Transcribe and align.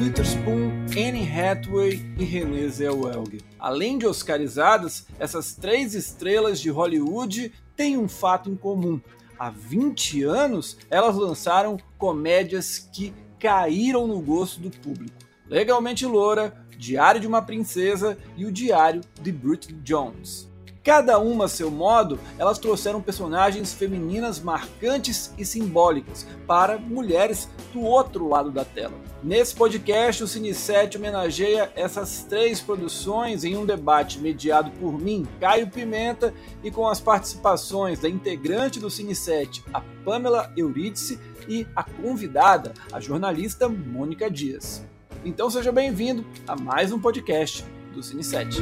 Witherspoon, 0.00 0.86
Hathaway 1.30 2.02
e 2.18 2.24
Renée 2.24 2.68
Zellweger. 2.70 3.42
Além 3.58 3.98
de 3.98 4.06
oscarizadas, 4.06 5.06
essas 5.18 5.54
três 5.54 5.94
estrelas 5.94 6.58
de 6.58 6.70
Hollywood 6.70 7.52
têm 7.76 7.98
um 7.98 8.08
fato 8.08 8.48
em 8.48 8.56
comum. 8.56 8.98
Há 9.38 9.50
20 9.50 10.22
anos, 10.22 10.78
elas 10.88 11.16
lançaram 11.16 11.78
comédias 11.98 12.78
que 12.78 13.12
caíram 13.38 14.06
no 14.06 14.20
gosto 14.20 14.58
do 14.58 14.70
público. 14.70 15.18
Legalmente 15.46 16.06
Loura, 16.06 16.64
Diário 16.78 17.20
de 17.20 17.26
uma 17.26 17.42
Princesa 17.42 18.16
e 18.38 18.46
o 18.46 18.52
Diário 18.52 19.02
de 19.20 19.30
Bridget 19.30 19.74
Jones. 19.82 20.49
Cada 20.82 21.18
uma 21.18 21.44
a 21.44 21.48
seu 21.48 21.70
modo, 21.70 22.18
elas 22.38 22.58
trouxeram 22.58 23.02
personagens 23.02 23.74
femininas 23.74 24.40
marcantes 24.40 25.32
e 25.36 25.44
simbólicas 25.44 26.26
para 26.46 26.78
mulheres 26.78 27.48
do 27.72 27.82
outro 27.82 28.26
lado 28.26 28.50
da 28.50 28.64
tela. 28.64 28.94
Nesse 29.22 29.54
podcast, 29.54 30.24
o 30.24 30.26
Cine7 30.26 30.96
homenageia 30.96 31.70
essas 31.76 32.24
três 32.24 32.60
produções 32.60 33.44
em 33.44 33.56
um 33.56 33.66
debate 33.66 34.18
mediado 34.18 34.70
por 34.80 34.98
mim, 34.98 35.28
Caio 35.38 35.68
Pimenta, 35.68 36.32
e 36.64 36.70
com 36.70 36.88
as 36.88 36.98
participações 36.98 37.98
da 37.98 38.08
integrante 38.08 38.80
do 38.80 38.88
Cine7, 38.88 39.62
a 39.74 39.82
Pamela 40.02 40.50
Eurídice, 40.56 41.18
e 41.48 41.66
a 41.74 41.82
convidada, 41.82 42.72
a 42.92 43.00
jornalista 43.00 43.68
Mônica 43.68 44.30
Dias. 44.30 44.86
Então 45.24 45.50
seja 45.50 45.72
bem-vindo 45.72 46.24
a 46.46 46.56
mais 46.56 46.92
um 46.92 47.00
podcast 47.00 47.64
do 47.92 48.00
Cine7. 48.00 48.60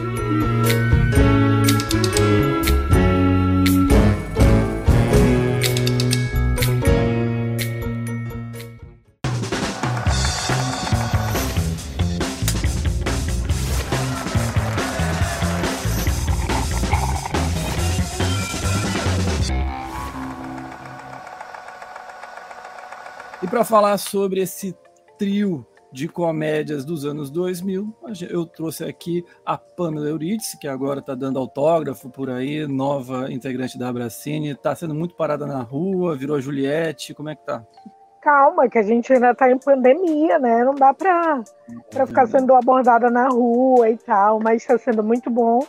E 23.41 23.47
para 23.47 23.65
falar 23.65 23.97
sobre 23.99 24.41
esse 24.41 24.77
trio 25.17 25.68
de 25.91 26.09
comédias 26.09 26.85
dos 26.85 27.05
anos 27.05 27.31
2000. 27.31 27.95
Eu 28.31 28.47
trouxe 28.47 28.85
aqui 28.85 29.25
a 29.45 29.57
Pamela 29.57 30.09
Eurídice, 30.09 30.59
que 30.59 30.69
agora 30.69 31.01
está 31.01 31.15
dando 31.15 31.39
autógrafo 31.39 32.11
por 32.11 32.31
aí, 32.31 32.67
nova 32.67 33.33
integrante 33.33 33.79
da 33.79 33.89
Abracine, 33.89 34.51
está 34.51 34.75
sendo 34.75 34.95
muito 34.95 35.15
parada 35.15 35.47
na 35.47 35.63
rua, 35.63 36.17
virou 36.17 36.41
Juliette, 36.41 37.15
como 37.15 37.31
é 37.31 37.35
que 37.35 37.45
tá? 37.45 37.65
Calma, 38.21 38.69
que 38.69 38.79
a 38.79 38.83
gente 38.83 39.13
ainda 39.13 39.31
está 39.31 39.51
em 39.51 39.59
pandemia, 39.59 40.39
né? 40.39 40.65
Não 40.65 40.75
dá 40.75 40.93
para 40.93 41.45
ficar 42.07 42.27
sendo 42.27 42.55
abordada 42.55 43.11
na 43.11 43.29
rua 43.29 43.89
e 43.89 43.97
tal, 43.97 44.41
mas 44.41 44.63
está 44.63 44.77
sendo 44.77 45.03
muito 45.03 45.31
bom. 45.31 45.61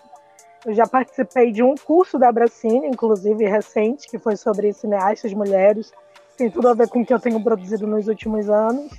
Eu 0.65 0.73
já 0.73 0.85
participei 0.85 1.53
de 1.53 1.63
um 1.63 1.75
curso 1.75 2.19
da 2.19 2.27
Abracine, 2.27 2.87
inclusive 2.87 3.47
recente, 3.47 4.09
que 4.09 4.19
foi 4.19 4.35
sobre 4.35 4.73
cineastas 4.73 5.33
mulheres. 5.33 5.93
Tem 6.35 6.49
tudo 6.49 6.67
a 6.67 6.73
ver 6.73 6.89
com 6.89 7.01
o 7.01 7.05
que 7.05 7.13
eu 7.13 7.19
tenho 7.19 7.41
produzido 7.41 7.87
nos 7.87 8.07
últimos 8.07 8.49
anos. 8.49 8.91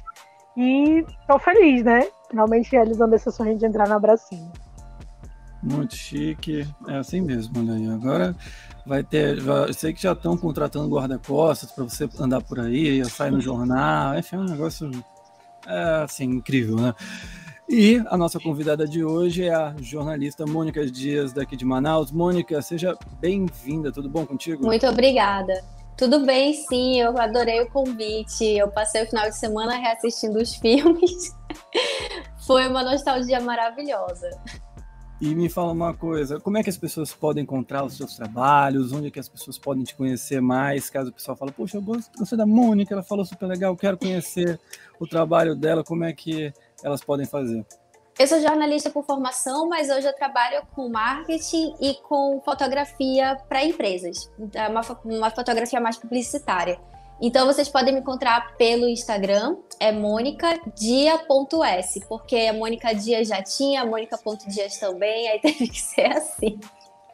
E 0.56 1.05
tô 1.27 1.39
feliz, 1.39 1.84
né? 1.84 2.09
Finalmente 2.29 2.70
realizando 2.70 3.15
esse 3.15 3.31
sonho 3.31 3.56
de 3.56 3.67
entrar 3.67 3.89
na 3.89 3.98
Bracinha. 3.98 4.51
Muito 5.62 5.95
chique, 5.95 6.67
é 6.89 6.97
assim 6.97 7.20
mesmo, 7.20 7.59
olha 7.59 7.75
aí. 7.75 7.89
Agora 7.91 8.34
vai 8.87 9.03
ter, 9.03 9.39
eu 9.39 9.75
sei 9.75 9.93
que 9.93 10.03
já 10.03 10.12
estão 10.12 10.37
contratando 10.37 10.89
guarda-costas 10.89 11.71
para 11.71 11.84
você 11.84 12.09
andar 12.19 12.41
por 12.41 12.59
aí, 12.59 13.05
sair 13.05 13.31
no 13.31 13.41
jornal, 13.41 14.19
enfim, 14.19 14.37
é 14.37 14.39
um 14.39 14.45
negócio 14.45 14.91
é, 15.66 16.03
assim, 16.03 16.25
incrível, 16.25 16.77
né? 16.77 16.94
E 17.69 18.03
a 18.09 18.17
nossa 18.17 18.41
convidada 18.41 18.84
de 18.88 19.05
hoje 19.05 19.44
é 19.44 19.55
a 19.55 19.72
jornalista 19.81 20.44
Mônica 20.44 20.84
Dias, 20.84 21.32
daqui 21.32 21.56
de 21.56 21.65
Manaus. 21.65 22.11
Mônica, 22.11 22.61
seja 22.62 22.99
bem-vinda, 23.21 23.93
tudo 23.93 24.09
bom 24.09 24.27
contigo? 24.27 24.65
Muito 24.67 24.87
obrigada. 24.88 25.62
Tudo 26.00 26.25
bem, 26.25 26.55
sim, 26.55 26.99
eu 26.99 27.19
adorei 27.19 27.61
o 27.61 27.69
convite. 27.69 28.43
Eu 28.43 28.69
passei 28.69 29.03
o 29.03 29.06
final 29.06 29.28
de 29.28 29.37
semana 29.37 29.77
reassistindo 29.77 30.38
os 30.38 30.55
filmes. 30.56 31.37
Foi 32.47 32.66
uma 32.69 32.83
nostalgia 32.83 33.38
maravilhosa. 33.38 34.31
E 35.21 35.34
me 35.34 35.50
fala 35.50 35.72
uma 35.72 35.93
coisa, 35.93 36.41
como 36.41 36.56
é 36.56 36.62
que 36.62 36.71
as 36.71 36.78
pessoas 36.78 37.12
podem 37.12 37.43
encontrar 37.43 37.84
os 37.84 37.99
seus 37.99 38.16
trabalhos? 38.16 38.94
Onde 38.94 39.09
é 39.09 39.11
que 39.11 39.21
as 39.21 39.28
pessoas 39.28 39.59
podem 39.59 39.84
te 39.84 39.94
conhecer 39.94 40.41
mais? 40.41 40.88
Caso 40.88 41.11
o 41.11 41.12
pessoal 41.12 41.37
fale, 41.37 41.53
poxa, 41.53 41.77
eu 41.77 41.83
gostei 41.83 42.38
da 42.38 42.47
Mônica, 42.47 42.94
ela 42.94 43.03
falou 43.03 43.27
super 43.27 43.44
legal, 43.44 43.77
quero 43.77 43.99
conhecer 43.99 44.59
o 44.99 45.06
trabalho 45.06 45.55
dela, 45.55 45.84
como 45.84 46.05
é 46.05 46.15
que 46.15 46.50
elas 46.82 47.05
podem 47.05 47.27
fazer? 47.27 47.62
Eu 48.20 48.26
sou 48.26 48.38
jornalista 48.38 48.91
por 48.91 49.03
formação, 49.03 49.66
mas 49.66 49.88
hoje 49.88 50.06
eu 50.06 50.12
trabalho 50.12 50.60
com 50.75 50.91
marketing 50.91 51.75
e 51.81 51.94
com 52.06 52.38
fotografia 52.44 53.34
para 53.48 53.64
empresas. 53.64 54.31
É 54.53 54.69
uma, 54.69 54.82
uma 55.06 55.31
fotografia 55.31 55.81
mais 55.81 55.97
publicitária. 55.97 56.78
Então 57.19 57.47
vocês 57.47 57.66
podem 57.66 57.94
me 57.94 58.00
encontrar 58.00 58.58
pelo 58.58 58.86
Instagram, 58.86 59.56
é 59.81 59.91
monicadia.s, 59.91 61.25
porque 62.06 62.36
a 62.36 62.53
Mônica 62.53 62.94
Dias 62.94 63.26
já 63.26 63.42
tinha, 63.42 63.81
a 63.81 63.86
Mônica.dias 63.86 64.76
também, 64.76 65.26
aí 65.26 65.41
teve 65.41 65.66
que 65.66 65.81
ser 65.81 66.12
assim. 66.12 66.60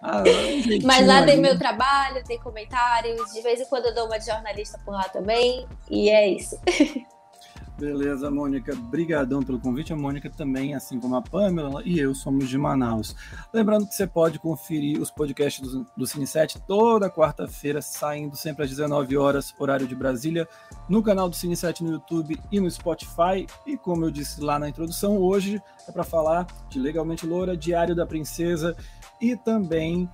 Ah, 0.03 0.25
Mas 0.83 1.07
lá 1.07 1.25
tem 1.25 1.37
meu 1.37 1.57
trabalho, 1.57 2.25
tem 2.25 2.41
comentários, 2.41 3.33
de 3.33 3.43
vez 3.43 3.61
em 3.61 3.67
quando 3.67 3.87
eu 3.87 3.95
dou 3.95 4.07
uma 4.07 4.19
de 4.19 4.27
jornalista 4.27 4.77
por 4.85 4.91
lá 4.91 5.05
também, 5.05 5.69
e 5.89 6.11
é 6.11 6.27
isso. 6.27 6.59
Beleza, 7.79 8.31
Mônica. 8.31 8.75
Brigadão 8.75 9.43
pelo 9.43 9.61
convite. 9.61 9.93
A 9.93 9.97
Mônica 9.97 10.31
também, 10.31 10.75
assim 10.75 10.99
como 10.99 11.15
a 11.15 11.21
Pamela 11.21 11.83
e 11.85 11.99
eu, 11.99 12.15
somos 12.15 12.49
de 12.49 12.57
Manaus. 12.57 13.15
Lembrando 13.53 13.87
que 13.87 13.95
você 13.95 14.07
pode 14.07 14.39
conferir 14.39 14.99
os 15.01 15.11
podcasts 15.11 15.71
do, 15.71 15.87
do 15.95 16.05
Cine7 16.07 16.63
toda 16.67 17.11
quarta-feira, 17.11 17.83
saindo 17.83 18.35
sempre 18.35 18.65
às 18.65 18.71
19 18.71 19.19
horas, 19.19 19.55
horário 19.59 19.87
de 19.87 19.95
Brasília, 19.95 20.49
no 20.89 21.03
canal 21.03 21.29
do 21.29 21.37
Cine7 21.37 21.83
no 21.83 21.93
YouTube 21.93 22.41
e 22.51 22.59
no 22.59 22.71
Spotify. 22.71 23.47
E 23.67 23.77
como 23.77 24.07
eu 24.07 24.11
disse 24.11 24.41
lá 24.41 24.59
na 24.59 24.71
introdução, 24.71 25.19
hoje 25.19 25.61
é 25.87 25.93
para 25.93 26.03
falar 26.03 26.47
de 26.71 26.79
Legalmente 26.79 27.27
Loura, 27.27 27.55
Diário 27.55 27.95
da 27.95 28.07
Princesa 28.07 28.75
e 29.21 29.37
também 29.37 30.09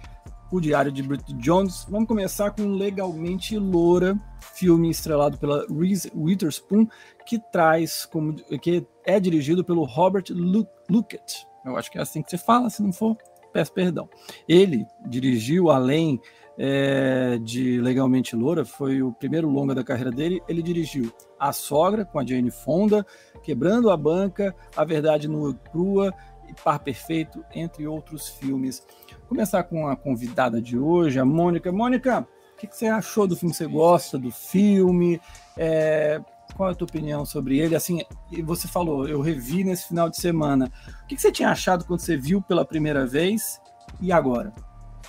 o 0.53 0.61
Diário 0.61 0.93
de 0.93 1.03
Bridget 1.03 1.33
Jones. 1.34 1.87
Vamos 1.89 2.06
começar 2.06 2.51
com 2.51 2.75
Legalmente 2.75 3.56
Loura, 3.56 4.19
filme 4.55 4.91
estrelado 4.91 5.39
pela 5.39 5.67
Reese 5.67 6.12
Witherspoon, 6.15 6.87
que 7.32 7.38
traz 7.50 8.04
como 8.04 8.34
que 8.34 8.87
é 9.06 9.19
dirigido 9.19 9.65
pelo 9.65 9.84
Robert 9.84 10.25
Luckett. 10.31 11.47
Eu 11.65 11.78
acho 11.78 11.91
que 11.91 11.97
é 11.97 12.03
assim 12.03 12.20
que 12.22 12.28
se 12.28 12.37
fala, 12.37 12.69
se 12.69 12.82
não 12.82 12.93
for, 12.93 13.16
peço 13.54 13.72
perdão. 13.72 14.06
Ele 14.47 14.84
dirigiu 15.06 15.71
além 15.71 16.21
é, 16.59 17.38
de 17.42 17.81
Legalmente 17.81 18.37
Loura, 18.37 18.66
foi 18.66 19.00
o 19.00 19.12
primeiro 19.12 19.48
longa 19.48 19.75
da 19.75 19.82
carreira 19.82 20.10
dele. 20.10 20.42
Ele 20.47 20.62
dirigiu 20.62 21.10
A 21.41 21.54
Sogra 21.54 22.04
com 22.04 22.19
a 22.19 22.26
Jane 22.26 22.50
Fonda, 22.50 23.06
Quebrando 23.42 23.91
a 23.91 23.97
Banca, 23.97 24.54
A 24.76 24.84
Verdade 24.84 25.26
Nua 25.26 25.54
Crua 25.54 26.12
e 26.47 26.53
Par 26.62 26.81
Perfeito, 26.81 27.42
entre 27.54 27.87
outros 27.87 28.28
filmes 28.28 28.87
começar 29.26 29.62
com 29.62 29.88
a 29.88 29.97
convidada 29.97 30.60
de 30.60 30.78
hoje, 30.78 31.19
a 31.19 31.25
Mônica. 31.25 31.72
Mônica, 31.72 32.28
o 32.54 32.59
que, 32.59 32.66
que 32.66 32.76
você 32.76 32.88
achou 32.88 33.26
do 33.26 33.34
filme? 33.34 33.54
Você 33.54 33.66
gosta 33.66 34.19
do 34.19 34.31
filme? 34.31 35.19
É, 35.56 36.21
qual 36.57 36.69
é 36.69 36.73
a 36.73 36.75
tua 36.75 36.87
opinião 36.87 37.25
sobre 37.25 37.59
ele? 37.59 37.75
Assim, 37.75 38.03
você 38.45 38.69
falou, 38.69 39.09
eu 39.09 39.21
revi 39.21 39.65
nesse 39.65 39.89
final 39.89 40.09
de 40.09 40.17
semana. 40.17 40.71
O 41.05 41.07
que, 41.07 41.17
que 41.17 41.23
você 41.23 41.33
tinha 41.33 41.51
achado 41.51 41.85
quando 41.85 42.01
você 42.01 42.17
viu 42.17 42.43
pela 42.43 42.65
primeira 42.65 43.07
vez 43.07 43.61
e 44.01 44.13
agora? 44.13 44.53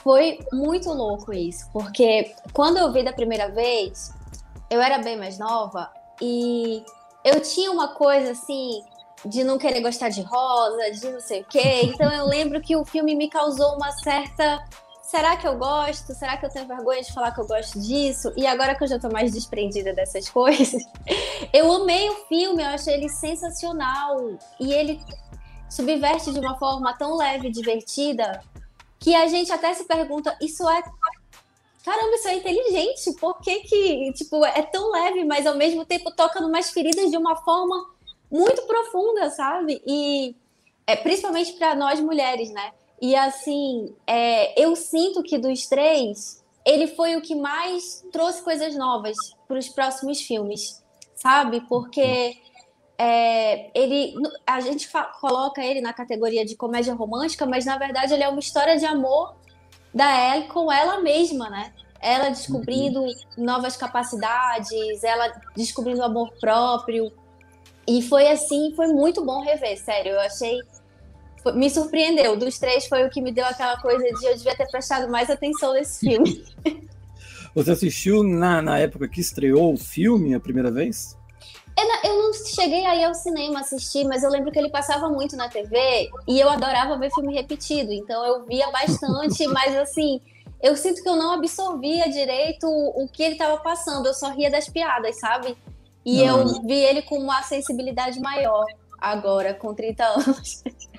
Foi 0.04 0.40
muito 0.52 0.90
louco 0.90 1.34
isso, 1.34 1.70
porque 1.72 2.34
quando 2.52 2.78
eu 2.78 2.92
vi 2.92 3.04
da 3.04 3.14
primeira 3.14 3.50
vez, 3.50 4.14
eu 4.70 4.82
era 4.82 4.98
bem 4.98 5.18
mais 5.18 5.38
nova 5.38 5.90
e 6.22 6.84
eu 7.24 7.42
tinha 7.42 7.72
uma 7.72 7.90
coisa 7.90 8.32
assim 8.32 8.82
de 9.26 9.44
não 9.44 9.58
querer 9.58 9.82
gostar 9.82 10.10
de 10.10 10.22
rosa, 10.22 10.92
de 10.92 11.10
não 11.10 11.22
sei 11.22 11.42
o 11.42 11.46
quê. 11.46 11.82
Então 11.84 12.12
eu 12.12 12.26
lembro 12.26 12.60
que 12.62 12.76
o 12.76 12.84
filme 12.84 13.16
me 13.16 13.30
causou 13.30 13.76
uma 13.76 13.92
certa. 13.92 14.64
Será 15.14 15.38
que 15.38 15.48
eu 15.48 15.56
gosto? 15.56 16.12
Será 16.16 16.38
que 16.38 16.44
eu 16.44 16.50
tenho 16.50 16.66
vergonha 16.66 17.04
de 17.04 17.14
falar 17.14 17.32
que 17.32 17.40
eu 17.40 17.46
gosto 17.46 17.80
disso? 17.80 18.34
E 18.36 18.48
agora 18.48 18.74
que 18.74 18.84
eu 18.84 18.88
já 18.88 18.98
tô 18.98 19.10
mais 19.10 19.32
desprendida 19.32 19.94
dessas 19.94 20.28
coisas, 20.34 20.82
eu 21.54 21.72
amei 21.72 22.10
o 22.10 22.16
filme, 22.26 22.64
eu 22.64 22.70
achei 22.70 22.96
ele 22.96 23.08
sensacional. 23.08 24.18
E 24.60 24.74
ele 24.74 25.00
subverte 25.70 26.34
de 26.34 26.40
uma 26.40 26.58
forma 26.58 26.98
tão 26.98 27.16
leve 27.16 27.50
e 27.50 27.52
divertida 27.52 28.44
que 28.98 29.14
a 29.14 29.28
gente 29.28 29.52
até 29.52 29.72
se 29.76 29.84
pergunta: 29.84 30.36
isso 30.42 30.68
é 30.68 30.82
caramba, 31.86 32.16
isso 32.16 32.28
é 32.30 32.36
inteligente, 32.38 33.14
por 33.20 33.40
que 33.40 33.60
que, 33.60 34.14
tipo, 34.14 34.44
é 34.44 34.64
tão 34.64 34.92
leve, 34.94 35.26
mas 35.26 35.46
ao 35.46 35.54
mesmo 35.54 35.86
tempo 35.86 36.10
toca 36.10 36.42
numas 36.42 36.72
feridas 36.72 37.12
de 37.12 37.18
uma 37.18 37.36
forma 37.36 37.88
muito 38.32 38.64
profunda, 38.64 39.30
sabe? 39.30 39.80
E 39.86 40.36
é, 40.88 40.96
principalmente 40.96 41.54
para 41.54 41.76
nós 41.76 42.00
mulheres, 42.00 42.50
né? 42.50 42.72
E 43.04 43.18
assim, 43.18 43.94
é, 44.08 44.64
eu 44.64 44.78
sinto 44.78 45.22
que 45.22 45.38
dos 45.38 45.68
três, 45.68 46.42
ele 46.66 46.88
foi 46.88 47.18
o 47.18 47.22
que 47.22 47.36
mais 47.36 48.02
trouxe 48.14 48.42
coisas 48.42 48.78
novas 48.78 49.18
para 49.46 49.60
os 49.60 49.68
próximos 49.68 50.22
filmes, 50.22 50.82
sabe? 51.14 51.60
Porque 51.68 52.38
é, 52.98 53.78
ele, 53.78 54.16
a 54.48 54.62
gente 54.62 54.90
coloca 55.20 55.62
ele 55.62 55.82
na 55.82 55.92
categoria 55.92 56.46
de 56.46 56.56
comédia 56.56 56.94
romântica, 56.94 57.46
mas 57.46 57.66
na 57.66 57.78
verdade 57.78 58.14
ele 58.14 58.24
é 58.24 58.30
uma 58.30 58.40
história 58.40 58.78
de 58.78 58.86
amor 58.86 59.36
da 59.94 60.38
Ellie 60.38 60.48
com 60.48 60.72
ela 60.72 61.02
mesma, 61.02 61.50
né? 61.50 61.74
Ela 62.00 62.30
descobrindo 62.30 63.02
uhum. 63.02 63.14
novas 63.36 63.76
capacidades, 63.76 65.04
ela 65.04 65.30
descobrindo 65.58 66.02
amor 66.02 66.32
próprio. 66.40 67.12
E 67.86 68.02
foi 68.02 68.30
assim, 68.30 68.72
foi 68.78 68.88
muito 68.88 69.26
bom 69.26 69.42
rever, 69.42 69.78
sério. 69.78 70.14
Eu 70.14 70.22
achei. 70.22 70.58
Me 71.56 71.70
surpreendeu. 71.70 72.36
Dos 72.38 72.58
três 72.58 72.86
foi 72.86 73.06
o 73.06 73.10
que 73.10 73.22
me 73.22 73.32
deu 73.32 73.46
aquela 73.46 73.78
coisa 73.80 74.04
de 74.04 74.26
eu 74.26 74.36
devia 74.36 74.56
ter 74.56 74.68
prestado 74.68 75.10
mais 75.12 75.30
atenção 75.30 75.74
nesse 75.74 76.00
filme. 76.00 76.46
Você 77.56 77.72
assistiu 77.72 78.24
na, 78.24 78.62
na 78.62 78.80
época 78.80 79.08
que 79.08 79.22
estreou 79.22 79.74
o 79.74 79.78
filme 79.78 80.34
a 80.34 80.40
primeira 80.40 80.72
vez? 80.72 81.16
Eu 82.04 82.18
não 82.18 82.34
cheguei 82.34 82.86
aí 82.86 83.04
ao 83.04 83.14
cinema 83.14 83.62
assistir, 83.62 84.04
mas 84.06 84.24
eu 84.24 84.30
lembro 84.30 84.52
que 84.52 84.60
ele 84.60 84.70
passava 84.70 85.10
muito 85.10 85.36
na 85.36 85.50
TV 85.50 86.10
e 86.28 86.40
eu 86.40 86.50
adorava 86.50 86.98
ver 86.98 87.10
filme 87.12 87.34
repetido, 87.34 87.92
então 87.92 88.24
eu 88.26 88.46
via 88.46 88.70
bastante, 88.70 89.48
mas 89.48 89.76
assim, 89.76 90.22
eu 90.62 90.76
sinto 90.76 91.02
que 91.02 91.10
eu 91.10 91.16
não 91.16 91.32
absorvia 91.32 92.10
direito 92.10 92.68
o, 92.68 93.08
que 93.08 93.24
ele 93.24 93.34
estava 93.34 93.58
passando, 93.58 94.06
eu 94.06 94.14
só 94.14 94.30
ria 94.30 94.52
das 94.52 94.68
piadas, 94.68 95.20
sabe? 95.20 95.58
E 96.06 96.22
eu 96.22 96.36
uhum. 96.36 96.68
vi 96.68 96.74
ele 96.74 97.02
com 97.02 97.18
uma 97.18 97.42
sensibilidade 97.42 98.20
maior 98.20 98.66
agora, 99.00 99.54
com 99.54 99.74
30 99.74 100.04
anos. 100.04 100.64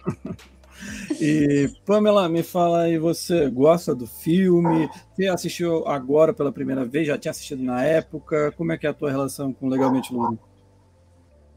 E 1.21 1.71
Pamela, 1.87 2.29
me 2.29 2.43
fala 2.43 2.83
aí, 2.83 2.99
você 2.99 3.49
gosta 3.49 3.95
do 3.95 4.07
filme? 4.07 4.89
Você 5.15 5.27
assistiu 5.27 5.87
agora 5.87 6.33
pela 6.33 6.53
primeira 6.53 6.85
vez? 6.85 7.07
Já 7.07 7.19
tinha 7.19 7.31
assistido 7.31 7.63
na 7.63 7.83
época? 7.85 8.53
Como 8.57 8.73
é 8.73 8.79
que 8.79 8.87
é 8.87 8.91
a 8.91 8.95
tua 8.95 9.11
relação 9.11 9.53
com 9.53 9.69
Legalmente 9.69 10.13
Louro? 10.13 10.39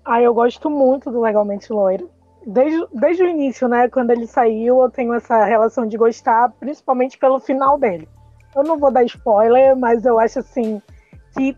Ah, 0.05 0.21
eu 0.21 0.33
gosto 0.33 0.69
muito 0.69 1.11
do 1.11 1.21
Legalmente 1.21 1.71
Loiro. 1.71 2.09
Desde, 2.45 2.87
desde 2.93 3.23
o 3.23 3.27
início, 3.27 3.67
né? 3.67 3.89
Quando 3.89 4.11
ele 4.11 4.25
saiu, 4.25 4.81
eu 4.81 4.89
tenho 4.89 5.13
essa 5.13 5.43
relação 5.43 5.85
de 5.85 5.97
gostar, 5.97 6.49
principalmente 6.59 7.17
pelo 7.17 7.39
final 7.39 7.77
dele. 7.77 8.07
Eu 8.55 8.63
não 8.63 8.79
vou 8.79 8.89
dar 8.89 9.03
spoiler, 9.03 9.75
mas 9.75 10.05
eu 10.05 10.17
acho 10.17 10.39
assim 10.39 10.81
que 11.35 11.57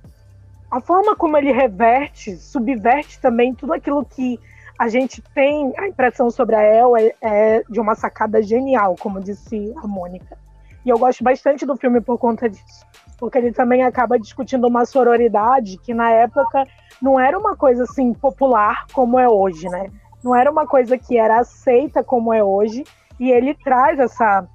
a 0.71 0.81
forma 0.81 1.15
como 1.15 1.37
ele 1.37 1.51
reverte, 1.51 2.35
subverte 2.37 3.19
também 3.19 3.53
tudo 3.53 3.73
aquilo 3.73 4.03
que 4.03 4.39
a 4.79 4.87
gente 4.87 5.21
tem 5.35 5.73
a 5.77 5.89
impressão 5.89 6.31
sobre 6.31 6.55
a 6.55 6.63
El 6.63 6.95
é, 6.95 7.13
é 7.21 7.63
de 7.69 7.81
uma 7.81 7.95
sacada 7.95 8.41
genial, 8.41 8.95
como 8.97 9.19
disse 9.19 9.73
a 9.75 9.85
Mônica. 9.85 10.37
E 10.85 10.89
eu 10.89 10.97
gosto 10.97 11.21
bastante 11.21 11.65
do 11.65 11.75
filme 11.75 11.99
por 11.99 12.17
conta 12.17 12.49
disso, 12.49 12.85
porque 13.17 13.37
ele 13.37 13.51
também 13.51 13.83
acaba 13.83 14.17
discutindo 14.17 14.65
uma 14.65 14.85
sororidade 14.85 15.77
que 15.79 15.93
na 15.93 16.09
época 16.09 16.63
não 17.01 17.19
era 17.19 17.37
uma 17.37 17.57
coisa 17.57 17.83
assim 17.83 18.13
popular 18.13 18.85
como 18.93 19.19
é 19.19 19.27
hoje, 19.27 19.67
né? 19.67 19.91
Não 20.23 20.33
era 20.33 20.49
uma 20.49 20.65
coisa 20.65 20.97
que 20.97 21.17
era 21.17 21.41
aceita 21.41 22.01
como 22.01 22.33
é 22.33 22.41
hoje, 22.41 22.85
e 23.19 23.29
ele 23.29 23.53
traz 23.55 23.99
essa 23.99 24.47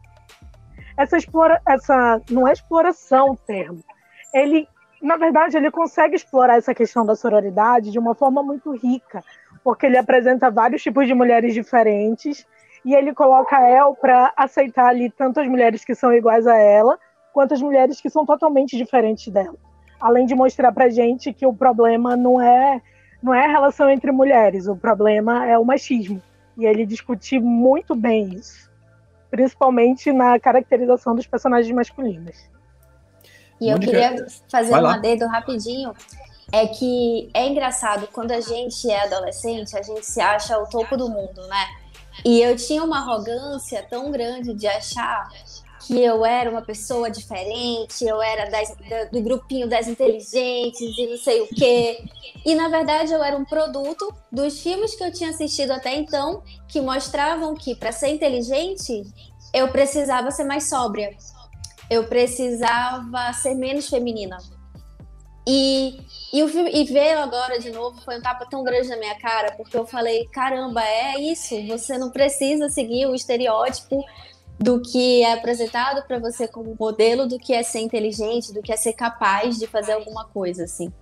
essa 0.97 1.19
explora 1.19 1.61
essa 1.67 2.23
não 2.31 2.49
é 2.49 2.53
exploração 2.53 3.33
o 3.33 3.37
termo. 3.37 3.85
Ele 4.33 4.67
na 5.05 5.19
verdade, 5.19 5.55
ele 5.59 5.71
consegue 5.71 6.17
explorar 6.17 6.57
essa 6.57 6.75
questão 6.75 7.05
da 7.05 7.15
sororidade 7.15 7.91
de 7.91 7.99
uma 7.99 8.15
forma 8.15 8.43
muito 8.43 8.75
rica, 8.75 9.23
porque 9.65 9.87
ele 9.87 9.99
apresenta 9.99 10.51
vários 10.51 10.83
tipos 10.83 11.07
de 11.07 11.15
mulheres 11.15 11.55
diferentes 11.55 12.47
e 12.85 12.95
ele 12.95 13.13
coloca 13.13 13.57
a 13.57 13.69
El 13.69 13.95
para 13.95 14.33
aceitar 14.37 14.87
ali 14.87 15.11
tanto 15.11 15.41
as 15.41 15.49
mulheres 15.49 15.85
que 15.85 15.95
são 15.95 16.13
iguais 16.13 16.47
a 16.47 16.57
ela, 16.57 16.99
quanto 17.33 17.55
as 17.55 17.63
mulheres 17.63 18.01
que 18.01 18.11
são 18.11 18.25
totalmente 18.25 18.77
diferentes 18.77 19.33
dela 19.33 19.57
além 20.05 20.27
de 20.27 20.35
mostrar 20.35 20.71
para 20.71 20.91
gente 20.91 21.33
que 21.33 21.47
o 21.47 21.53
problema 21.55 22.15
não 22.15 22.39
é 22.39 22.83
não 23.23 23.33
é 23.33 23.47
a 23.47 23.49
relação 23.49 23.89
entre 23.89 24.13
mulheres, 24.13 24.67
o 24.67 24.77
problema 24.77 25.47
é 25.47 25.59
o 25.59 25.65
machismo. 25.65 26.23
E 26.59 26.67
ele 26.67 26.85
discutiu 26.85 27.41
muito 27.41 27.95
bem 27.95 28.35
isso, 28.35 28.71
principalmente 29.31 30.13
na 30.13 30.39
caracterização 30.39 31.15
dos 31.15 31.27
personagens 31.27 31.75
masculinos. 31.75 32.37
E 33.59 33.71
eu 33.71 33.81
queria 33.81 34.27
fazer 34.51 34.75
um 34.75 34.87
adendo 34.87 35.27
rapidinho. 35.27 35.95
É 36.55 36.69
que 36.69 37.29
é 37.35 37.49
engraçado, 37.49 38.07
quando 38.13 38.31
a 38.31 38.41
gente 38.41 38.89
é 38.89 39.03
adolescente, 39.03 39.77
a 39.77 39.83
gente 39.83 40.07
se 40.07 40.21
acha 40.21 40.57
o 40.57 40.69
topo 40.69 40.97
do 40.97 41.09
mundo, 41.09 41.45
né? 41.49 41.67
E 42.25 42.41
eu 42.41 42.55
tinha 42.55 42.85
uma 42.85 42.99
arrogância 42.99 43.85
tão 43.91 44.13
grande 44.13 44.55
de 44.55 44.65
achar 44.69 45.29
que 45.85 46.01
eu 46.01 46.25
era 46.25 46.49
uma 46.49 46.63
pessoa 46.63 47.11
diferente, 47.11 48.05
eu 48.05 48.23
era 48.23 48.49
das, 48.49 48.73
da, 48.89 49.05
do 49.07 49.21
grupinho 49.21 49.69
das 49.69 49.89
inteligentes 49.89 50.97
e 50.97 51.07
não 51.09 51.17
sei 51.17 51.41
o 51.41 51.49
quê. 51.49 52.05
E 52.47 52.55
na 52.55 52.69
verdade 52.69 53.13
eu 53.13 53.25
era 53.25 53.37
um 53.37 53.45
produto 53.45 54.15
dos 54.31 54.61
filmes 54.61 54.95
que 54.95 55.03
eu 55.03 55.13
tinha 55.13 55.31
assistido 55.31 55.73
até 55.73 55.97
então, 55.97 56.41
que 56.69 56.81
mostravam 56.81 57.57
que 57.57 57.75
para 57.75 57.91
ser 57.91 58.11
inteligente 58.11 59.03
eu 59.53 59.67
precisava 59.73 60.31
ser 60.31 60.45
mais 60.45 60.69
sóbria, 60.69 61.17
eu 61.91 62.05
precisava 62.05 63.33
ser 63.33 63.57
menos 63.57 63.89
feminina. 63.89 64.39
E, 65.47 66.01
e, 66.33 66.43
o 66.43 66.49
filme, 66.49 66.71
e 66.73 66.85
vê-lo 66.85 67.21
agora 67.21 67.59
de 67.59 67.71
novo 67.71 68.01
foi 68.01 68.19
um 68.19 68.23
tapa 68.23 68.47
tão 68.47 68.65
grande 68.65 68.89
na 68.89 68.97
minha 68.97 69.19
cara, 69.19 69.53
porque 69.53 69.77
eu 69.77 69.87
falei: 69.87 70.27
caramba, 70.29 70.83
é 70.83 71.21
isso, 71.21 71.55
você 71.67 71.99
não 71.99 72.11
precisa 72.11 72.69
seguir 72.69 73.07
o 73.07 73.15
estereótipo 73.15 74.03
do 74.59 74.81
que 74.81 75.23
é 75.23 75.33
apresentado 75.33 76.07
para 76.07 76.19
você 76.19 76.49
como 76.49 76.77
modelo 76.79 77.27
do 77.27 77.39
que 77.39 77.53
é 77.53 77.63
ser 77.63 77.81
inteligente, 77.81 78.55
do 78.55 78.63
que 78.63 78.73
é 78.73 78.77
ser 78.77 78.95
capaz 78.95 79.59
de 79.59 79.67
fazer 79.67 79.93
alguma 79.93 80.25
coisa 80.27 80.65
assim. 80.65 80.93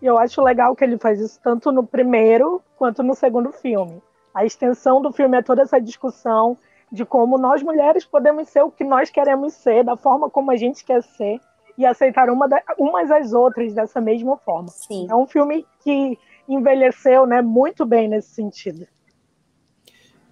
E 0.00 0.06
eu 0.06 0.18
acho 0.18 0.42
legal 0.42 0.76
que 0.76 0.84
ele 0.84 0.98
faz 0.98 1.18
isso 1.18 1.40
tanto 1.42 1.72
no 1.72 1.84
primeiro 1.84 2.62
quanto 2.76 3.02
no 3.02 3.14
segundo 3.14 3.50
filme. 3.50 4.00
A 4.34 4.44
extensão 4.44 5.00
do 5.00 5.10
filme 5.10 5.38
é 5.38 5.42
toda 5.42 5.62
essa 5.62 5.80
discussão 5.80 6.56
de 6.92 7.04
como 7.04 7.38
nós 7.38 7.62
mulheres 7.62 8.04
podemos 8.04 8.48
ser 8.48 8.62
o 8.62 8.70
que 8.70 8.84
nós 8.84 9.10
queremos 9.10 9.54
ser, 9.54 9.82
da 9.82 9.96
forma 9.96 10.30
como 10.30 10.50
a 10.50 10.56
gente 10.56 10.84
quer 10.84 11.02
ser 11.02 11.40
e 11.76 11.84
aceitar 11.84 12.30
uma 12.30 12.48
da, 12.48 12.62
umas 12.78 13.10
às 13.10 13.32
outras 13.32 13.74
dessa 13.74 14.00
mesma 14.00 14.36
forma. 14.36 14.68
Sim. 14.68 15.06
É 15.10 15.14
um 15.14 15.26
filme 15.26 15.66
que 15.80 16.18
envelheceu, 16.48 17.26
né, 17.26 17.42
muito 17.42 17.84
bem 17.84 18.08
nesse 18.08 18.30
sentido. 18.30 18.86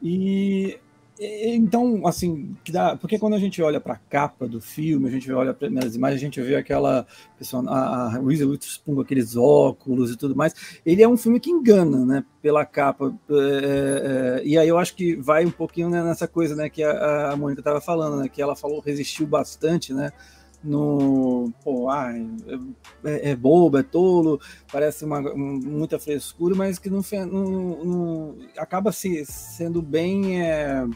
E 0.02 0.78
então, 1.16 2.04
assim, 2.06 2.56
que 2.64 2.72
dá, 2.72 2.96
porque 2.96 3.20
quando 3.20 3.34
a 3.34 3.38
gente 3.38 3.62
olha 3.62 3.80
para 3.80 3.94
a 3.94 3.98
capa 4.10 4.48
do 4.48 4.60
filme, 4.60 5.06
a 5.06 5.10
gente 5.10 5.30
olha 5.30 5.56
nas 5.70 5.94
imagens, 5.94 6.20
a 6.20 6.24
gente 6.24 6.40
vê 6.42 6.56
aquela 6.56 7.06
pessoa, 7.38 7.62
a, 7.68 8.06
a 8.06 8.08
Reese 8.18 8.44
Witherspoon 8.44 8.96
com 8.96 9.00
aqueles 9.00 9.36
óculos 9.36 10.10
e 10.10 10.16
tudo 10.16 10.34
mais. 10.34 10.80
Ele 10.84 11.02
é 11.02 11.08
um 11.08 11.16
filme 11.16 11.38
que 11.38 11.50
engana, 11.50 12.04
né, 12.04 12.24
pela 12.42 12.66
capa. 12.66 13.14
É, 13.30 14.40
é, 14.40 14.42
e 14.44 14.58
aí 14.58 14.66
eu 14.66 14.76
acho 14.76 14.96
que 14.96 15.14
vai 15.14 15.46
um 15.46 15.52
pouquinho 15.52 15.88
né, 15.88 16.02
nessa 16.02 16.26
coisa, 16.26 16.56
né, 16.56 16.68
que 16.68 16.82
a, 16.82 17.30
a 17.30 17.36
Mônica 17.36 17.60
estava 17.60 17.80
falando, 17.80 18.16
né, 18.20 18.28
que 18.28 18.42
ela 18.42 18.56
falou 18.56 18.80
resistiu 18.80 19.26
bastante, 19.26 19.94
né, 19.94 20.10
no 20.64 21.52
pô, 21.62 21.90
ah, 21.90 22.10
é, 23.04 23.30
é, 23.30 23.36
bobo, 23.36 23.76
é 23.78 23.82
tolo, 23.82 24.40
parece 24.72 25.04
uma, 25.04 25.20
muita 25.20 25.98
frescura, 25.98 26.54
mas 26.54 26.78
que 26.78 26.88
não, 26.88 27.02
não, 27.26 27.84
não 27.84 28.38
acaba 28.56 28.90
se, 28.90 29.24
sendo 29.26 29.82
bem, 29.82 30.42
é, 30.42 30.86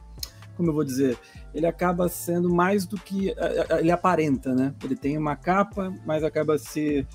como 0.57 0.71
eu 0.71 0.75
vou 0.75 0.85
dizer, 0.85 1.19
ele 1.55 1.67
acaba 1.67 2.09
sendo 2.09 2.53
mais 2.53 2.87
do 2.87 2.97
que 2.97 3.35
ele 3.79 3.91
aparenta, 3.91 4.55
né? 4.55 4.75
Ele 4.83 4.97
tem 4.97 5.19
uma 5.19 5.37
capa, 5.37 5.93
mas 6.07 6.25
acaba 6.25 6.59
se 6.59 7.07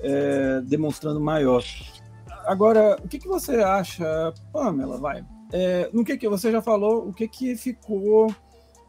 é, 0.00 0.60
demonstrando 0.62 1.20
maior. 1.20 1.62
Agora, 2.46 2.96
o 3.04 3.08
que, 3.08 3.18
que 3.18 3.28
você 3.28 3.56
acha, 3.56 4.32
Pamela? 4.52 4.98
Vai. 4.98 5.24
É, 5.52 5.90
no 5.92 6.04
que, 6.04 6.16
que 6.16 6.28
você 6.28 6.50
já 6.50 6.62
falou? 6.62 7.08
O 7.08 7.12
que 7.12 7.26
que 7.28 7.56
ficou 7.56 8.34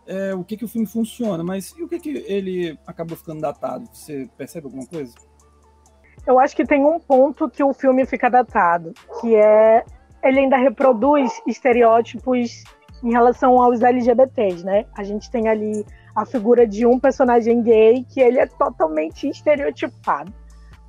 é, 0.10 0.34
o 0.34 0.44
que, 0.44 0.58
que 0.58 0.66
o 0.66 0.68
filme 0.68 0.88
funciona, 0.88 1.44
mas 1.44 1.74
e 1.78 1.84
o 1.84 1.88
que, 1.88 2.00
que 2.00 2.25
ele 2.28 2.78
acabou 2.86 3.16
ficando 3.16 3.42
datado? 3.42 3.88
Você 3.94 4.28
percebe 4.36 4.66
alguma 4.66 4.86
coisa? 4.88 5.13
Eu 6.25 6.39
acho 6.39 6.56
que 6.56 6.66
tem 6.66 6.84
um 6.84 7.00
ponto 7.00 7.48
que 7.50 7.63
o 7.63 7.74
filme 7.74 8.06
fica 8.06 8.30
datado, 8.30 8.92
que 9.22 9.36
é 9.36 9.86
ele 10.24 10.39
ainda 10.39 10.58
reproduz 10.58 11.42
estereótipos 11.48 12.63
em 13.04 13.12
relação 13.12 13.62
aos 13.62 13.82
LGBTs, 13.82 14.66
né? 14.66 14.86
A 14.98 15.04
gente 15.04 15.30
tem 15.32 15.48
ali 15.48 15.86
a 16.16 16.25
figura 16.25 16.68
de 16.68 16.86
um 16.86 17.00
personagem 17.00 17.62
gay 17.62 18.04
que 18.04 18.20
ele 18.20 18.39
é 18.39 18.48
totalmente 18.48 19.30
estereotipado. 19.30 20.34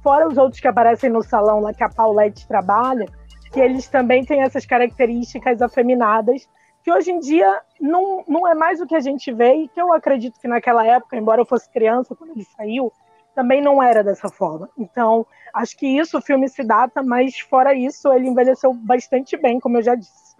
Fora 0.02 0.26
os 0.26 0.38
outros 0.38 0.60
que 0.60 0.66
aparecem 0.66 1.10
no 1.10 1.22
salão 1.22 1.60
lá 1.60 1.72
que 1.72 1.84
a 1.84 1.88
Paulette 1.88 2.48
trabalha, 2.48 3.06
que 3.52 3.60
eles 3.60 3.86
também 3.86 4.24
têm 4.24 4.42
essas 4.42 4.64
características 4.64 5.60
afeminadas 5.60 6.48
que 6.82 6.92
hoje 6.92 7.10
em 7.10 7.18
dia 7.18 7.60
não, 7.80 8.24
não 8.26 8.48
é 8.48 8.54
mais 8.54 8.80
o 8.80 8.86
que 8.86 8.94
a 8.94 9.00
gente 9.00 9.32
vê 9.32 9.54
e 9.54 9.68
que 9.68 9.80
eu 9.80 9.92
acredito 9.92 10.40
que 10.40 10.48
naquela 10.48 10.86
época, 10.86 11.16
embora 11.16 11.40
eu 11.40 11.46
fosse 11.46 11.68
criança 11.70 12.14
quando 12.14 12.30
ele 12.30 12.46
saiu, 12.56 12.92
também 13.34 13.60
não 13.60 13.82
era 13.82 14.02
dessa 14.02 14.28
forma. 14.28 14.68
Então, 14.76 15.26
acho 15.52 15.76
que 15.76 15.86
isso 15.86 16.18
o 16.18 16.22
filme 16.22 16.48
se 16.48 16.62
data, 16.62 17.02
mas 17.02 17.38
fora 17.40 17.74
isso, 17.74 18.12
ele 18.12 18.28
envelheceu 18.28 18.72
bastante 18.72 19.36
bem, 19.36 19.60
como 19.60 19.78
eu 19.78 19.82
já 19.82 19.94
disse. 19.94 20.36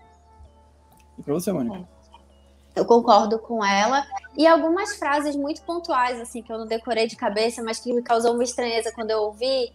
E 1.19 1.23
para 1.23 1.35
você, 1.35 1.53
Mônica? 1.53 1.89
Eu 2.75 2.85
concordo 2.85 3.39
com 3.39 3.65
ela. 3.65 4.07
E 4.37 4.47
algumas 4.47 4.97
frases 4.97 5.37
muito 5.37 5.63
pontuais, 5.63 6.21
assim, 6.21 6.43
que 6.43 6.53
eu 6.53 6.59
não 6.59 6.67
decorei 6.67 7.07
de 7.07 7.17
cabeça, 7.17 7.63
mas 7.63 7.81
que 7.81 7.93
me 7.93 8.03
causou 8.03 8.35
uma 8.35 8.45
estranheza 8.45 8.93
quando 8.95 9.11
eu 9.11 9.19
ouvi, 9.19 9.73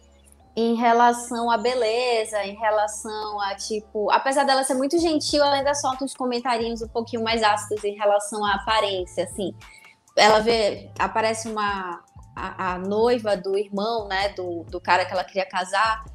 em 0.55 0.73
relação 0.75 1.51
à 1.51 1.57
beleza, 1.57 2.41
em 2.45 2.55
relação 2.55 3.41
a, 3.41 3.55
tipo, 3.55 4.09
apesar 4.09 4.45
dela 4.45 4.63
ser 4.63 4.75
muito 4.75 4.97
gentil, 4.97 5.43
ela 5.43 5.55
ainda 5.55 5.73
solta 5.73 6.05
uns 6.05 6.15
comentários 6.15 6.81
um 6.81 6.87
pouquinho 6.87 7.23
mais 7.23 7.43
ácidos 7.43 7.83
em 7.83 7.95
relação 7.95 8.43
à 8.45 8.55
aparência, 8.55 9.25
assim. 9.25 9.53
Ela 10.15 10.39
vê, 10.39 10.89
aparece 10.97 11.49
uma, 11.49 12.01
a, 12.33 12.73
a 12.73 12.77
noiva 12.79 13.35
do 13.35 13.57
irmão, 13.57 14.07
né, 14.07 14.29
do, 14.29 14.63
do 14.63 14.79
cara 14.79 15.05
que 15.05 15.11
ela 15.11 15.25
queria 15.25 15.45
casar, 15.45 16.05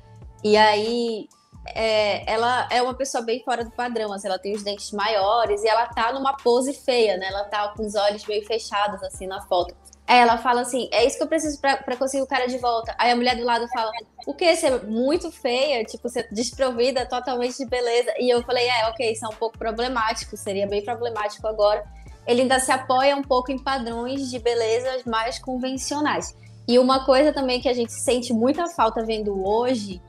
e 0.42 0.56
aí 0.56 1.28
é, 1.74 2.30
ela 2.30 2.66
é 2.70 2.80
uma 2.80 2.94
pessoa 2.94 3.22
bem 3.22 3.42
fora 3.44 3.62
do 3.62 3.70
padrão, 3.70 4.10
assim, 4.10 4.26
ela 4.26 4.38
tem 4.38 4.54
os 4.54 4.62
dentes 4.62 4.90
maiores 4.92 5.62
e 5.62 5.68
ela 5.68 5.86
tá 5.86 6.14
numa 6.14 6.34
pose 6.34 6.72
feia, 6.72 7.18
né, 7.18 7.26
ela 7.26 7.44
tá 7.44 7.68
com 7.76 7.84
os 7.84 7.94
olhos 7.94 8.24
meio 8.24 8.46
fechados, 8.46 9.02
assim, 9.02 9.26
na 9.26 9.42
foto. 9.42 9.74
Ela 10.12 10.38
fala 10.38 10.62
assim: 10.62 10.88
é 10.90 11.06
isso 11.06 11.16
que 11.16 11.22
eu 11.22 11.28
preciso 11.28 11.60
para 11.60 11.96
conseguir 11.96 12.24
o 12.24 12.26
cara 12.26 12.48
de 12.48 12.58
volta. 12.58 12.92
Aí 12.98 13.12
a 13.12 13.16
mulher 13.16 13.36
do 13.36 13.44
lado 13.44 13.68
fala: 13.68 13.92
o 14.26 14.34
que? 14.34 14.56
Você 14.56 14.66
é 14.66 14.78
muito 14.80 15.30
feia, 15.30 15.84
tipo, 15.84 16.08
você 16.08 16.20
é 16.20 16.28
desprovida 16.32 17.06
totalmente 17.06 17.58
de 17.58 17.64
beleza. 17.64 18.12
E 18.18 18.28
eu 18.28 18.42
falei: 18.42 18.68
é, 18.68 18.88
ok, 18.88 19.12
isso 19.12 19.24
é 19.24 19.28
um 19.28 19.36
pouco 19.36 19.56
problemático, 19.56 20.36
seria 20.36 20.66
bem 20.66 20.84
problemático 20.84 21.46
agora. 21.46 21.84
Ele 22.26 22.42
ainda 22.42 22.58
se 22.58 22.72
apoia 22.72 23.14
um 23.14 23.22
pouco 23.22 23.52
em 23.52 23.58
padrões 23.62 24.28
de 24.28 24.40
beleza 24.40 25.00
mais 25.06 25.38
convencionais. 25.38 26.36
E 26.66 26.76
uma 26.80 27.06
coisa 27.06 27.32
também 27.32 27.60
que 27.60 27.68
a 27.68 27.72
gente 27.72 27.92
sente 27.92 28.32
muita 28.32 28.66
falta 28.66 29.04
vendo 29.04 29.46
hoje 29.46 30.02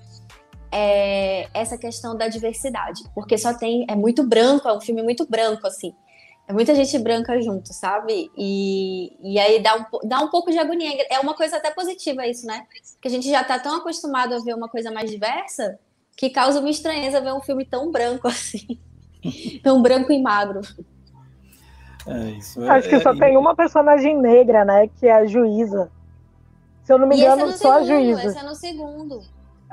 é 0.72 1.48
essa 1.53 1.77
questão 1.77 2.17
da 2.17 2.27
diversidade, 2.27 3.03
porque 3.13 3.38
só 3.38 3.53
tem 3.53 3.86
é 3.88 3.96
muito 3.96 4.24
branco, 4.24 4.67
é 4.67 4.74
um 4.75 4.81
filme 4.81 5.03
muito 5.03 5.27
branco 5.27 5.67
assim. 5.67 5.93
É 6.48 6.54
muita 6.54 6.76
gente 6.76 6.98
branca 7.00 7.40
junto, 7.42 7.74
sabe? 7.74 8.30
E, 8.38 9.16
e 9.22 9.40
aí 9.40 9.62
dá 9.62 9.76
um, 9.76 10.08
dá 10.08 10.20
um 10.20 10.30
pouco 10.30 10.52
de 10.52 10.60
agonia. 10.60 11.06
É 11.10 11.20
uma 11.20 11.34
coisa 11.34 11.58
até 11.58 11.72
positiva 11.72 12.28
isso, 12.28 12.46
né? 12.46 12.66
Que 13.02 13.08
a 13.08 13.12
gente 13.12 13.30
já 13.30 13.44
tá 13.44 13.58
tão 13.58 13.78
acostumado 13.78 14.34
a 14.34 14.40
ver 14.40 14.54
uma 14.54 14.68
coisa 14.68 14.92
mais 14.92 15.10
diversa 15.10 15.80
que 16.16 16.30
causa 16.30 16.60
uma 16.60 16.70
estranheza 16.70 17.22
ver 17.22 17.34
um 17.34 17.42
filme 17.42 17.66
tão 17.66 17.90
branco 17.90 18.28
assim. 18.30 18.80
tão 19.64 19.82
branco 19.82 20.12
e 20.12 20.22
magro. 20.22 20.62
É, 22.06 22.32
isso 22.32 22.64
é, 22.64 22.70
Acho 22.70 22.90
que 22.90 23.00
só 23.00 23.14
é, 23.14 23.18
tem 23.18 23.38
uma 23.38 23.56
personagem 23.56 24.20
negra, 24.20 24.66
né? 24.66 24.88
Que 24.88 25.08
é 25.08 25.14
a 25.14 25.26
juíza. 25.26 25.92
Se 26.84 26.92
eu 26.92 26.98
não 26.98 27.08
me 27.08 27.16
engano, 27.16 27.44
é 27.44 27.52
só 27.52 27.58
segundo, 27.58 27.76
a 27.76 27.84
juíza. 27.84 28.24
Esse 28.26 28.38
é 28.40 28.44
no 28.44 28.56
segundo. 28.56 29.22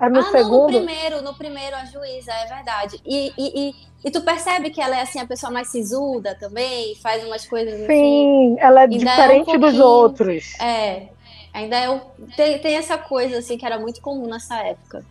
É 0.00 0.08
no 0.08 0.20
ah, 0.20 0.30
segundo? 0.30 0.72
Não, 0.72 0.80
no 0.80 0.86
primeiro, 0.86 1.22
no 1.22 1.34
primeiro 1.34 1.76
a 1.76 1.84
juíza, 1.84 2.32
é 2.32 2.46
verdade. 2.46 3.00
E, 3.04 3.32
e, 3.36 3.68
e, 3.68 3.74
e, 4.04 4.10
tu 4.10 4.20
percebe 4.22 4.70
que 4.70 4.80
ela 4.80 4.96
é 4.96 5.02
assim 5.02 5.18
a 5.18 5.26
pessoa 5.26 5.50
mais 5.50 5.68
sisuda 5.68 6.36
também, 6.36 6.94
faz 6.96 7.24
umas 7.24 7.46
coisas 7.46 7.74
Sim, 7.74 7.84
assim. 7.84 7.94
Sim, 7.94 8.56
ela 8.60 8.82
é 8.82 8.86
diferente 8.86 9.50
é 9.50 9.56
um 9.56 9.60
dos 9.60 9.78
outros. 9.78 10.54
É. 10.60 11.08
Ainda 11.52 11.76
é, 11.76 12.00
tem, 12.36 12.58
tem 12.58 12.76
essa 12.76 12.96
coisa 12.96 13.38
assim 13.38 13.58
que 13.58 13.66
era 13.66 13.78
muito 13.78 14.00
comum 14.00 14.28
nessa 14.28 14.56
época. 14.62 15.04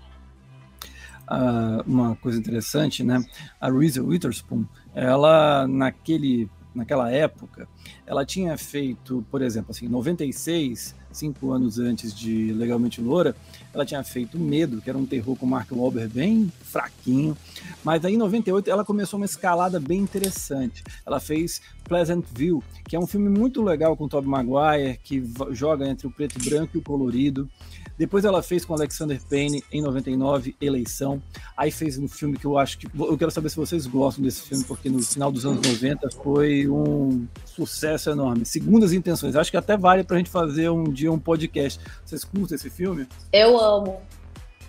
Ah, 1.28 1.84
uma 1.86 2.16
coisa 2.16 2.40
interessante, 2.40 3.04
né? 3.04 3.22
A 3.60 3.70
Reese 3.70 4.00
Witherspoon, 4.00 4.64
ela 4.96 5.68
naquele 5.68 6.50
naquela 6.78 7.12
época, 7.12 7.68
ela 8.06 8.26
tinha 8.26 8.58
feito, 8.58 9.26
por 9.30 9.42
exemplo, 9.42 9.72
assim, 9.72 9.88
96 9.88 10.96
cinco 11.18 11.52
anos 11.52 11.80
antes 11.80 12.14
de 12.14 12.54
Legalmente 12.54 13.02
Loura, 13.02 13.36
ela 13.74 13.86
tinha 13.86 14.04
feito 14.04 14.38
Medo, 14.38 14.82
que 14.82 14.90
era 14.90 14.98
um 14.98 15.06
terror 15.06 15.36
com 15.36 15.46
Mark 15.46 15.72
Wahlberg 15.72 16.14
bem 16.14 16.52
fraquinho. 16.62 17.36
Mas 17.84 18.06
aí 18.06 18.14
em 18.14 18.18
98 18.18 18.70
ela 18.70 18.86
começou 18.86 19.20
uma 19.20 19.26
escalada 19.26 19.80
bem 19.80 20.00
interessante. 20.00 20.84
Ela 21.06 21.20
fez 21.20 21.62
Pleasant 21.84 22.24
View, 22.34 22.64
que 22.88 22.96
é 22.96 23.00
um 23.00 23.08
filme 23.08 23.30
muito 23.30 23.62
legal 23.62 23.98
com 23.98 24.08
Tobey 24.08 24.30
Maguire, 24.30 25.00
que 25.04 25.24
joga 25.52 25.88
entre 25.88 26.08
o 26.08 26.12
preto 26.12 26.38
e 26.40 26.50
branco 26.50 26.78
e 26.78 26.80
o 26.80 26.84
colorido. 26.84 27.50
Depois 27.98 28.26
ela 28.26 28.44
fez 28.44 28.64
com 28.64 28.74
Alexander 28.74 29.20
Payne 29.28 29.64
em 29.72 29.82
99, 29.82 30.56
Eleição. 30.62 31.22
Aí 31.56 31.72
fez 31.72 31.98
um 31.98 32.08
filme 32.08 32.38
que 32.38 32.46
eu 32.46 32.58
acho 32.58 32.78
que. 32.78 32.88
Eu 32.98 33.18
quero 33.18 33.32
saber 33.32 33.50
se 33.50 33.56
vocês 33.56 33.88
gostam 33.88 34.24
desse 34.24 34.44
filme, 34.44 34.64
porque 34.64 34.90
no 34.90 35.02
final 35.02 35.32
dos 35.32 35.46
anos 35.46 35.68
90 35.68 36.10
foi 36.24 36.68
um 36.70 37.26
sucesso 37.46 38.12
enorme. 38.12 38.46
Segundas 38.46 38.94
Intenções. 38.94 39.36
Acho 39.36 39.50
que 39.50 39.58
até 39.58 39.76
vale 39.76 40.04
pra 40.04 40.18
gente 40.18 40.30
fazer 40.30 40.70
um 40.70 40.84
dia 40.84 41.12
um 41.12 41.18
podcast. 41.18 41.84
Vocês 42.06 42.24
curtem 42.24 42.56
esse 42.56 42.70
filme? 42.70 43.08
Eu 43.34 43.60
amo. 43.60 44.00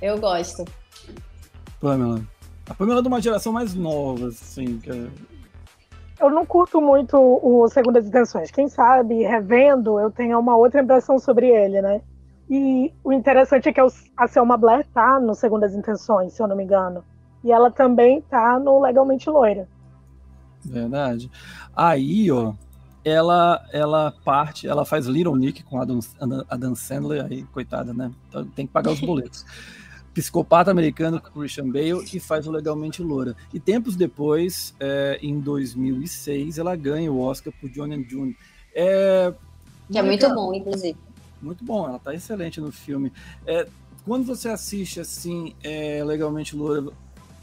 Eu 0.00 0.18
gosto. 0.18 0.64
Pamela. 1.80 2.22
A 2.68 2.74
Pamela 2.74 3.00
é 3.00 3.02
de 3.02 3.08
uma 3.08 3.20
geração 3.20 3.52
mais 3.52 3.74
nova, 3.74 4.28
assim. 4.28 4.78
Que 4.78 4.90
é... 4.90 5.06
Eu 6.20 6.30
não 6.30 6.44
curto 6.44 6.80
muito 6.80 7.16
o 7.16 7.68
Segundas 7.68 8.06
Intenções. 8.06 8.50
Quem 8.50 8.68
sabe, 8.68 9.22
revendo, 9.22 10.00
eu 10.00 10.10
tenho 10.10 10.38
uma 10.38 10.56
outra 10.56 10.82
impressão 10.82 11.18
sobre 11.18 11.48
ele, 11.48 11.80
né? 11.80 12.00
E 12.50 12.92
o 13.04 13.12
interessante 13.12 13.68
é 13.68 13.72
que 13.72 13.80
a 14.16 14.28
Selma 14.28 14.56
Blair 14.56 14.86
tá 14.94 15.20
no 15.20 15.34
Segundas 15.34 15.74
Intenções, 15.74 16.32
se 16.32 16.42
eu 16.42 16.48
não 16.48 16.56
me 16.56 16.64
engano. 16.64 17.04
E 17.44 17.52
ela 17.52 17.70
também 17.70 18.22
tá 18.22 18.58
no 18.58 18.80
Legalmente 18.80 19.28
Loira. 19.28 19.68
Verdade. 20.64 21.30
Aí, 21.76 22.30
ó, 22.32 22.54
ela 23.04 23.64
ela 23.72 24.14
parte, 24.24 24.66
ela 24.66 24.84
faz 24.84 25.06
Little 25.06 25.36
Nick 25.36 25.62
com 25.62 25.80
Adam, 25.80 26.00
Adam 26.48 26.74
Sandler, 26.74 27.26
aí, 27.26 27.44
coitada, 27.44 27.92
né? 27.92 28.10
Então, 28.28 28.44
tem 28.46 28.66
que 28.66 28.72
pagar 28.72 28.92
os 28.92 29.00
boletos. 29.00 29.44
Psicopata 30.14 30.70
americano 30.70 31.20
com 31.20 31.40
Christian 31.40 31.70
Bale 31.70 32.04
e 32.12 32.18
faz 32.18 32.46
o 32.46 32.50
Legalmente 32.50 33.02
Loura. 33.02 33.36
E 33.52 33.60
tempos 33.60 33.94
depois, 33.94 34.74
é, 34.80 35.18
em 35.22 35.38
2006, 35.38 36.58
ela 36.58 36.74
ganha 36.74 37.12
o 37.12 37.20
Oscar 37.20 37.52
por 37.60 37.70
Johnny 37.70 37.94
and 37.94 38.08
June. 38.08 38.36
É, 38.74 39.32
que 39.88 39.96
é 39.96 40.02
muito 40.02 40.28
bom, 40.34 40.52
inclusive 40.52 40.96
muito 41.40 41.64
bom, 41.64 41.88
ela 41.88 41.98
tá 41.98 42.14
excelente 42.14 42.60
no 42.60 42.72
filme. 42.72 43.12
É, 43.46 43.66
quando 44.04 44.24
você 44.24 44.48
assiste 44.48 45.00
assim, 45.00 45.54
é, 45.62 46.02
legalmente 46.04 46.56
loura, 46.56 46.90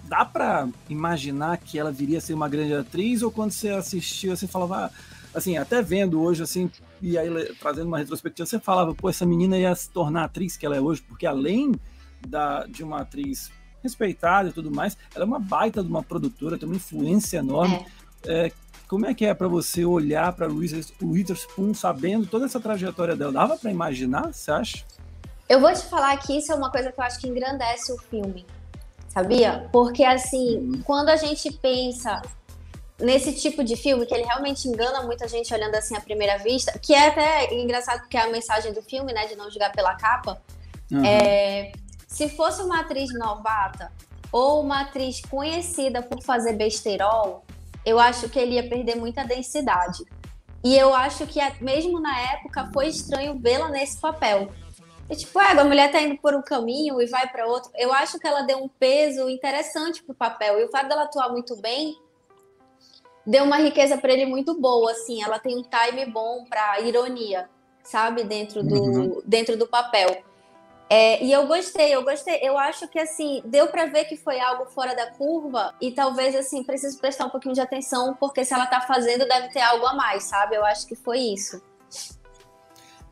dá 0.03 0.25
para 0.25 0.67
imaginar 0.89 1.57
que 1.57 1.79
ela 1.79 1.91
viria 1.91 2.17
a 2.17 2.21
ser 2.21 2.33
uma 2.33 2.49
grande 2.49 2.73
atriz 2.73 3.21
ou 3.21 3.31
quando 3.31 3.51
você 3.51 3.69
assistiu 3.69 4.35
você 4.35 4.47
falava, 4.47 4.85
ah, 4.85 4.91
assim, 5.33 5.57
até 5.57 5.81
vendo 5.81 6.21
hoje 6.21 6.43
assim 6.43 6.69
e 7.01 7.17
aí 7.17 7.29
trazendo 7.59 7.87
uma 7.87 7.97
retrospectiva, 7.97 8.45
você 8.45 8.59
falava, 8.59 8.93
pô, 8.95 9.09
essa 9.09 9.25
menina 9.25 9.57
ia 9.57 9.73
se 9.75 9.89
tornar 9.89 10.25
atriz 10.25 10.57
que 10.57 10.65
ela 10.65 10.75
é 10.75 10.81
hoje, 10.81 11.01
porque 11.01 11.25
além 11.25 11.73
da, 12.27 12.65
de 12.65 12.83
uma 12.83 13.01
atriz 13.01 13.51
respeitada 13.83 14.49
e 14.49 14.51
tudo 14.51 14.71
mais, 14.71 14.97
ela 15.13 15.23
é 15.23 15.27
uma 15.27 15.39
baita 15.39 15.83
de 15.83 15.89
uma 15.89 16.01
produtora, 16.01 16.57
tem 16.57 16.67
uma 16.67 16.75
influência 16.75 17.37
enorme. 17.37 17.85
É. 18.25 18.47
É, 18.47 18.51
como 18.87 19.05
é 19.05 19.13
que 19.13 19.25
é 19.25 19.33
para 19.33 19.47
você 19.47 19.83
olhar 19.83 20.31
para 20.33 20.47
Louise 20.47 20.93
Witherspoon 21.01 21.73
sabendo 21.73 22.27
toda 22.27 22.45
essa 22.45 22.59
trajetória 22.59 23.15
dela? 23.15 23.31
Dava 23.31 23.57
para 23.57 23.71
imaginar, 23.71 24.33
você 24.33 24.51
acha? 24.51 24.85
Eu 25.47 25.59
vou 25.59 25.71
te 25.73 25.83
falar 25.83 26.17
que 26.17 26.37
isso 26.37 26.51
é 26.51 26.55
uma 26.55 26.71
coisa 26.71 26.91
que 26.91 26.99
eu 26.99 27.03
acho 27.03 27.19
que 27.19 27.27
engrandece 27.27 27.91
o 27.91 27.97
filme, 27.97 28.45
sabia? 29.07 29.69
Porque, 29.71 30.03
assim, 30.03 30.57
uhum. 30.57 30.81
quando 30.83 31.09
a 31.09 31.15
gente 31.15 31.51
pensa 31.53 32.21
nesse 32.99 33.33
tipo 33.33 33.63
de 33.63 33.75
filme, 33.75 34.05
que 34.05 34.13
ele 34.13 34.23
realmente 34.23 34.67
engana 34.67 35.03
muita 35.03 35.27
gente 35.27 35.53
olhando 35.53 35.75
assim 35.75 35.95
à 35.95 36.01
primeira 36.01 36.37
vista, 36.37 36.77
que 36.79 36.93
é 36.93 37.07
até 37.07 37.53
engraçado 37.53 38.01
porque 38.01 38.17
é 38.17 38.21
a 38.21 38.29
mensagem 38.29 38.73
do 38.73 38.81
filme, 38.81 39.11
né, 39.13 39.27
de 39.27 39.35
não 39.35 39.49
julgar 39.51 39.71
pela 39.71 39.95
capa, 39.95 40.41
uhum. 40.91 41.03
é, 41.03 41.73
se 42.07 42.29
fosse 42.29 42.61
uma 42.61 42.79
atriz 42.79 43.13
novata 43.13 43.91
ou 44.31 44.61
uma 44.61 44.81
atriz 44.81 45.21
conhecida 45.21 46.01
por 46.01 46.23
fazer 46.23 46.53
besterol, 46.53 47.43
eu 47.85 47.99
acho 47.99 48.27
que 48.29 48.39
ele 48.39 48.55
ia 48.55 48.67
perder 48.67 48.95
muita 48.95 49.23
densidade. 49.23 50.03
E 50.63 50.75
eu 50.75 50.93
acho 50.93 51.27
que 51.27 51.39
mesmo 51.61 51.99
na 51.99 52.19
época 52.33 52.69
foi 52.73 52.87
estranho 52.87 53.37
vê-la 53.39 53.69
nesse 53.69 53.99
papel. 53.99 54.49
E, 55.07 55.15
tipo, 55.15 55.39
é, 55.39 55.51
a 55.51 55.63
mulher 55.63 55.91
tá 55.91 56.01
indo 56.01 56.17
por 56.17 56.33
um 56.33 56.41
caminho 56.41 56.99
e 56.99 57.05
vai 57.05 57.27
para 57.27 57.45
outro. 57.45 57.69
Eu 57.75 57.93
acho 57.93 58.17
que 58.17 58.25
ela 58.25 58.41
deu 58.41 58.57
um 58.57 58.67
peso 58.67 59.29
interessante 59.29 60.03
pro 60.03 60.15
papel. 60.15 60.59
E 60.59 60.65
o 60.65 60.69
fato 60.69 60.89
dela 60.89 61.03
atuar 61.03 61.29
muito 61.29 61.55
bem 61.57 61.95
deu 63.25 63.43
uma 63.43 63.57
riqueza 63.57 63.97
para 63.97 64.11
ele 64.11 64.25
muito 64.25 64.59
boa, 64.59 64.91
assim. 64.91 65.23
Ela 65.23 65.37
tem 65.37 65.55
um 65.55 65.63
time 65.63 66.05
bom 66.07 66.45
para 66.45 66.81
ironia, 66.81 67.47
sabe, 67.83 68.23
dentro 68.23 68.63
do, 68.63 68.75
uhum. 68.75 69.21
dentro 69.23 69.55
do 69.55 69.67
papel. 69.67 70.23
É, 70.89 71.23
e 71.23 71.31
eu 71.31 71.47
gostei, 71.47 71.95
eu 71.95 72.03
gostei. 72.03 72.39
Eu 72.41 72.57
acho 72.57 72.87
que 72.87 72.99
assim, 72.99 73.41
deu 73.45 73.67
para 73.67 73.85
ver 73.87 74.05
que 74.05 74.15
foi 74.15 74.39
algo 74.39 74.65
fora 74.67 74.95
da 74.95 75.11
curva 75.11 75.73
e 75.81 75.91
talvez 75.91 76.35
assim, 76.35 76.63
preciso 76.63 76.99
prestar 76.99 77.25
um 77.25 77.29
pouquinho 77.29 77.55
de 77.55 77.61
atenção, 77.61 78.15
porque 78.19 78.45
se 78.45 78.53
ela 78.53 78.67
tá 78.67 78.81
fazendo, 78.81 79.27
deve 79.27 79.49
ter 79.49 79.61
algo 79.61 79.85
a 79.85 79.95
mais, 79.95 80.23
sabe? 80.23 80.55
Eu 80.55 80.65
acho 80.65 80.87
que 80.87 80.95
foi 80.95 81.19
isso. 81.19 81.61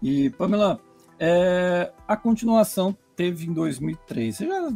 E, 0.01 0.29
Pamela, 0.31 0.79
é, 1.19 1.91
a 2.07 2.15
continuação 2.15 2.95
teve 3.15 3.47
em 3.47 3.53
2003. 3.53 4.35
Vocês 4.35 4.49
já 4.49 4.69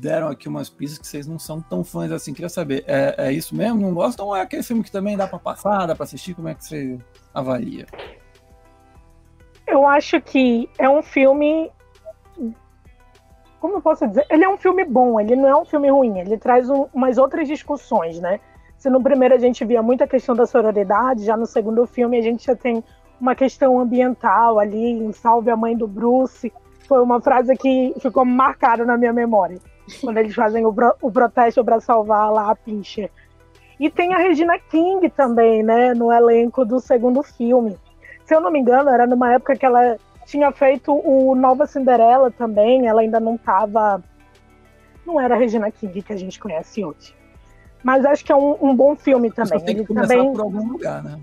deram 0.00 0.28
aqui 0.28 0.48
umas 0.48 0.70
pistas 0.70 0.98
que 0.98 1.06
vocês 1.06 1.26
não 1.26 1.38
são 1.38 1.60
tão 1.60 1.84
fãs 1.84 2.12
assim. 2.12 2.32
Queria 2.32 2.48
saber, 2.48 2.84
é, 2.86 3.14
é 3.18 3.32
isso 3.32 3.54
mesmo? 3.54 3.80
Não 3.80 3.92
gostam? 3.92 4.26
Ou 4.26 4.36
é 4.36 4.40
aquele 4.40 4.62
filme 4.62 4.82
que 4.82 4.90
também 4.90 5.16
dá 5.16 5.26
para 5.26 5.38
passar, 5.38 5.86
dá 5.86 5.94
para 5.94 6.04
assistir? 6.04 6.34
Como 6.34 6.48
é 6.48 6.54
que 6.54 6.64
você 6.64 6.98
avalia? 7.34 7.86
Eu 9.66 9.86
acho 9.86 10.20
que 10.20 10.68
é 10.78 10.88
um 10.88 11.02
filme 11.02 11.70
como 13.60 13.74
eu 13.74 13.82
posso 13.82 14.06
dizer? 14.06 14.26
Ele 14.30 14.44
é 14.44 14.48
um 14.48 14.56
filme 14.56 14.84
bom, 14.84 15.20
ele 15.20 15.36
não 15.36 15.48
é 15.48 15.54
um 15.54 15.64
filme 15.64 15.90
ruim, 15.90 16.18
ele 16.18 16.38
traz 16.38 16.68
um, 16.70 16.86
umas 16.94 17.18
outras 17.18 17.46
discussões, 17.46 18.18
né? 18.18 18.40
Se 18.78 18.88
no 18.88 19.02
primeiro 19.02 19.34
a 19.34 19.38
gente 19.38 19.62
via 19.64 19.82
muita 19.82 20.06
questão 20.06 20.34
da 20.34 20.46
sororidade, 20.46 21.24
já 21.24 21.36
no 21.36 21.44
segundo 21.44 21.86
filme 21.86 22.18
a 22.18 22.22
gente 22.22 22.46
já 22.46 22.56
tem 22.56 22.82
uma 23.20 23.34
questão 23.34 23.78
ambiental 23.78 24.58
ali, 24.58 24.92
em 24.92 25.12
Salve 25.12 25.50
a 25.50 25.56
Mãe 25.56 25.76
do 25.76 25.86
Bruce. 25.86 26.50
Foi 26.88 27.02
uma 27.02 27.20
frase 27.20 27.54
que 27.56 27.94
ficou 28.00 28.24
marcada 28.24 28.84
na 28.84 28.96
minha 28.96 29.12
memória, 29.12 29.58
quando 30.00 30.16
eles 30.16 30.34
fazem 30.34 30.64
o, 30.64 30.74
o 31.02 31.12
protesto 31.12 31.62
para 31.62 31.80
salvar 31.80 32.32
lá 32.32 32.50
a 32.50 32.56
Pincher. 32.56 33.10
E 33.78 33.90
tem 33.90 34.14
a 34.14 34.18
Regina 34.18 34.58
King 34.58 35.08
também, 35.10 35.62
né, 35.62 35.92
no 35.92 36.10
elenco 36.10 36.64
do 36.64 36.80
segundo 36.80 37.22
filme. 37.22 37.76
Se 38.24 38.34
eu 38.34 38.40
não 38.40 38.50
me 38.50 38.58
engano, 38.58 38.88
era 38.88 39.06
numa 39.06 39.32
época 39.32 39.56
que 39.56 39.66
ela 39.66 39.98
tinha 40.30 40.52
feito 40.52 40.92
o 40.92 41.34
Nova 41.34 41.66
Cinderela 41.66 42.30
também, 42.30 42.86
ela 42.86 43.00
ainda 43.00 43.18
não 43.18 43.34
estava. 43.34 44.02
Não 45.04 45.20
era 45.20 45.34
a 45.34 45.38
Regina 45.38 45.70
King 45.70 46.02
que 46.02 46.12
a 46.12 46.16
gente 46.16 46.38
conhece 46.38 46.84
hoje. 46.84 47.14
Mas 47.82 48.04
acho 48.04 48.24
que 48.24 48.30
é 48.30 48.36
um, 48.36 48.56
um 48.60 48.74
bom 48.74 48.94
filme 48.94 49.30
também. 49.30 49.58
Tem 49.58 49.74
que 49.74 49.92
ele 49.92 50.00
também 50.00 50.32
por 50.32 50.42
algum 50.42 50.68
lugar, 50.68 51.02
né? 51.02 51.18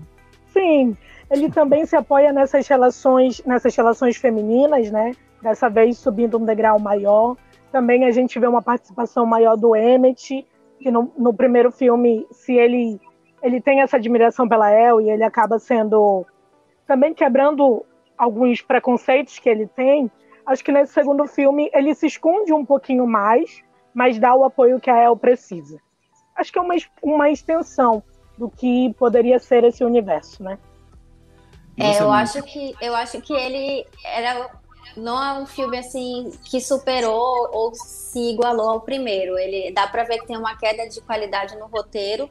Sim, 0.52 0.96
ele 1.30 1.50
também 1.50 1.86
se 1.86 1.96
apoia 1.96 2.32
nessas 2.32 2.66
relações, 2.68 3.42
nessas 3.46 3.74
relações 3.74 4.16
femininas, 4.16 4.90
né? 4.90 5.12
Dessa 5.40 5.70
vez 5.70 5.96
subindo 5.96 6.36
um 6.36 6.44
degrau 6.44 6.78
maior. 6.78 7.36
Também 7.72 8.04
a 8.04 8.10
gente 8.10 8.38
vê 8.38 8.46
uma 8.46 8.62
participação 8.62 9.24
maior 9.24 9.56
do 9.56 9.74
Emmett, 9.74 10.46
que 10.80 10.90
no, 10.90 11.12
no 11.16 11.32
primeiro 11.32 11.70
filme, 11.70 12.26
se 12.30 12.54
ele 12.54 13.00
ele 13.40 13.60
tem 13.60 13.80
essa 13.80 13.96
admiração 13.96 14.48
pela 14.48 14.70
El 14.72 15.00
e 15.00 15.10
ele 15.10 15.22
acaba 15.22 15.60
sendo 15.60 16.26
também 16.86 17.14
quebrando 17.14 17.86
alguns 18.18 18.60
preconceitos 18.60 19.38
que 19.38 19.48
ele 19.48 19.66
tem. 19.66 20.10
Acho 20.44 20.64
que 20.64 20.72
nesse 20.72 20.92
segundo 20.92 21.26
filme 21.26 21.70
ele 21.72 21.94
se 21.94 22.06
esconde 22.06 22.52
um 22.52 22.64
pouquinho 22.64 23.06
mais, 23.06 23.62
mas 23.94 24.18
dá 24.18 24.34
o 24.34 24.44
apoio 24.44 24.80
que 24.80 24.90
a 24.90 24.96
El 24.96 25.16
precisa. 25.16 25.78
Acho 26.34 26.52
que 26.52 26.58
é 26.58 26.62
uma, 26.62 26.74
uma 27.02 27.30
extensão 27.30 28.02
do 28.36 28.48
que 28.48 28.94
poderia 28.94 29.38
ser 29.38 29.64
esse 29.64 29.84
universo, 29.84 30.42
né? 30.42 30.58
É, 31.76 32.00
eu 32.00 32.10
acho 32.10 32.42
que 32.42 32.74
eu 32.80 32.94
acho 32.94 33.20
que 33.20 33.32
ele 33.32 33.86
era 34.04 34.50
não 34.96 35.22
é 35.22 35.40
um 35.40 35.46
filme 35.46 35.78
assim 35.78 36.32
que 36.44 36.60
superou 36.60 37.48
ou 37.52 37.74
se 37.74 38.18
igualou 38.32 38.70
ao 38.70 38.80
primeiro. 38.80 39.38
Ele 39.38 39.70
dá 39.72 39.86
para 39.86 40.04
ver 40.04 40.18
que 40.18 40.26
tem 40.26 40.36
uma 40.36 40.56
queda 40.56 40.88
de 40.88 41.00
qualidade 41.00 41.56
no 41.56 41.66
roteiro. 41.66 42.28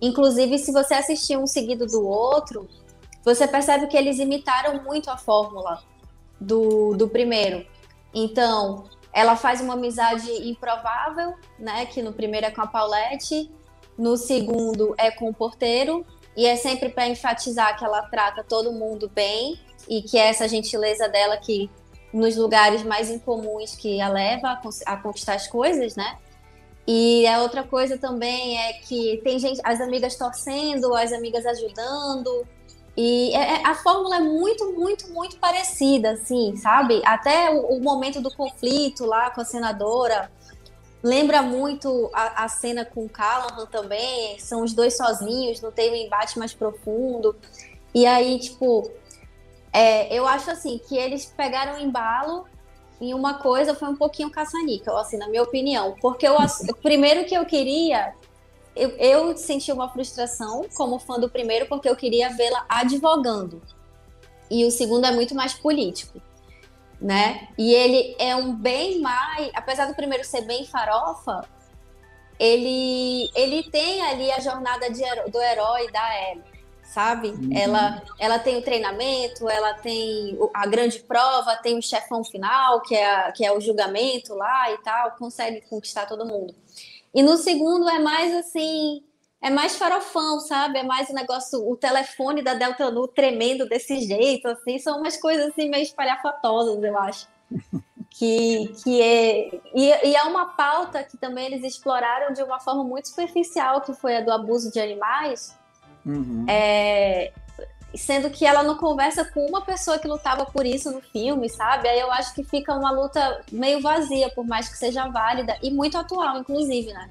Inclusive, 0.00 0.58
se 0.58 0.72
você 0.72 0.94
assistir 0.94 1.36
um 1.36 1.46
seguido 1.46 1.86
do 1.86 2.06
outro, 2.06 2.68
você 3.28 3.46
percebe 3.46 3.86
que 3.86 3.96
eles 3.96 4.18
imitaram 4.18 4.82
muito 4.82 5.10
a 5.10 5.16
fórmula 5.16 5.82
do, 6.40 6.94
do 6.96 7.08
primeiro. 7.08 7.66
Então, 8.14 8.84
ela 9.12 9.36
faz 9.36 9.60
uma 9.60 9.74
amizade 9.74 10.30
improvável, 10.48 11.34
né? 11.58 11.84
Que 11.86 12.02
no 12.02 12.12
primeiro 12.12 12.46
é 12.46 12.50
com 12.50 12.62
a 12.62 12.66
Paulette, 12.66 13.50
no 13.98 14.16
segundo 14.16 14.94
é 14.96 15.10
com 15.10 15.28
o 15.28 15.34
porteiro, 15.34 16.06
e 16.36 16.46
é 16.46 16.56
sempre 16.56 16.88
para 16.88 17.06
enfatizar 17.06 17.76
que 17.76 17.84
ela 17.84 18.02
trata 18.02 18.42
todo 18.42 18.72
mundo 18.72 19.10
bem 19.12 19.60
e 19.88 20.02
que 20.02 20.16
é 20.16 20.28
essa 20.28 20.48
gentileza 20.48 21.08
dela 21.08 21.36
que 21.36 21.70
nos 22.12 22.36
lugares 22.36 22.82
mais 22.82 23.10
incomuns 23.10 23.74
que 23.74 24.00
a 24.00 24.08
leva 24.08 24.58
a, 24.86 24.96
conquistar 24.96 25.34
as 25.34 25.46
coisas, 25.46 25.96
né? 25.96 26.16
E 26.86 27.26
a 27.26 27.42
outra 27.42 27.62
coisa 27.62 27.98
também 27.98 28.58
é 28.58 28.72
que 28.72 29.20
tem 29.22 29.38
gente, 29.38 29.60
as 29.62 29.78
amigas 29.78 30.16
torcendo, 30.16 30.94
as 30.94 31.12
amigas 31.12 31.44
ajudando. 31.44 32.46
E 33.00 33.32
é, 33.32 33.60
é 33.60 33.66
a 33.66 33.76
fórmula 33.76 34.16
é 34.16 34.20
muito, 34.20 34.72
muito, 34.72 35.08
muito 35.12 35.36
parecida, 35.36 36.12
assim, 36.12 36.56
sabe? 36.56 37.00
Até 37.04 37.48
o, 37.50 37.76
o 37.76 37.80
momento 37.80 38.20
do 38.20 38.34
conflito 38.34 39.06
lá 39.06 39.30
com 39.30 39.40
a 39.40 39.44
senadora, 39.44 40.28
Lembra 41.02 41.42
muito 41.42 42.10
a, 42.12 42.44
a 42.44 42.48
cena 42.48 42.84
com 42.84 43.04
o 43.04 43.08
Callahan 43.08 43.66
também, 43.66 44.38
são 44.40 44.64
os 44.64 44.72
dois 44.72 44.96
sozinhos, 44.96 45.60
não 45.60 45.70
tem 45.70 45.92
um 45.92 45.94
embate 45.94 46.38
mais 46.38 46.52
profundo. 46.52 47.36
E 47.94 48.04
aí, 48.04 48.38
tipo, 48.40 48.90
é, 49.72 50.12
eu 50.12 50.26
acho 50.26 50.50
assim 50.50 50.78
que 50.78 50.96
eles 50.96 51.24
pegaram 51.24 51.76
o 51.76 51.80
embalo 51.80 52.46
em 53.00 53.14
uma 53.14 53.34
coisa 53.34 53.76
foi 53.76 53.88
um 53.88 53.96
pouquinho 53.96 54.28
caça-níquel, 54.28 54.96
assim, 54.96 55.16
na 55.16 55.28
minha 55.28 55.44
opinião. 55.44 55.94
Porque 56.00 56.26
eu, 56.26 56.36
primeiro 56.82 57.24
que 57.26 57.34
eu 57.34 57.46
queria, 57.46 58.12
eu, 58.74 58.90
eu 58.90 59.36
senti 59.36 59.72
uma 59.72 59.88
frustração 59.88 60.66
como 60.76 60.98
fã 60.98 61.18
do 61.18 61.28
primeiro, 61.28 61.66
porque 61.66 61.88
eu 61.88 61.96
queria 61.96 62.30
vê-la 62.30 62.64
advogando. 62.68 63.62
E 64.50 64.64
o 64.64 64.70
segundo 64.70 65.04
é 65.06 65.12
muito 65.12 65.34
mais 65.34 65.54
político 65.54 66.20
né? 67.00 67.48
E 67.56 67.72
ele 67.72 68.16
é 68.18 68.34
um 68.34 68.54
bem 68.54 69.00
mais, 69.00 69.50
apesar 69.54 69.86
do 69.86 69.94
primeiro 69.94 70.24
ser 70.24 70.42
bem 70.42 70.64
farofa, 70.66 71.44
ele 72.38 73.30
ele 73.34 73.62
tem 73.70 74.02
ali 74.02 74.30
a 74.30 74.40
jornada 74.40 74.90
de, 74.90 75.02
do 75.30 75.40
herói 75.40 75.90
da 75.90 76.30
Ellie, 76.30 76.44
sabe? 76.82 77.28
Uhum. 77.28 77.50
Ela 77.52 78.02
ela 78.18 78.38
tem 78.38 78.56
o 78.56 78.62
treinamento, 78.62 79.48
ela 79.48 79.74
tem 79.74 80.38
a 80.54 80.66
grande 80.66 81.00
prova, 81.00 81.56
tem 81.56 81.78
o 81.78 81.82
chefão 81.82 82.24
final, 82.24 82.80
que 82.82 82.94
é 82.94 83.06
a, 83.06 83.32
que 83.32 83.44
é 83.44 83.52
o 83.52 83.60
julgamento 83.60 84.34
lá 84.34 84.72
e 84.72 84.78
tal, 84.78 85.12
consegue 85.12 85.60
conquistar 85.62 86.06
todo 86.06 86.26
mundo. 86.26 86.54
E 87.14 87.22
no 87.22 87.36
segundo 87.36 87.88
é 87.88 87.98
mais 87.98 88.34
assim, 88.34 89.02
é 89.40 89.50
mais 89.50 89.76
farofão, 89.76 90.40
sabe? 90.40 90.78
É 90.78 90.82
mais 90.82 91.08
o 91.08 91.14
negócio, 91.14 91.68
o 91.68 91.76
telefone 91.76 92.42
da 92.42 92.54
Delta 92.54 92.90
Nu 92.90 93.06
tremendo 93.08 93.68
desse 93.68 94.00
jeito, 94.00 94.48
assim, 94.48 94.78
são 94.78 94.98
umas 94.98 95.16
coisas 95.16 95.48
assim 95.48 95.68
meio 95.68 95.82
espalhafatosas, 95.82 96.82
eu 96.82 96.98
acho. 96.98 97.28
que, 98.10 98.72
que 98.82 99.00
é 99.00 99.60
e, 99.74 100.08
e, 100.08 100.16
é 100.16 100.22
uma 100.24 100.46
pauta 100.46 101.04
que 101.04 101.16
também 101.16 101.46
eles 101.46 101.62
exploraram 101.62 102.32
de 102.32 102.42
uma 102.42 102.58
forma 102.58 102.82
muito 102.82 103.08
superficial, 103.08 103.80
que 103.80 103.94
foi 103.94 104.16
a 104.16 104.20
do 104.20 104.32
abuso 104.32 104.72
de 104.72 104.80
animais. 104.80 105.56
Uhum. 106.04 106.44
É, 106.48 107.32
sendo 107.94 108.30
que 108.30 108.44
ela 108.44 108.62
não 108.62 108.76
conversa 108.76 109.24
com 109.24 109.46
uma 109.46 109.62
pessoa 109.62 109.98
que 109.98 110.06
lutava 110.06 110.44
por 110.46 110.66
isso 110.66 110.90
no 110.92 111.00
filme, 111.00 111.48
sabe? 111.48 111.88
Aí 111.88 111.98
eu 111.98 112.12
acho 112.12 112.34
que 112.34 112.44
fica 112.44 112.74
uma 112.74 112.90
luta 112.90 113.40
meio 113.50 113.80
vazia, 113.80 114.30
por 114.30 114.46
mais 114.46 114.68
que 114.68 114.76
seja 114.76 115.08
válida 115.08 115.56
e 115.62 115.70
muito 115.70 115.96
atual, 115.96 116.38
inclusive, 116.38 116.92
né? 116.92 117.08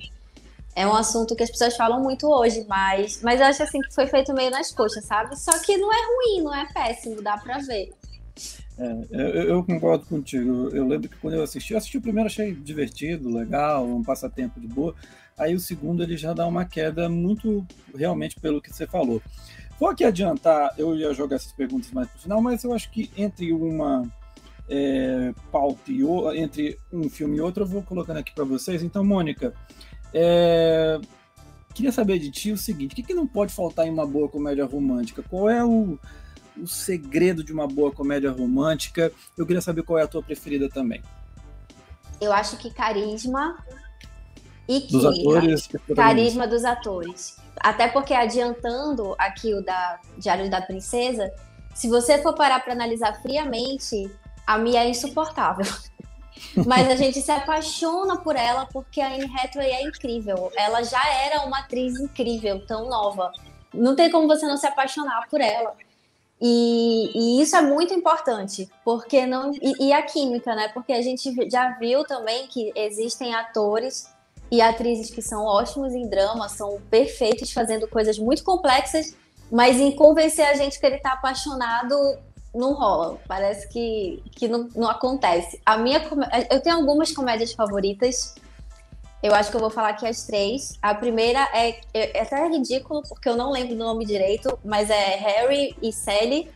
é 0.77 0.85
um 0.85 0.93
assunto 0.93 1.35
que 1.35 1.41
as 1.41 1.49
pessoas 1.49 1.75
falam 1.75 1.99
muito 2.03 2.27
hoje, 2.29 2.63
mas, 2.69 3.19
mas 3.23 3.41
eu 3.41 3.47
acho 3.47 3.63
assim 3.63 3.81
que 3.81 3.91
foi 3.95 4.05
feito 4.05 4.31
meio 4.31 4.51
nas 4.51 4.71
coxas, 4.71 5.03
sabe? 5.05 5.35
Só 5.35 5.57
que 5.57 5.75
não 5.75 5.91
é 5.91 5.97
ruim, 5.97 6.43
não 6.43 6.53
é 6.53 6.71
péssimo, 6.71 7.19
dá 7.19 7.35
pra 7.35 7.57
ver. 7.57 7.91
É, 8.77 8.95
eu, 9.09 9.43
eu, 9.49 9.63
concordo 9.63 10.05
contigo. 10.05 10.69
Eu 10.71 10.87
lembro 10.87 11.09
que 11.09 11.17
quando 11.17 11.33
eu 11.33 11.41
assisti, 11.41 11.73
eu 11.73 11.79
assisti 11.79 11.97
o 11.97 12.01
primeiro, 12.01 12.27
achei 12.27 12.53
divertido, 12.53 13.27
legal, 13.27 13.87
um 13.87 14.03
passatempo 14.03 14.59
de 14.59 14.67
boa. 14.67 14.93
Aí 15.35 15.55
o 15.55 15.59
segundo 15.59 16.03
ele 16.03 16.15
já 16.15 16.31
dá 16.31 16.45
uma 16.45 16.63
queda 16.63 17.09
muito 17.09 17.65
realmente 17.95 18.39
pelo 18.39 18.61
que 18.61 18.71
você 18.71 18.85
falou. 18.85 19.19
Vou 19.79 19.89
aqui 19.89 20.03
adiantar, 20.03 20.73
eu 20.77 20.95
ia 20.95 21.13
jogar 21.13 21.35
essas 21.35 21.51
perguntas 21.51 21.91
mais 21.91 22.09
pro 22.09 22.19
final, 22.19 22.41
mas 22.41 22.63
eu 22.63 22.73
acho 22.73 22.89
que 22.91 23.11
entre 23.15 23.53
uma 23.53 24.03
é, 24.67 25.33
pauta 25.51 25.91
e 25.91 26.03
o, 26.03 26.31
entre 26.33 26.79
um 26.91 27.09
filme 27.09 27.37
e 27.37 27.41
outro, 27.41 27.63
eu 27.63 27.67
vou 27.67 27.83
colocando 27.83 28.17
aqui 28.17 28.33
para 28.33 28.43
vocês. 28.43 28.81
Então, 28.81 29.03
Mônica, 29.03 29.53
é... 30.13 30.99
Queria 31.77 31.91
saber 31.91 32.17
de 32.17 32.31
ti 32.31 32.51
o 32.51 32.57
seguinte: 32.57 32.93
o 32.93 32.95
que, 32.95 33.03
que 33.03 33.13
não 33.13 33.27
pode 33.27 33.53
faltar 33.53 33.85
em 33.85 33.91
uma 33.91 34.05
boa 34.05 34.27
comédia 34.27 34.65
romântica? 34.65 35.21
Qual 35.21 35.47
é 35.47 35.63
o, 35.63 35.99
o 36.59 36.65
segredo 36.65 37.43
de 37.43 37.53
uma 37.53 37.67
boa 37.67 37.91
comédia 37.91 38.31
romântica? 38.31 39.11
Eu 39.37 39.45
queria 39.45 39.61
saber 39.61 39.83
qual 39.83 39.99
é 39.99 40.01
a 40.01 40.07
tua 40.07 40.23
preferida 40.23 40.67
também. 40.69 41.03
Eu 42.19 42.33
acho 42.33 42.57
que 42.57 42.71
carisma 42.71 43.63
e 44.67 44.81
que 44.81 44.91
dos 44.91 45.05
atores, 45.05 45.69
carisma 45.95 46.47
dos 46.47 46.65
atores. 46.65 47.37
Até 47.59 47.87
porque 47.87 48.13
adiantando 48.13 49.15
aqui 49.17 49.53
o 49.53 49.61
da 49.61 49.99
Diário 50.17 50.49
da 50.49 50.61
Princesa, 50.61 51.31
se 51.73 51.87
você 51.87 52.21
for 52.21 52.33
parar 52.33 52.63
para 52.63 52.73
analisar 52.73 53.21
friamente, 53.21 54.09
a 54.45 54.57
Mia 54.57 54.83
é 54.83 54.89
insuportável. 54.89 55.65
Mas 56.65 56.89
a 56.89 56.95
gente 56.95 57.21
se 57.21 57.31
apaixona 57.31 58.17
por 58.17 58.35
ela 58.35 58.65
porque 58.67 59.01
a 59.01 59.07
Anne 59.07 59.31
Hathaway 59.35 59.71
é 59.71 59.83
incrível. 59.83 60.51
Ela 60.55 60.83
já 60.83 61.01
era 61.13 61.41
uma 61.41 61.59
atriz 61.59 61.99
incrível, 61.99 62.65
tão 62.65 62.87
nova. 62.89 63.31
Não 63.73 63.95
tem 63.95 64.09
como 64.09 64.27
você 64.27 64.45
não 64.45 64.57
se 64.57 64.67
apaixonar 64.67 65.27
por 65.29 65.41
ela. 65.41 65.75
E, 66.39 67.11
e 67.15 67.41
isso 67.41 67.55
é 67.55 67.61
muito 67.61 67.93
importante, 67.93 68.69
porque 68.85 69.25
não. 69.25 69.51
E, 69.53 69.87
e, 69.87 69.93
a 69.93 70.03
química, 70.03 70.55
né? 70.55 70.67
Porque 70.69 70.93
a 70.93 71.01
gente 71.01 71.49
já 71.49 71.71
viu 71.79 72.03
também 72.05 72.47
que 72.47 72.71
existem 72.75 73.33
atores 73.33 74.07
e 74.49 74.61
atrizes 74.61 75.09
que 75.09 75.21
são 75.21 75.43
ótimos 75.43 75.93
em 75.93 76.07
drama, 76.07 76.47
são 76.49 76.79
perfeitos 76.89 77.51
fazendo 77.51 77.87
coisas 77.87 78.17
muito 78.17 78.43
complexas, 78.43 79.15
mas 79.51 79.77
em 79.79 79.91
convencer 79.91 80.45
a 80.45 80.53
gente 80.53 80.79
que 80.79 80.85
ele 80.85 80.97
tá 80.97 81.13
apaixonado 81.13 81.95
não 82.53 82.73
rola. 82.73 83.17
Parece 83.27 83.67
que, 83.69 84.23
que 84.31 84.47
não, 84.47 84.69
não 84.75 84.89
acontece. 84.89 85.61
A 85.65 85.77
minha 85.77 86.01
eu 86.49 86.61
tenho 86.61 86.75
algumas 86.75 87.11
comédias 87.11 87.53
favoritas. 87.53 88.35
Eu 89.21 89.33
acho 89.33 89.49
que 89.49 89.55
eu 89.55 89.61
vou 89.61 89.69
falar 89.69 89.89
aqui 89.89 90.05
as 90.05 90.25
três. 90.25 90.77
A 90.81 90.93
primeira 90.93 91.39
é, 91.53 91.79
é, 91.93 92.17
é 92.17 92.21
até 92.21 92.47
ridículo, 92.47 93.03
porque 93.07 93.27
eu 93.27 93.35
não 93.35 93.51
lembro 93.51 93.75
do 93.75 93.83
nome 93.83 94.05
direito, 94.05 94.57
mas 94.63 94.89
é 94.89 95.15
Harry 95.15 95.75
e 95.81 95.91
Sally. 95.91 96.49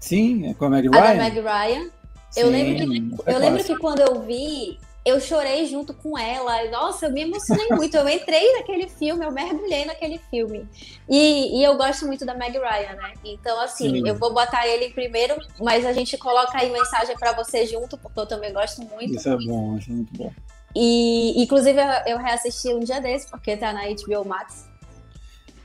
Sim, 0.00 0.50
é 0.50 0.54
com 0.54 0.64
a 0.64 0.70
Meg 0.70 0.88
Ryan. 0.88 1.00
A 1.00 1.06
da 1.06 1.14
Meg 1.14 1.40
Ryan. 1.40 1.90
Sim, 2.30 2.40
eu 2.40 2.48
lembro, 2.48 2.76
que, 2.76 3.30
eu 3.30 3.38
lembro 3.38 3.64
que 3.64 3.76
quando 3.76 4.00
eu 4.00 4.22
vi, 4.22 4.78
eu 5.04 5.20
chorei 5.20 5.66
junto 5.66 5.92
com 5.92 6.16
ela. 6.16 6.70
Nossa, 6.70 7.06
eu 7.06 7.12
me 7.12 7.22
emocionei 7.22 7.68
muito. 7.72 7.96
Eu 7.96 8.08
entrei 8.08 8.52
naquele 8.58 8.88
filme, 8.88 9.24
eu 9.24 9.32
mergulhei 9.32 9.84
naquele 9.84 10.18
filme. 10.30 10.66
E, 11.08 11.58
e 11.58 11.64
eu 11.64 11.76
gosto 11.76 12.06
muito 12.06 12.24
da 12.24 12.34
Meg 12.34 12.56
Ryan, 12.56 12.96
né? 12.96 13.14
Então, 13.24 13.60
assim, 13.60 13.90
Sim. 13.90 14.08
eu 14.08 14.14
vou 14.14 14.32
botar 14.32 14.66
ele 14.66 14.92
primeiro, 14.92 15.36
mas 15.60 15.84
a 15.84 15.92
gente 15.92 16.16
coloca 16.16 16.56
aí 16.56 16.70
mensagem 16.70 17.16
para 17.16 17.32
você 17.32 17.66
junto, 17.66 17.98
porque 17.98 18.18
eu 18.18 18.26
também 18.26 18.52
gosto 18.52 18.82
muito. 18.82 19.14
Isso 19.14 19.28
é 19.28 19.36
bom, 19.36 19.76
acho 19.76 19.92
muito 19.92 20.12
bom. 20.16 20.32
E, 20.74 21.42
inclusive, 21.42 21.78
eu 22.06 22.16
reassisti 22.18 22.68
um 22.68 22.80
dia 22.80 23.00
desse, 23.00 23.28
porque 23.28 23.56
tá 23.56 23.72
na 23.72 23.82
HBO 23.82 24.24
Max. 24.24 24.68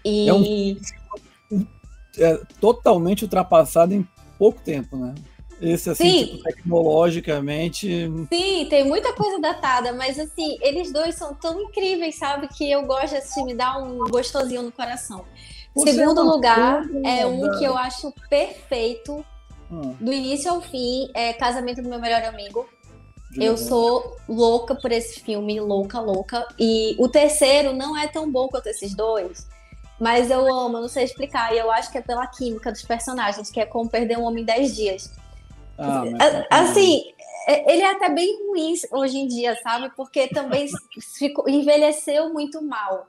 E... 0.04 0.28
É, 0.28 0.34
um... 0.34 0.78
é 2.18 2.42
totalmente 2.60 3.24
ultrapassado 3.24 3.94
em 3.94 4.08
pouco 4.38 4.60
tempo, 4.62 4.98
né? 4.98 5.14
Esse, 5.62 5.90
assim, 5.90 6.26
tipo, 6.26 6.44
tecnologicamente. 6.44 7.88
Sim, 8.32 8.68
tem 8.70 8.84
muita 8.84 9.14
coisa 9.14 9.40
datada, 9.40 9.92
mas 9.94 10.20
assim, 10.20 10.58
eles 10.62 10.92
dois 10.92 11.16
são 11.16 11.34
tão 11.34 11.60
incríveis, 11.62 12.16
sabe? 12.16 12.48
Que 12.48 12.70
eu 12.70 12.84
gosto 12.84 13.10
de 13.10 13.16
assistir, 13.18 13.44
me 13.44 13.56
dá 13.56 13.78
um 13.78 13.98
gostosinho 14.10 14.62
no 14.62 14.72
coração. 14.72 15.26
Você 15.74 15.94
Segundo 15.94 16.22
é 16.22 16.24
lugar, 16.24 16.84
é 17.04 17.26
um 17.26 17.58
que 17.58 17.64
eu 17.64 17.78
acho 17.78 18.14
perfeito, 18.30 19.26
hum. 19.72 19.96
do 20.00 20.12
início 20.12 20.52
ao 20.52 20.62
fim, 20.62 21.10
é 21.14 21.34
Casamento 21.34 21.82
do 21.82 21.90
Meu 21.90 22.00
Melhor 22.00 22.24
Amigo. 22.24 22.68
De 23.32 23.44
eu 23.44 23.58
sou 23.58 24.16
louca 24.28 24.74
por 24.74 24.92
esse 24.92 25.20
filme, 25.20 25.60
louca, 25.60 26.00
louca. 26.00 26.48
E 26.58 26.96
o 26.98 27.10
terceiro 27.10 27.74
não 27.74 27.98
é 27.98 28.08
tão 28.08 28.32
bom 28.32 28.48
quanto 28.48 28.68
esses 28.68 28.96
dois. 28.96 29.48
Mas 30.00 30.32
eu 30.32 30.42
amo, 30.52 30.78
eu 30.78 30.82
não 30.82 30.88
sei 30.88 31.04
explicar. 31.04 31.54
E 31.54 31.58
eu 31.58 31.70
acho 31.70 31.92
que 31.92 31.98
é 31.98 32.02
pela 32.02 32.26
química 32.28 32.72
dos 32.72 32.84
personagens, 32.84 33.52
que 33.52 33.60
é 33.60 33.66
como 33.66 33.90
perder 33.90 34.18
um 34.18 34.24
homem 34.24 34.44
em 34.44 34.46
10 34.46 34.76
dias. 34.76 35.14
Ah, 35.78 36.04
assim, 36.50 37.04
é, 37.48 37.74
ele 37.74 37.82
é 37.82 37.92
até 37.92 38.10
bem 38.10 38.38
ruim 38.48 38.74
hoje 38.92 39.18
em 39.18 39.28
dia, 39.28 39.56
sabe? 39.62 39.90
Porque 39.96 40.28
também 40.28 40.68
ficou, 41.18 41.48
envelheceu 41.48 42.32
muito 42.34 42.62
mal. 42.62 43.08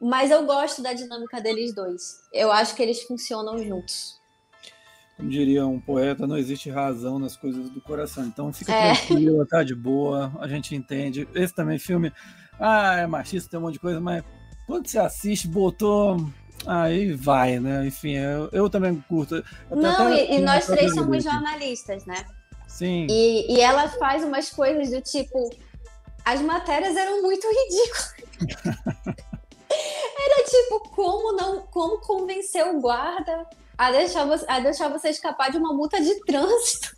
Mas 0.00 0.30
eu 0.30 0.44
gosto 0.44 0.82
da 0.82 0.92
dinâmica 0.92 1.40
deles 1.40 1.74
dois. 1.74 2.22
Eu 2.32 2.50
acho 2.50 2.74
que 2.74 2.82
eles 2.82 3.02
funcionam 3.02 3.58
juntos. 3.58 4.20
Como 5.16 5.28
diria 5.28 5.66
um 5.66 5.80
poeta, 5.80 6.26
não 6.26 6.36
existe 6.36 6.70
razão 6.70 7.18
nas 7.18 7.36
coisas 7.36 7.70
do 7.70 7.80
coração. 7.80 8.24
Então 8.24 8.52
fica 8.52 8.72
é. 8.72 8.94
tranquila, 8.94 9.46
tá 9.46 9.62
de 9.62 9.74
boa, 9.74 10.32
a 10.40 10.48
gente 10.48 10.74
entende. 10.74 11.28
Esse 11.34 11.54
também 11.54 11.78
filme, 11.78 12.12
ah, 12.58 12.96
é 12.98 13.06
machista, 13.06 13.50
tem 13.50 13.60
um 13.60 13.62
monte 13.62 13.74
de 13.74 13.80
coisa, 13.80 14.00
mas 14.00 14.24
quando 14.66 14.88
você 14.88 14.98
assiste, 14.98 15.46
botou 15.46 16.16
Aí 16.66 17.12
vai, 17.12 17.58
né? 17.58 17.86
Enfim, 17.86 18.12
eu, 18.12 18.48
eu 18.52 18.70
também 18.70 19.02
curto. 19.08 19.36
Eu 19.70 19.76
Não, 19.76 20.12
e, 20.12 20.36
e 20.36 20.40
nós 20.40 20.66
três 20.66 20.94
somos 20.94 21.24
jornalistas, 21.24 22.04
né? 22.06 22.24
Sim. 22.68 23.06
E, 23.10 23.54
e 23.54 23.60
ela 23.60 23.88
faz 23.88 24.24
umas 24.24 24.50
coisas 24.50 24.90
do 24.90 25.00
tipo. 25.00 25.50
As 26.24 26.40
matérias 26.40 26.96
eram 26.96 27.20
muito 27.22 27.46
ridículas. 27.46 28.14
Era 30.24 30.44
tipo, 30.44 30.90
como 30.90 31.32
não. 31.36 31.62
Como 31.62 31.98
convencer 31.98 32.66
o 32.66 32.80
guarda 32.80 33.46
a 33.76 33.90
deixar, 33.90 34.24
você, 34.24 34.44
a 34.48 34.60
deixar 34.60 34.88
você 34.88 35.08
escapar 35.08 35.50
de 35.50 35.58
uma 35.58 35.72
multa 35.72 36.00
de 36.00 36.14
trânsito? 36.24 36.96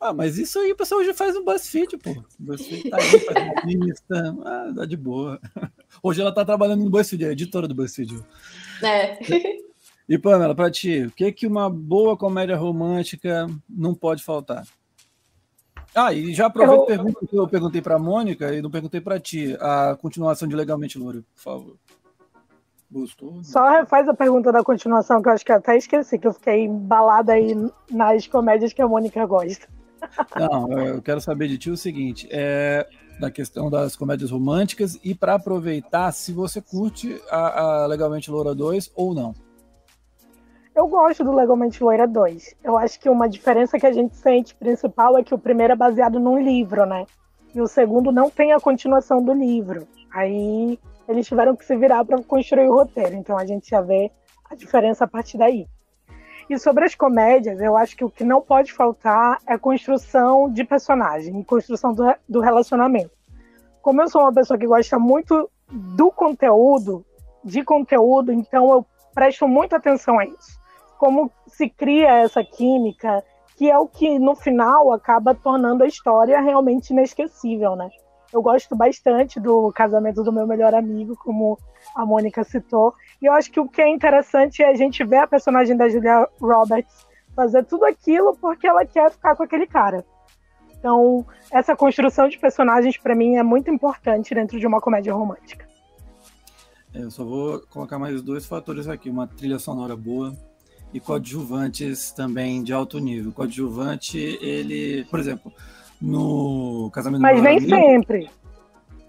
Ah, 0.00 0.12
mas 0.12 0.38
isso 0.38 0.58
aí 0.60 0.70
o 0.70 0.76
pessoal 0.76 1.02
já 1.02 1.12
faz 1.12 1.34
um 1.34 1.44
BuzzFeed, 1.44 1.98
pô. 1.98 2.10
O 2.10 2.24
BuzzFeed 2.38 2.88
tá 2.88 2.98
aí, 2.98 3.20
faz 3.20 3.46
uma 3.46 3.84
lista. 3.84 4.36
Ah, 4.44 4.70
dá 4.72 4.86
de 4.86 4.96
boa. 4.96 5.40
Hoje 6.02 6.20
ela 6.20 6.32
tá 6.32 6.44
trabalhando 6.44 6.84
no 6.84 6.90
BuzzFeed, 6.90 7.24
é 7.24 7.32
editora 7.32 7.66
do 7.66 7.74
BuzzFeed. 7.74 8.24
É. 8.82 9.18
E 10.08 10.18
Pamela, 10.18 10.54
para 10.54 10.70
ti, 10.70 11.02
o 11.02 11.10
que 11.10 11.30
que 11.32 11.46
uma 11.46 11.68
boa 11.68 12.16
comédia 12.16 12.56
romântica 12.56 13.46
não 13.68 13.94
pode 13.94 14.24
faltar? 14.24 14.64
Ah, 15.94 16.12
e 16.12 16.32
já 16.32 16.46
aproveito 16.46 16.80
eu... 16.80 16.86
pergunta 16.86 17.26
que 17.26 17.36
eu 17.36 17.48
perguntei 17.48 17.82
para 17.82 17.98
Mônica 17.98 18.54
e 18.54 18.62
não 18.62 18.70
perguntei 18.70 19.00
para 19.00 19.20
ti, 19.20 19.56
a 19.60 19.96
continuação 20.00 20.48
de 20.48 20.56
Legalmente 20.56 20.98
Louro, 20.98 21.24
por 21.34 21.42
favor. 21.42 21.76
Gostou? 22.90 23.42
Só 23.44 23.84
faz 23.84 24.08
a 24.08 24.14
pergunta 24.14 24.50
da 24.50 24.64
continuação, 24.64 25.20
que 25.20 25.28
eu 25.28 25.32
acho 25.32 25.44
que 25.44 25.52
até 25.52 25.76
esqueci, 25.76 26.18
que 26.18 26.26
eu 26.26 26.32
fiquei 26.32 26.64
embalada 26.64 27.34
aí 27.34 27.54
nas 27.90 28.26
comédias 28.26 28.72
que 28.72 28.80
a 28.80 28.88
Mônica 28.88 29.24
gosta. 29.26 29.68
Não, 30.36 30.72
eu 30.72 31.02
quero 31.02 31.20
saber 31.20 31.48
de 31.48 31.58
ti 31.58 31.70
o 31.70 31.76
seguinte: 31.76 32.26
é, 32.30 32.88
da 33.18 33.30
questão 33.30 33.70
das 33.70 33.96
comédias 33.96 34.30
românticas 34.30 34.98
e 35.02 35.14
para 35.14 35.34
aproveitar 35.34 36.12
se 36.12 36.32
você 36.32 36.60
curte 36.60 37.20
a, 37.30 37.82
a, 37.82 37.86
Legalmente 37.86 38.30
Loura 38.30 38.54
2 38.54 38.92
ou 38.94 39.14
não. 39.14 39.34
Eu 40.74 40.86
gosto 40.86 41.24
do 41.24 41.34
Legalmente 41.34 41.82
Loira 41.82 42.06
2. 42.06 42.54
Eu 42.62 42.78
acho 42.78 43.00
que 43.00 43.08
uma 43.08 43.28
diferença 43.28 43.78
que 43.78 43.86
a 43.86 43.92
gente 43.92 44.16
sente 44.16 44.54
principal 44.54 45.18
é 45.18 45.24
que 45.24 45.34
o 45.34 45.38
primeiro 45.38 45.72
é 45.72 45.76
baseado 45.76 46.20
num 46.20 46.38
livro, 46.38 46.86
né? 46.86 47.04
E 47.52 47.60
o 47.60 47.66
segundo 47.66 48.12
não 48.12 48.30
tem 48.30 48.52
a 48.52 48.60
continuação 48.60 49.20
do 49.20 49.32
livro. 49.32 49.88
Aí 50.12 50.78
eles 51.08 51.26
tiveram 51.26 51.56
que 51.56 51.64
se 51.64 51.76
virar 51.76 52.04
para 52.04 52.22
construir 52.22 52.68
o 52.68 52.74
roteiro. 52.74 53.16
Então 53.16 53.36
a 53.36 53.44
gente 53.44 53.70
já 53.70 53.80
vê 53.80 54.12
a 54.48 54.54
diferença 54.54 55.04
a 55.04 55.08
partir 55.08 55.36
daí. 55.36 55.66
E 56.48 56.58
sobre 56.58 56.84
as 56.84 56.94
comédias, 56.94 57.60
eu 57.60 57.76
acho 57.76 57.96
que 57.96 58.04
o 58.04 58.10
que 58.10 58.24
não 58.24 58.40
pode 58.40 58.72
faltar 58.72 59.38
é 59.46 59.58
construção 59.58 60.50
de 60.50 60.64
personagem 60.64 61.38
e 61.38 61.44
construção 61.44 61.92
do, 61.92 62.04
do 62.26 62.40
relacionamento. 62.40 63.10
Como 63.82 64.00
eu 64.00 64.08
sou 64.08 64.22
uma 64.22 64.32
pessoa 64.32 64.58
que 64.58 64.66
gosta 64.66 64.98
muito 64.98 65.50
do 65.70 66.10
conteúdo, 66.10 67.04
de 67.44 67.62
conteúdo, 67.62 68.32
então 68.32 68.70
eu 68.70 68.86
presto 69.14 69.46
muita 69.46 69.76
atenção 69.76 70.18
a 70.18 70.24
isso. 70.24 70.58
Como 70.98 71.30
se 71.46 71.68
cria 71.68 72.18
essa 72.20 72.42
química, 72.42 73.22
que 73.56 73.70
é 73.70 73.78
o 73.78 73.86
que 73.86 74.18
no 74.18 74.34
final 74.34 74.92
acaba 74.92 75.34
tornando 75.34 75.84
a 75.84 75.86
história 75.86 76.40
realmente 76.40 76.90
inesquecível, 76.90 77.76
né? 77.76 77.90
Eu 78.32 78.42
gosto 78.42 78.76
bastante 78.76 79.40
do 79.40 79.72
casamento 79.72 80.22
do 80.22 80.32
meu 80.32 80.46
melhor 80.46 80.74
amigo, 80.74 81.16
como 81.16 81.58
a 81.94 82.04
Mônica 82.04 82.44
citou. 82.44 82.94
E 83.22 83.26
eu 83.26 83.32
acho 83.32 83.50
que 83.50 83.60
o 83.60 83.68
que 83.68 83.80
é 83.80 83.88
interessante 83.88 84.62
é 84.62 84.68
a 84.68 84.74
gente 84.74 85.02
ver 85.04 85.18
a 85.18 85.26
personagem 85.26 85.76
da 85.76 85.88
Julia 85.88 86.28
Roberts 86.40 87.06
fazer 87.34 87.64
tudo 87.64 87.84
aquilo 87.84 88.36
porque 88.36 88.66
ela 88.66 88.84
quer 88.84 89.10
ficar 89.10 89.36
com 89.36 89.42
aquele 89.42 89.66
cara. 89.66 90.04
Então, 90.78 91.26
essa 91.50 91.74
construção 91.74 92.28
de 92.28 92.38
personagens, 92.38 92.96
para 92.96 93.14
mim, 93.14 93.36
é 93.36 93.42
muito 93.42 93.70
importante 93.70 94.34
dentro 94.34 94.60
de 94.60 94.66
uma 94.66 94.80
comédia 94.80 95.12
romântica. 95.12 95.66
É, 96.94 97.02
eu 97.02 97.10
só 97.10 97.24
vou 97.24 97.60
colocar 97.68 97.98
mais 97.98 98.22
dois 98.22 98.46
fatores 98.46 98.88
aqui: 98.88 99.10
uma 99.10 99.26
trilha 99.26 99.58
sonora 99.58 99.96
boa 99.96 100.36
e 100.92 101.00
coadjuvantes 101.00 102.12
também 102.12 102.62
de 102.62 102.72
alto 102.72 102.98
nível. 102.98 103.32
Coadjuvante, 103.32 104.18
ele, 104.40 105.04
por 105.04 105.18
exemplo, 105.18 105.52
no 106.00 106.90
Casamento 106.92 107.20
Mas 107.20 107.42
nem 107.42 107.58
amigo, 107.58 107.74
sempre. 107.74 108.30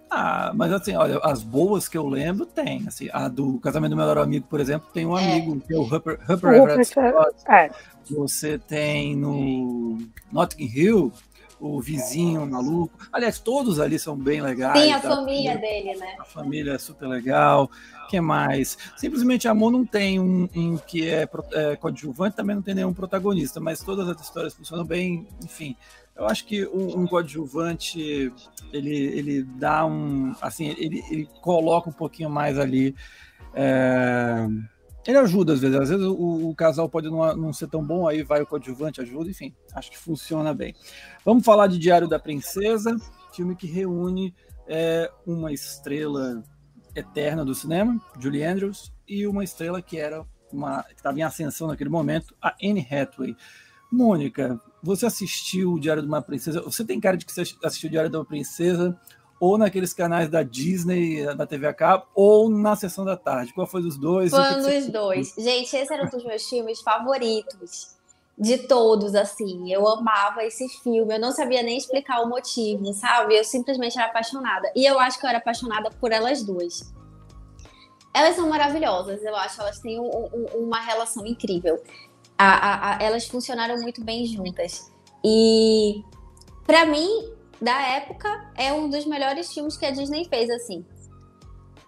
Ah, 0.09 0.51
mas 0.55 0.73
assim, 0.73 0.95
olha, 0.95 1.19
as 1.19 1.43
boas 1.43 1.87
que 1.87 1.97
eu 1.97 2.07
lembro 2.07 2.45
tem. 2.45 2.87
Assim, 2.87 3.09
a 3.13 3.27
do 3.27 3.59
Casamento 3.59 3.91
do 3.91 3.97
Melhor 3.97 4.17
Amigo, 4.17 4.47
por 4.49 4.59
exemplo, 4.59 4.89
tem 4.91 5.05
um 5.05 5.17
é. 5.17 5.23
amigo 5.23 5.59
que 5.59 5.73
é 5.73 5.77
o 5.77 5.83
Hupper, 5.83 6.19
Hupper 6.27 6.53
Everett 6.53 6.85
Scott. 6.85 7.35
É. 7.47 7.69
Você 8.09 8.57
tem 8.57 9.15
no 9.15 9.99
Notting 10.31 10.63
Hill 10.63 11.13
o 11.59 11.79
vizinho 11.81 12.47
maluco. 12.47 12.97
Aliás, 13.11 13.37
todos 13.37 13.79
ali 13.79 13.99
são 13.99 14.15
bem 14.15 14.41
legais. 14.41 14.81
Sim, 14.81 14.91
a 14.93 14.99
tá? 14.99 15.09
família 15.09 15.57
dele, 15.57 15.95
né? 15.95 16.15
A 16.17 16.23
família 16.23 16.73
é 16.73 16.77
super 16.79 17.07
legal. 17.07 17.69
que 18.09 18.19
mais? 18.19 18.77
Simplesmente 18.95 19.47
Amor 19.47 19.71
não 19.71 19.85
tem 19.85 20.19
um, 20.19 20.49
um 20.55 20.77
que 20.77 21.07
é, 21.07 21.29
é 21.51 21.75
coadjuvante, 21.75 22.35
também 22.35 22.55
não 22.55 22.63
tem 22.63 22.73
nenhum 22.73 22.93
protagonista, 22.93 23.59
mas 23.59 23.81
todas 23.81 24.07
as 24.07 24.19
histórias 24.21 24.53
funcionam 24.53 24.85
bem, 24.85 25.27
enfim. 25.43 25.75
Eu 26.19 26.27
acho 26.27 26.45
que 26.45 26.67
um, 26.67 27.07
coadjuvante 27.07 28.33
ele, 28.73 28.93
ele 28.93 29.43
dá 29.43 29.85
um. 29.85 30.35
Assim, 30.41 30.67
ele, 30.77 31.01
ele 31.09 31.29
coloca 31.41 31.89
um 31.89 31.93
pouquinho 31.93 32.29
mais 32.29 32.59
ali. 32.59 32.93
É, 33.53 34.45
ele 35.07 35.17
ajuda 35.17 35.53
às 35.53 35.61
vezes. 35.61 35.79
Às 35.79 35.89
vezes 35.89 36.05
o, 36.05 36.49
o 36.49 36.53
casal 36.53 36.89
pode 36.89 37.09
não, 37.09 37.37
não, 37.37 37.53
ser 37.53 37.69
tão 37.69 37.81
bom, 37.81 38.05
aí 38.05 38.21
vai 38.21 38.41
o 38.41 38.45
coadjuvante, 38.45 38.99
ajuda, 38.99 39.29
enfim. 39.29 39.55
Acho 39.73 39.89
que 39.89 39.97
funciona 39.97 40.53
bem. 40.53 40.75
Vamos 41.23 41.45
falar 41.45 41.67
de 41.67 41.79
Diário 41.79 42.05
da 42.05 42.19
Princesa, 42.19 42.97
filme 43.33 43.55
que 43.55 43.65
reúne 43.65 44.35
é, 44.67 45.09
uma 45.25 45.53
estrela 45.53 46.43
eterna 46.93 47.45
do 47.45 47.55
cinema, 47.55 47.97
Julie 48.19 48.43
Andrews, 48.43 48.91
e 49.07 49.25
uma 49.25 49.45
estrela 49.45 49.81
que 49.81 49.97
era 49.97 50.25
uma 50.51 50.83
que 50.83 50.95
estava 50.95 51.17
em 51.17 51.23
ascensão 51.23 51.69
naquele 51.69 51.89
momento, 51.89 52.35
a 52.41 52.53
Anne 52.61 52.85
Hathaway. 52.91 53.37
Mônica, 53.89 54.61
você 54.81 55.05
assistiu 55.05 55.73
o 55.73 55.79
Diário 55.79 56.01
de 56.01 56.07
uma 56.07 56.21
Princesa? 56.21 56.61
Você 56.61 56.85
tem 56.85 56.99
cara 56.99 57.17
de 57.17 57.25
que 57.25 57.31
você 57.31 57.41
assistiu 57.63 57.87
o 57.87 57.91
Diário 57.91 58.09
de 58.09 58.17
uma 58.17 58.25
Princesa 58.25 58.99
ou 59.39 59.57
naqueles 59.57 59.93
canais 59.93 60.29
da 60.29 60.43
Disney, 60.43 61.25
da 61.35 61.47
TV 61.47 61.67
a 61.67 61.73
cabo, 61.73 62.05
ou 62.13 62.49
na 62.49 62.75
sessão 62.75 63.05
da 63.05 63.15
tarde? 63.15 63.53
Qual 63.53 63.65
foi 63.65 63.81
dos 63.81 63.97
dois? 63.97 64.31
Foi 64.31 64.55
um 64.55 64.61
dos 64.61 64.87
dois. 64.87 65.33
Gente, 65.37 65.75
esse 65.75 65.93
era 65.93 66.05
um 66.05 66.09
dos 66.09 66.23
meus 66.25 66.47
filmes 66.47 66.81
favoritos. 66.81 67.97
De 68.37 68.57
todos, 68.57 69.15
assim. 69.15 69.71
Eu 69.71 69.85
amava 69.87 70.45
esse 70.45 70.67
filme. 70.81 71.13
Eu 71.13 71.19
não 71.19 71.31
sabia 71.31 71.61
nem 71.61 71.77
explicar 71.77 72.21
o 72.21 72.29
motivo, 72.29 72.93
sabe? 72.93 73.37
Eu 73.37 73.43
simplesmente 73.43 73.97
era 73.97 74.07
apaixonada. 74.07 74.71
E 74.75 74.85
eu 74.85 74.97
acho 74.99 75.19
que 75.19 75.25
eu 75.25 75.29
era 75.29 75.39
apaixonada 75.39 75.89
por 75.91 76.11
elas 76.11 76.41
duas. 76.43 76.93
Elas 78.13 78.35
são 78.35 78.49
maravilhosas, 78.49 79.21
eu 79.23 79.35
acho. 79.35 79.61
Elas 79.61 79.79
têm 79.79 79.99
um, 79.99 80.05
um, 80.05 80.45
uma 80.67 80.79
relação 80.79 81.25
incrível 81.25 81.81
a, 82.39 82.45
a, 82.45 82.95
a, 82.95 83.03
elas 83.03 83.27
funcionaram 83.27 83.75
muito 83.81 84.01
bem 84.01 84.25
juntas. 84.25 84.89
E 85.21 86.01
para 86.65 86.85
mim, 86.85 87.33
da 87.61 87.81
época, 87.95 88.49
é 88.55 88.71
um 88.71 88.89
dos 88.89 89.05
melhores 89.05 89.51
filmes 89.53 89.75
que 89.75 89.85
a 89.85 89.91
Disney 89.91 90.25
fez, 90.29 90.49
assim. 90.49 90.85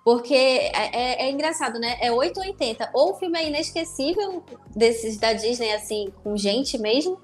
Porque 0.03 0.33
é, 0.33 0.71
é, 0.73 1.25
é, 1.27 1.31
engraçado, 1.31 1.79
né? 1.79 1.97
É 2.01 2.11
880. 2.11 2.89
Ou 2.93 3.11
o 3.11 3.15
filme 3.15 3.39
é 3.39 3.47
inesquecível 3.47 4.43
desses 4.75 5.17
da 5.17 5.31
Disney, 5.31 5.71
assim, 5.71 6.11
com 6.21 6.35
gente 6.35 6.77
mesmo. 6.77 7.17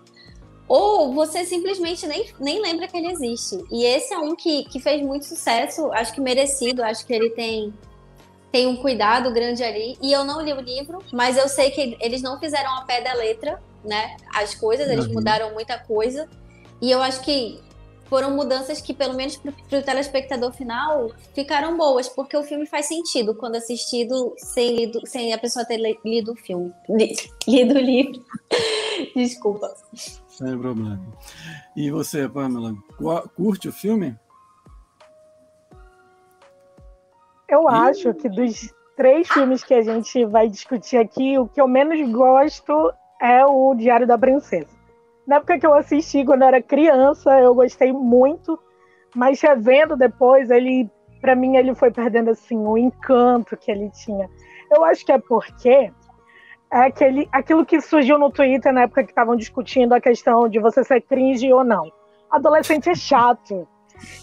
Ou 0.66 1.14
você 1.14 1.44
simplesmente 1.44 2.08
nem, 2.08 2.28
nem 2.40 2.62
lembra 2.62 2.88
que 2.88 2.96
ele 2.96 3.12
existe. 3.12 3.62
E 3.72 3.84
esse 3.84 4.14
é 4.14 4.20
um 4.20 4.36
que, 4.36 4.64
que 4.66 4.80
fez 4.80 5.02
muito 5.02 5.26
sucesso, 5.26 5.92
acho 5.92 6.14
que 6.14 6.22
merecido, 6.22 6.84
acho 6.84 7.06
que 7.06 7.14
ele 7.14 7.32
tem, 7.32 7.74
tem 8.52 8.68
um 8.68 8.78
cuidado 8.78 9.32
grande 9.32 9.64
ali. 9.64 9.98
E 10.02 10.12
eu 10.12 10.24
não 10.24 10.42
li 10.42 10.54
o 10.54 10.62
livro, 10.62 11.00
mas 11.12 11.38
eu 11.38 11.48
sei 11.48 11.72
que 11.72 11.98
eles 12.00 12.22
não 12.22 12.40
fizeram 12.40 12.76
a 12.78 12.82
pé 12.82 13.02
da 13.02 13.14
letra, 13.14 13.62
né? 13.84 14.18
As 14.34 14.56
coisas, 14.56 14.90
eles 14.90 15.06
uhum. 15.06 15.14
mudaram 15.14 15.54
muita 15.54 15.78
coisa. 15.78 16.28
E 16.82 16.92
eu 16.92 17.02
acho 17.02 17.22
que 17.22 17.60
foram 18.06 18.32
mudanças 18.32 18.82
que, 18.82 18.94
pelo 18.94 19.14
menos 19.14 19.38
para 19.38 19.80
o 19.80 19.84
telespectador 19.84 20.54
final, 20.54 21.12
ficaram 21.34 21.78
boas, 21.78 22.08
porque 22.08 22.38
o 22.38 22.44
filme 22.44 22.66
faz 22.66 22.88
sentido 22.88 23.36
quando 23.36 23.56
assistido 23.56 24.34
sem, 24.38 24.76
lido, 24.76 25.02
sem 25.06 25.34
a 25.34 25.38
pessoa 25.38 25.66
ter 25.66 25.78
lido 26.04 26.32
o 26.32 26.36
filme. 26.36 26.72
Lido 27.48 27.76
o 27.76 27.80
livro. 27.80 28.24
Desculpa. 29.16 29.74
Sem 29.94 30.58
problema. 30.58 31.02
E 31.76 31.92
você, 31.92 32.28
Pamela, 32.30 32.74
curte 33.36 33.68
o 33.68 33.74
filme? 33.74 34.16
Eu 37.50 37.68
acho 37.70 38.14
que 38.14 38.28
dos 38.28 38.74
três 38.98 39.30
filmes 39.30 39.64
que 39.64 39.74
a 39.74 39.82
gente 39.82 40.26
vai 40.26 40.50
discutir 40.50 40.98
aqui, 40.98 41.38
o 41.40 41.48
que 41.48 41.62
eu 41.62 41.68
menos 41.68 42.12
gosto 42.12 42.92
é 43.22 43.46
o 43.46 43.74
Diário 43.74 44.06
da 44.06 44.18
Princesa. 44.18 44.76
Na 45.26 45.38
época 45.38 45.58
que 45.58 45.66
eu 45.66 45.74
assisti, 45.74 46.26
quando 46.26 46.42
eu 46.42 46.48
era 46.50 46.62
criança, 46.62 47.40
eu 47.40 47.56
gostei 47.56 47.94
muito, 47.94 48.60
mas 49.16 49.40
revendo 49.40 49.96
depois, 49.96 50.50
ele, 50.50 50.90
para 51.22 51.36
mim, 51.36 51.56
ele 51.56 51.74
foi 51.74 51.92
perdendo 51.92 52.32
assim 52.32 52.58
o 52.58 52.78
encanto 52.78 53.56
que 53.56 53.72
ele 53.72 53.90
tinha. 53.92 54.30
Eu 54.70 54.84
acho 54.84 55.06
que 55.06 55.12
é 55.12 55.18
porque 55.18 55.92
é 56.72 56.80
aquele, 56.80 57.30
aquilo 57.32 57.66
que 57.66 57.80
surgiu 57.80 58.18
no 58.18 58.30
Twitter 58.30 58.74
na 58.74 58.82
época 58.82 59.04
que 59.04 59.12
estavam 59.12 59.36
discutindo 59.36 59.94
a 59.94 60.02
questão 60.02 60.50
de 60.50 60.60
você 60.60 60.84
ser 60.84 61.02
cringe 61.02 61.52
ou 61.54 61.64
não. 61.64 61.90
Adolescente 62.30 62.90
é 62.90 62.96
chato. 62.96 63.68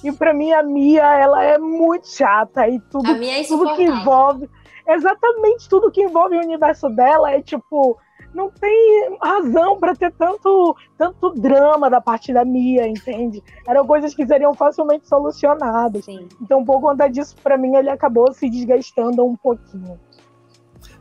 E 0.03 0.13
para 0.13 0.33
mim 0.33 0.53
a 0.53 0.63
Mia, 0.63 1.03
ela 1.03 1.43
é 1.43 1.59
muito 1.59 2.09
chata 2.09 2.69
e 2.69 2.81
tudo, 2.81 3.11
é 3.11 3.45
tudo 3.45 3.75
que 3.75 3.83
envolve, 3.83 4.49
exatamente 4.87 5.69
tudo 5.69 5.91
que 5.91 6.03
envolve 6.03 6.37
o 6.37 6.41
universo 6.43 6.89
dela 6.91 7.31
é 7.33 7.41
tipo 7.41 7.99
não 8.35 8.51
tem 8.51 9.17
razão 9.23 9.79
para 9.79 9.95
ter 9.95 10.13
tanto, 10.13 10.77
tanto 10.99 11.31
drama 11.31 11.89
da 11.89 12.01
parte 12.01 12.33
da 12.33 12.45
Mia, 12.45 12.87
entende? 12.87 13.43
Eram 13.67 13.87
coisas 13.87 14.13
que 14.13 14.27
seriam 14.27 14.53
facilmente 14.55 15.09
solucionadas. 15.09 16.05
Sim. 16.05 16.29
Então, 16.43 16.65
por 16.65 16.81
conta 16.81 17.07
disso, 17.09 17.37
para 17.43 17.57
mim, 17.57 17.77
ele 17.77 17.89
acabou 17.89 18.33
se 18.33 18.51
desgastando 18.51 19.25
um 19.25 19.37
pouquinho. 19.37 19.99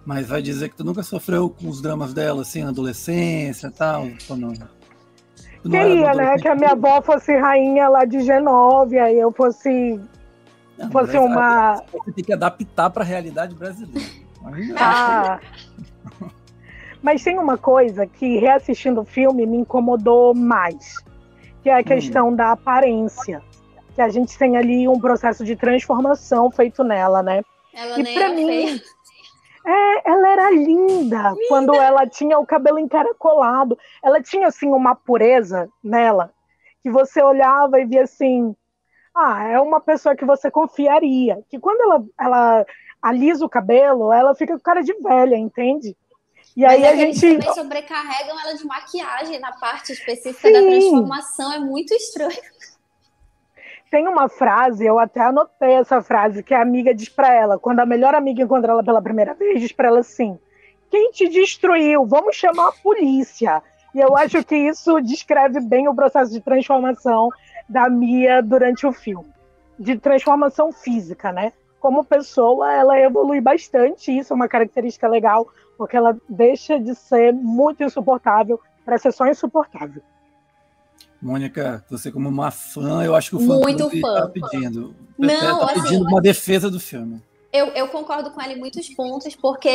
Mas 0.06 0.28
vai 0.28 0.42
dizer 0.42 0.70
que 0.70 0.76
tu 0.76 0.84
nunca 0.84 1.02
sofreu 1.02 1.50
com 1.50 1.68
os 1.68 1.82
dramas 1.82 2.14
dela, 2.14 2.44
assim, 2.44 2.62
na 2.62 2.70
adolescência 2.70 3.68
e 3.68 3.72
tal? 3.72 4.08
Ou 4.30 4.38
não? 4.38 4.54
Queria, 5.70 6.14
né? 6.14 6.38
Que 6.38 6.48
a 6.48 6.56
minha 6.56 6.72
avó 6.72 7.02
fosse 7.02 7.36
rainha 7.38 7.88
lá 7.88 8.06
de 8.06 8.22
Genóvia 8.22 9.12
e 9.12 9.20
eu 9.20 9.32
fosse. 9.32 10.00
Não, 10.78 10.92
fosse 10.92 11.18
uma. 11.18 11.82
Você 11.92 12.12
tem 12.12 12.24
que 12.24 12.34
adaptar 12.34 12.90
para 12.90 13.04
a 13.04 13.06
realidade 13.06 13.56
brasileira. 13.56 14.10
Ah. 14.78 15.40
Mas 17.02 17.24
tem 17.24 17.38
uma 17.38 17.58
coisa 17.58 18.06
que, 18.06 18.38
reassistindo 18.38 19.02
o 19.02 19.06
filme, 19.06 19.46
me 19.46 19.58
incomodou 19.58 20.34
mais, 20.34 20.98
que 21.62 21.70
é 21.70 21.76
a 21.76 21.80
hum. 21.80 21.84
questão 21.84 22.30
hum. 22.30 22.36
da 22.36 22.52
aparência. 22.52 23.42
Que 23.96 24.02
a 24.02 24.10
gente 24.10 24.38
tem 24.38 24.58
ali 24.58 24.88
um 24.88 25.00
processo 25.00 25.46
de 25.46 25.56
transformação 25.56 26.50
feito 26.50 26.84
nela, 26.84 27.22
né? 27.22 27.44
Ela 27.74 28.00
e 28.00 28.14
para 28.14 28.30
mim, 28.30 28.82
é, 29.66 30.10
ela 30.10 30.30
era 30.30 30.50
linda, 30.52 31.30
linda 31.30 31.36
quando 31.48 31.74
ela 31.74 32.08
tinha 32.08 32.38
o 32.38 32.46
cabelo 32.46 32.80
encaracolado. 32.80 33.78
Ela 34.04 34.22
tinha 34.22 34.48
assim 34.48 34.68
uma 34.68 34.96
pureza 34.96 35.70
nela 35.84 36.34
que 36.82 36.92
você 36.92 37.22
olhava 37.22 37.80
e 37.80 37.86
via 37.86 38.04
assim, 38.04 38.54
ah, 39.16 39.48
é 39.48 39.60
uma 39.60 39.80
pessoa 39.80 40.16
que 40.16 40.26
você 40.26 40.52
confiaria. 40.52 41.42
Que 41.50 41.58
quando 41.58 41.82
ela, 41.82 42.06
ela 42.20 42.66
alisa 43.02 43.46
o 43.46 43.50
cabelo, 43.50 44.12
ela 44.12 44.36
fica 44.36 44.54
com 44.54 44.60
cara 44.60 44.82
de 44.82 44.94
velha, 44.96 45.38
entende? 45.38 45.96
E 46.56 46.66
aí 46.66 46.86
a 46.86 46.96
gente 46.96 47.20
também 47.20 47.54
sobrecarregam 47.54 48.40
ela 48.40 48.54
de 48.54 48.66
maquiagem 48.66 49.40
na 49.40 49.54
parte 49.54 49.94
específica 49.94 50.48
Sim. 50.48 50.54
da 50.54 50.60
transformação, 50.60 51.54
é 51.54 51.60
muito 51.60 51.94
estranho. 51.94 52.42
Tem 53.94 54.08
uma 54.08 54.28
frase, 54.28 54.84
eu 54.84 54.98
até 54.98 55.22
anotei 55.22 55.74
essa 55.74 56.02
frase, 56.02 56.42
que 56.42 56.52
a 56.52 56.64
amiga 56.64 56.96
diz 56.96 57.10
para 57.10 57.32
ela, 57.32 57.60
quando 57.60 57.80
a 57.80 57.86
melhor 57.86 58.16
amiga 58.16 58.42
encontra 58.42 58.72
ela 58.72 58.84
pela 58.84 59.00
primeira 59.00 59.36
vez, 59.36 59.62
diz 59.62 59.72
para 59.72 59.90
ela 59.90 60.00
assim: 60.00 60.40
"Quem 60.90 61.12
te 61.12 61.30
destruiu? 61.30 62.04
Vamos 62.04 62.36
chamar 62.36 62.70
a 62.70 62.72
polícia". 62.72 63.62
E 63.94 64.00
eu 64.00 64.18
acho 64.18 64.44
que 64.44 64.56
isso 64.56 65.00
descreve 65.00 65.60
bem 65.60 65.88
o 65.88 65.94
processo 65.94 66.32
de 66.32 66.42
transformação 66.42 67.30
da 67.70 67.88
Mia 67.88 68.42
durante 68.42 68.88
o 68.88 68.92
filme, 68.92 69.32
de 69.78 69.96
transformação 70.00 70.72
física, 70.72 71.32
né? 71.32 71.54
Como 71.80 72.04
pessoa, 72.04 72.74
ela 72.74 73.00
evolui 73.00 73.42
bastante, 73.42 74.12
isso 74.12 74.34
é 74.34 74.36
uma 74.36 74.48
característica 74.48 75.08
legal 75.08 75.48
porque 75.78 75.96
ela 75.96 76.18
deixa 76.28 76.80
de 76.80 76.96
ser 76.96 77.32
muito 77.32 77.84
insuportável 77.84 78.60
para 78.84 78.98
ser 78.98 79.12
só 79.12 79.28
insuportável. 79.28 80.02
Mônica, 81.24 81.86
você 81.90 82.12
como 82.12 82.28
uma 82.28 82.52
fã, 82.52 83.02
eu 83.02 83.16
acho 83.16 83.30
que 83.30 83.38
o 83.38 83.40
fã 83.40 83.58
muito 83.60 83.90
fã. 84.02 84.14
tá 84.16 84.28
pedindo. 84.28 84.94
Não, 85.18 85.60
tá 85.60 85.68
pedindo 85.68 85.88
assim, 85.88 86.02
uma 86.02 86.22
defesa 86.22 86.70
do 86.70 86.82
filme. 86.82 87.22
Eu, 87.54 87.68
eu, 87.68 87.88
concordo 87.88 88.30
com 88.32 88.42
ela 88.42 88.52
em 88.52 88.60
muitos 88.60 88.90
pontos, 88.90 89.34
porque 89.34 89.70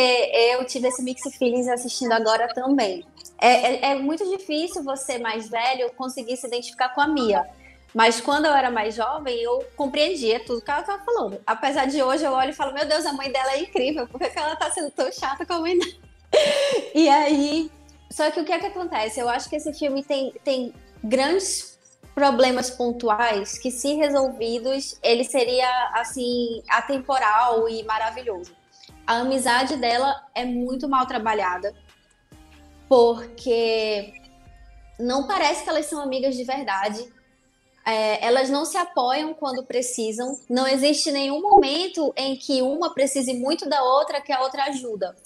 eu 0.52 0.62
tive 0.66 0.88
esse 0.88 1.02
mix 1.02 1.22
feelings 1.38 1.66
assistindo 1.66 2.12
agora 2.12 2.52
também. 2.52 3.02
É, 3.40 3.48
é, 3.48 3.92
é, 3.92 3.94
muito 3.94 4.28
difícil 4.28 4.82
você, 4.82 5.18
mais 5.18 5.48
velho, 5.48 5.90
conseguir 5.96 6.36
se 6.36 6.46
identificar 6.46 6.90
com 6.90 7.00
a 7.00 7.08
Mia. 7.08 7.48
Mas 7.94 8.20
quando 8.20 8.44
eu 8.44 8.52
era 8.52 8.70
mais 8.70 8.94
jovem, 8.94 9.40
eu 9.40 9.64
compreendia 9.74 10.44
tudo 10.44 10.60
que 10.60 10.70
ela 10.70 10.80
estava 10.80 11.02
falando. 11.02 11.40
Apesar 11.46 11.86
de 11.86 12.02
hoje 12.02 12.24
eu 12.24 12.32
olho 12.32 12.50
e 12.50 12.54
falo, 12.54 12.74
meu 12.74 12.86
Deus, 12.86 13.06
a 13.06 13.12
mãe 13.14 13.32
dela 13.32 13.52
é 13.52 13.62
incrível, 13.62 14.06
por 14.06 14.20
que 14.20 14.38
ela 14.38 14.52
está 14.52 14.70
sendo 14.70 14.90
tão 14.90 15.10
chata 15.10 15.46
com 15.46 15.54
a 15.54 15.60
mãe 15.60 15.78
dela? 15.78 15.92
e 16.94 17.08
aí. 17.08 17.70
Só 18.10 18.30
que 18.30 18.40
o 18.40 18.44
que 18.44 18.52
é 18.52 18.58
que 18.58 18.66
acontece? 18.66 19.20
Eu 19.20 19.28
acho 19.28 19.48
que 19.48 19.56
esse 19.56 19.72
filme 19.72 20.02
tem, 20.02 20.34
tem 20.42 20.74
grandes 21.02 21.78
problemas 22.14 22.70
pontuais 22.70 23.58
que, 23.58 23.70
se 23.70 23.94
resolvidos, 23.94 24.98
ele 25.02 25.24
seria 25.24 25.68
assim 25.94 26.62
atemporal 26.68 27.68
e 27.68 27.82
maravilhoso. 27.84 28.52
A 29.06 29.18
amizade 29.18 29.76
dela 29.76 30.14
é 30.34 30.44
muito 30.44 30.88
mal 30.88 31.06
trabalhada, 31.06 31.74
porque 32.88 34.12
não 34.98 35.26
parece 35.26 35.62
que 35.62 35.70
elas 35.70 35.86
são 35.86 36.00
amigas 36.00 36.36
de 36.36 36.44
verdade 36.44 37.08
é, 37.88 38.22
elas 38.22 38.50
não 38.50 38.66
se 38.66 38.76
apoiam 38.76 39.32
quando 39.32 39.64
precisam. 39.64 40.38
Não 40.46 40.66
existe 40.66 41.10
nenhum 41.10 41.40
momento 41.40 42.12
em 42.14 42.36
que 42.36 42.60
uma 42.60 42.92
precise 42.92 43.32
muito 43.32 43.66
da 43.66 43.82
outra 43.82 44.20
que 44.20 44.30
a 44.30 44.42
outra 44.42 44.64
ajuda. 44.64 45.16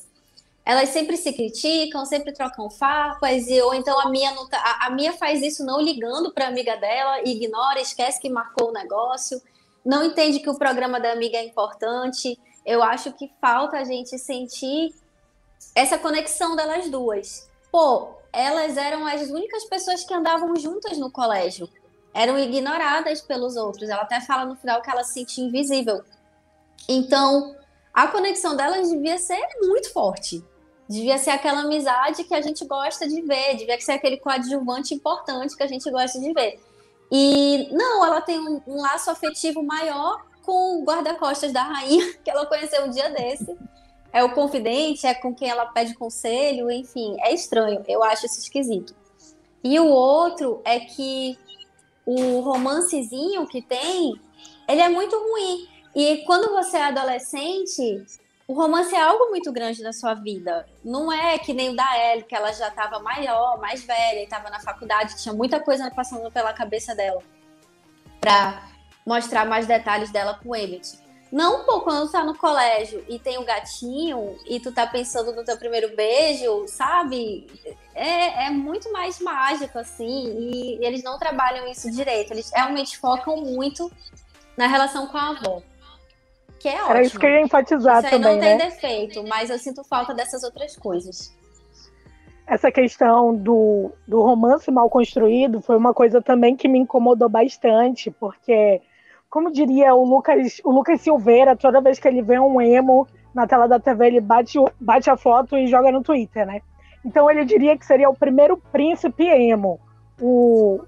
Elas 0.64 0.90
sempre 0.90 1.16
se 1.16 1.32
criticam, 1.32 2.04
sempre 2.04 2.32
trocam 2.32 2.70
farpas, 2.70 3.48
e, 3.48 3.60
ou 3.60 3.74
então 3.74 3.98
a 3.98 4.08
Mia, 4.08 4.32
tá, 4.48 4.58
a, 4.58 4.86
a 4.86 4.90
Mia 4.90 5.12
faz 5.12 5.42
isso 5.42 5.64
não 5.64 5.80
ligando 5.80 6.32
para 6.32 6.44
a 6.44 6.48
amiga 6.48 6.76
dela, 6.76 7.20
ignora, 7.24 7.80
esquece 7.80 8.20
que 8.20 8.30
marcou 8.30 8.68
o 8.68 8.72
negócio, 8.72 9.42
não 9.84 10.04
entende 10.04 10.38
que 10.38 10.48
o 10.48 10.56
programa 10.56 11.00
da 11.00 11.12
amiga 11.12 11.36
é 11.36 11.44
importante. 11.44 12.38
Eu 12.64 12.82
acho 12.82 13.12
que 13.12 13.28
falta 13.40 13.78
a 13.78 13.84
gente 13.84 14.16
sentir 14.16 14.94
essa 15.74 15.98
conexão 15.98 16.54
delas 16.54 16.88
duas. 16.88 17.48
Pô, 17.72 18.10
elas 18.32 18.76
eram 18.76 19.04
as 19.06 19.22
únicas 19.28 19.64
pessoas 19.64 20.04
que 20.04 20.14
andavam 20.14 20.54
juntas 20.54 20.96
no 20.96 21.10
colégio 21.10 21.68
eram 22.14 22.38
ignoradas 22.38 23.20
pelos 23.20 23.56
outros. 23.56 23.88
Ela 23.88 24.02
até 24.02 24.20
fala 24.20 24.44
no 24.44 24.56
final 24.56 24.82
que 24.82 24.90
ela 24.90 25.04
se 25.04 25.14
sentia 25.14 25.44
invisível. 25.44 26.02
Então, 26.88 27.56
a 27.92 28.06
conexão 28.08 28.56
delas 28.56 28.90
devia 28.90 29.18
ser 29.18 29.40
muito 29.60 29.92
forte. 29.92 30.44
Devia 30.92 31.16
ser 31.16 31.30
aquela 31.30 31.60
amizade 31.60 32.22
que 32.22 32.34
a 32.34 32.42
gente 32.42 32.66
gosta 32.66 33.08
de 33.08 33.22
ver, 33.22 33.56
devia 33.56 33.80
ser 33.80 33.92
aquele 33.92 34.18
coadjuvante 34.18 34.92
importante 34.92 35.56
que 35.56 35.62
a 35.62 35.66
gente 35.66 35.90
gosta 35.90 36.20
de 36.20 36.30
ver. 36.34 36.60
E 37.10 37.70
não, 37.72 38.04
ela 38.04 38.20
tem 38.20 38.38
um, 38.38 38.60
um 38.66 38.76
laço 38.76 39.10
afetivo 39.10 39.62
maior 39.62 40.22
com 40.42 40.78
o 40.78 40.84
guarda-costas 40.84 41.50
da 41.50 41.62
rainha, 41.62 42.12
que 42.22 42.30
ela 42.30 42.44
conheceu 42.44 42.84
um 42.84 42.90
dia 42.90 43.08
desse. 43.08 43.56
É 44.12 44.22
o 44.22 44.34
confidente, 44.34 45.06
é 45.06 45.14
com 45.14 45.34
quem 45.34 45.48
ela 45.48 45.64
pede 45.64 45.94
conselho, 45.94 46.70
enfim, 46.70 47.16
é 47.20 47.32
estranho, 47.32 47.82
eu 47.88 48.04
acho 48.04 48.26
isso 48.26 48.40
esquisito. 48.40 48.94
E 49.64 49.80
o 49.80 49.86
outro 49.86 50.60
é 50.62 50.78
que 50.78 51.38
o 52.04 52.40
romancezinho 52.40 53.46
que 53.46 53.62
tem, 53.62 54.20
ele 54.68 54.82
é 54.82 54.90
muito 54.90 55.16
ruim. 55.16 55.66
E 55.96 56.18
quando 56.26 56.52
você 56.52 56.76
é 56.76 56.84
adolescente, 56.84 58.04
o 58.52 58.54
romance 58.54 58.94
é 58.94 59.00
algo 59.00 59.30
muito 59.30 59.50
grande 59.50 59.82
na 59.82 59.94
sua 59.94 60.12
vida. 60.12 60.66
Não 60.84 61.10
é 61.10 61.38
que 61.38 61.54
nem 61.54 61.70
o 61.70 61.74
da 61.74 61.98
Ellie, 61.98 62.24
que 62.24 62.34
ela 62.34 62.52
já 62.52 62.68
estava 62.68 62.98
maior, 62.98 63.58
mais 63.58 63.82
velha, 63.82 64.22
estava 64.22 64.50
na 64.50 64.60
faculdade, 64.60 65.16
tinha 65.16 65.32
muita 65.32 65.58
coisa 65.58 65.90
passando 65.90 66.30
pela 66.30 66.52
cabeça 66.52 66.94
dela. 66.94 67.22
para 68.20 68.62
mostrar 69.06 69.46
mais 69.46 69.66
detalhes 69.66 70.10
dela 70.10 70.38
com 70.42 70.54
ele. 70.54 70.82
Não, 71.32 71.64
pô, 71.64 71.80
quando 71.80 72.06
tu 72.06 72.12
tá 72.12 72.22
no 72.22 72.36
colégio 72.36 73.02
e 73.08 73.18
tem 73.18 73.38
o 73.38 73.40
um 73.40 73.44
gatinho 73.44 74.36
e 74.46 74.60
tu 74.60 74.70
tá 74.70 74.86
pensando 74.86 75.32
no 75.32 75.42
teu 75.42 75.56
primeiro 75.56 75.96
beijo, 75.96 76.68
sabe? 76.68 77.46
É, 77.94 78.48
é 78.48 78.50
muito 78.50 78.92
mais 78.92 79.18
mágico, 79.18 79.78
assim, 79.78 80.36
e 80.38 80.84
eles 80.84 81.02
não 81.02 81.18
trabalham 81.18 81.66
isso 81.68 81.90
direito. 81.90 82.34
Eles 82.34 82.50
realmente 82.54 82.98
focam 82.98 83.38
muito 83.38 83.90
na 84.58 84.66
relação 84.66 85.06
com 85.06 85.16
a 85.16 85.30
avó. 85.30 85.62
Que 86.62 86.68
é 86.68 86.74
ótimo. 86.76 86.90
Era 86.90 87.02
isso 87.02 87.18
que 87.18 87.26
eu 87.26 87.30
ia 87.30 87.40
enfatizar 87.40 87.98
isso 87.98 88.10
também, 88.10 88.34
não 88.34 88.40
tem 88.40 88.56
né? 88.56 88.64
defeito, 88.66 89.24
mas 89.26 89.50
eu 89.50 89.58
sinto 89.58 89.82
falta 89.82 90.14
dessas 90.14 90.44
outras 90.44 90.76
coisas. 90.76 91.36
Essa 92.46 92.70
questão 92.70 93.34
do, 93.34 93.90
do 94.06 94.22
romance 94.22 94.70
mal 94.70 94.88
construído 94.88 95.60
foi 95.60 95.76
uma 95.76 95.92
coisa 95.92 96.22
também 96.22 96.54
que 96.54 96.68
me 96.68 96.78
incomodou 96.78 97.28
bastante, 97.28 98.12
porque 98.12 98.80
como 99.28 99.50
diria 99.50 99.92
o 99.92 100.04
Lucas, 100.04 100.60
o 100.62 100.70
Lucas 100.70 101.00
Silveira, 101.00 101.56
toda 101.56 101.80
vez 101.80 101.98
que 101.98 102.06
ele 102.06 102.22
vê 102.22 102.38
um 102.38 102.60
emo 102.60 103.08
na 103.34 103.44
tela 103.44 103.66
da 103.66 103.80
TV, 103.80 104.06
ele 104.06 104.20
bate, 104.20 104.56
bate 104.80 105.10
a 105.10 105.16
foto 105.16 105.56
e 105.56 105.66
joga 105.66 105.90
no 105.90 106.02
Twitter, 106.02 106.46
né? 106.46 106.60
Então 107.04 107.28
ele 107.28 107.44
diria 107.44 107.76
que 107.76 107.84
seria 107.84 108.08
o 108.08 108.14
primeiro 108.14 108.56
príncipe 108.56 109.24
emo. 109.24 109.80
O, 110.20 110.80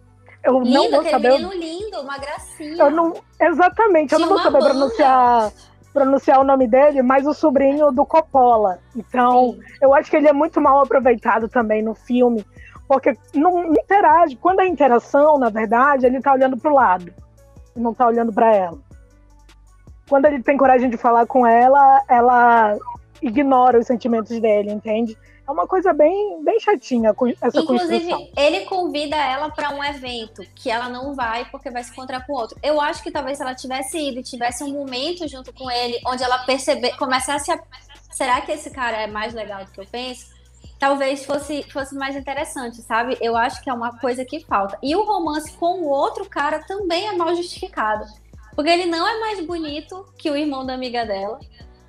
eu 0.45 0.61
lindo, 0.61 0.73
não 0.73 0.91
vou 0.91 1.11
saber. 1.11 1.31
Menino 1.31 1.53
lindo, 1.53 2.01
uma 2.01 2.19
gracinha. 2.19 2.83
Eu 2.83 2.91
não, 2.91 3.15
exatamente, 3.41 4.13
eu 4.13 4.19
não 4.21 4.29
vou 4.29 4.39
saber 4.39 4.59
banda. 4.59 4.71
pronunciar 4.71 5.53
pronunciar 5.95 6.41
o 6.41 6.45
nome 6.45 6.67
dele, 6.67 7.03
mas 7.03 7.25
o 7.25 7.33
sobrinho 7.33 7.93
do 7.93 8.05
Coppola. 8.05 8.81
Então, 8.97 9.53
Sim. 9.53 9.61
eu 9.81 9.95
acho 9.95 10.11
que 10.11 10.17
ele 10.17 10.27
é 10.27 10.33
muito 10.33 10.61
mal 10.61 10.81
aproveitado 10.81 11.49
também 11.49 11.83
no 11.83 11.95
filme, 11.95 12.45
porque 12.89 13.17
não 13.33 13.73
interage. 13.73 14.35
Quando 14.35 14.61
é 14.61 14.67
interação, 14.67 15.39
na 15.39 15.49
verdade, 15.49 16.05
ele 16.05 16.21
tá 16.21 16.33
olhando 16.33 16.57
pro 16.57 16.75
lado 16.75 17.15
e 17.77 17.81
não 17.81 17.95
tá 17.95 18.09
olhando 18.09 18.33
para 18.33 18.53
ela. 18.53 18.79
Quando 20.09 20.27
ele 20.27 20.43
tem 20.43 20.57
coragem 20.57 20.91
de 20.91 20.97
falar 20.97 21.27
com 21.27 21.47
ela, 21.47 22.03
ela 22.09 22.77
ignora 23.23 23.79
os 23.79 23.87
sentimentos 23.87 24.39
dele, 24.41 24.73
entende? 24.73 25.17
É 25.47 25.51
uma 25.51 25.67
coisa 25.67 25.93
bem, 25.93 26.43
bem 26.43 26.59
chatinha 26.59 27.15
essa 27.41 27.61
Inclusive, 27.61 28.11
construção. 28.11 28.29
ele 28.35 28.61
convida 28.65 29.15
ela 29.17 29.51
para 29.51 29.71
um 29.75 29.85
evento 29.85 30.43
que 30.55 30.71
ela 30.71 30.89
não 30.89 31.15
vai 31.15 31.45
porque 31.51 31.71
vai 31.71 31.85
se 31.85 31.91
encontrar 31.91 32.27
com 32.27 32.33
outro. 32.33 32.59
Eu 32.63 32.81
acho 32.81 33.03
que 33.03 33.11
talvez 33.11 33.37
se 33.37 33.43
ela 33.43 33.55
tivesse 33.55 33.99
ido 33.99 34.21
e 34.21 34.23
tivesse 34.23 34.65
um 34.65 34.73
momento 34.73 35.29
junto 35.29 35.53
com 35.53 35.71
ele, 35.71 36.01
onde 36.07 36.23
ela 36.23 36.39
perceber, 36.45 36.97
começasse 36.97 37.53
a. 37.53 37.63
Será 38.11 38.41
que 38.41 38.53
esse 38.53 38.71
cara 38.71 39.03
é 39.03 39.07
mais 39.07 39.35
legal 39.35 39.65
do 39.65 39.71
que 39.71 39.81
eu 39.81 39.87
penso? 39.87 40.33
Talvez 40.79 41.25
fosse, 41.27 41.63
fosse 41.71 41.95
mais 41.95 42.17
interessante, 42.17 42.81
sabe? 42.81 43.19
Eu 43.21 43.37
acho 43.37 43.63
que 43.63 43.69
é 43.69 43.73
uma 43.73 43.99
coisa 43.99 44.25
que 44.25 44.41
falta. 44.41 44.79
E 44.83 44.97
o 44.97 45.05
romance 45.05 45.53
com 45.53 45.81
o 45.81 45.89
outro 45.89 46.29
cara 46.29 46.61
também 46.61 47.07
é 47.07 47.13
mal 47.13 47.35
justificado. 47.35 48.05
Porque 48.55 48.71
ele 48.71 48.87
não 48.87 49.07
é 49.07 49.21
mais 49.21 49.45
bonito 49.45 50.07
que 50.17 50.31
o 50.31 50.37
irmão 50.37 50.65
da 50.65 50.75
amiga 50.75 51.05
dela. 51.05 51.39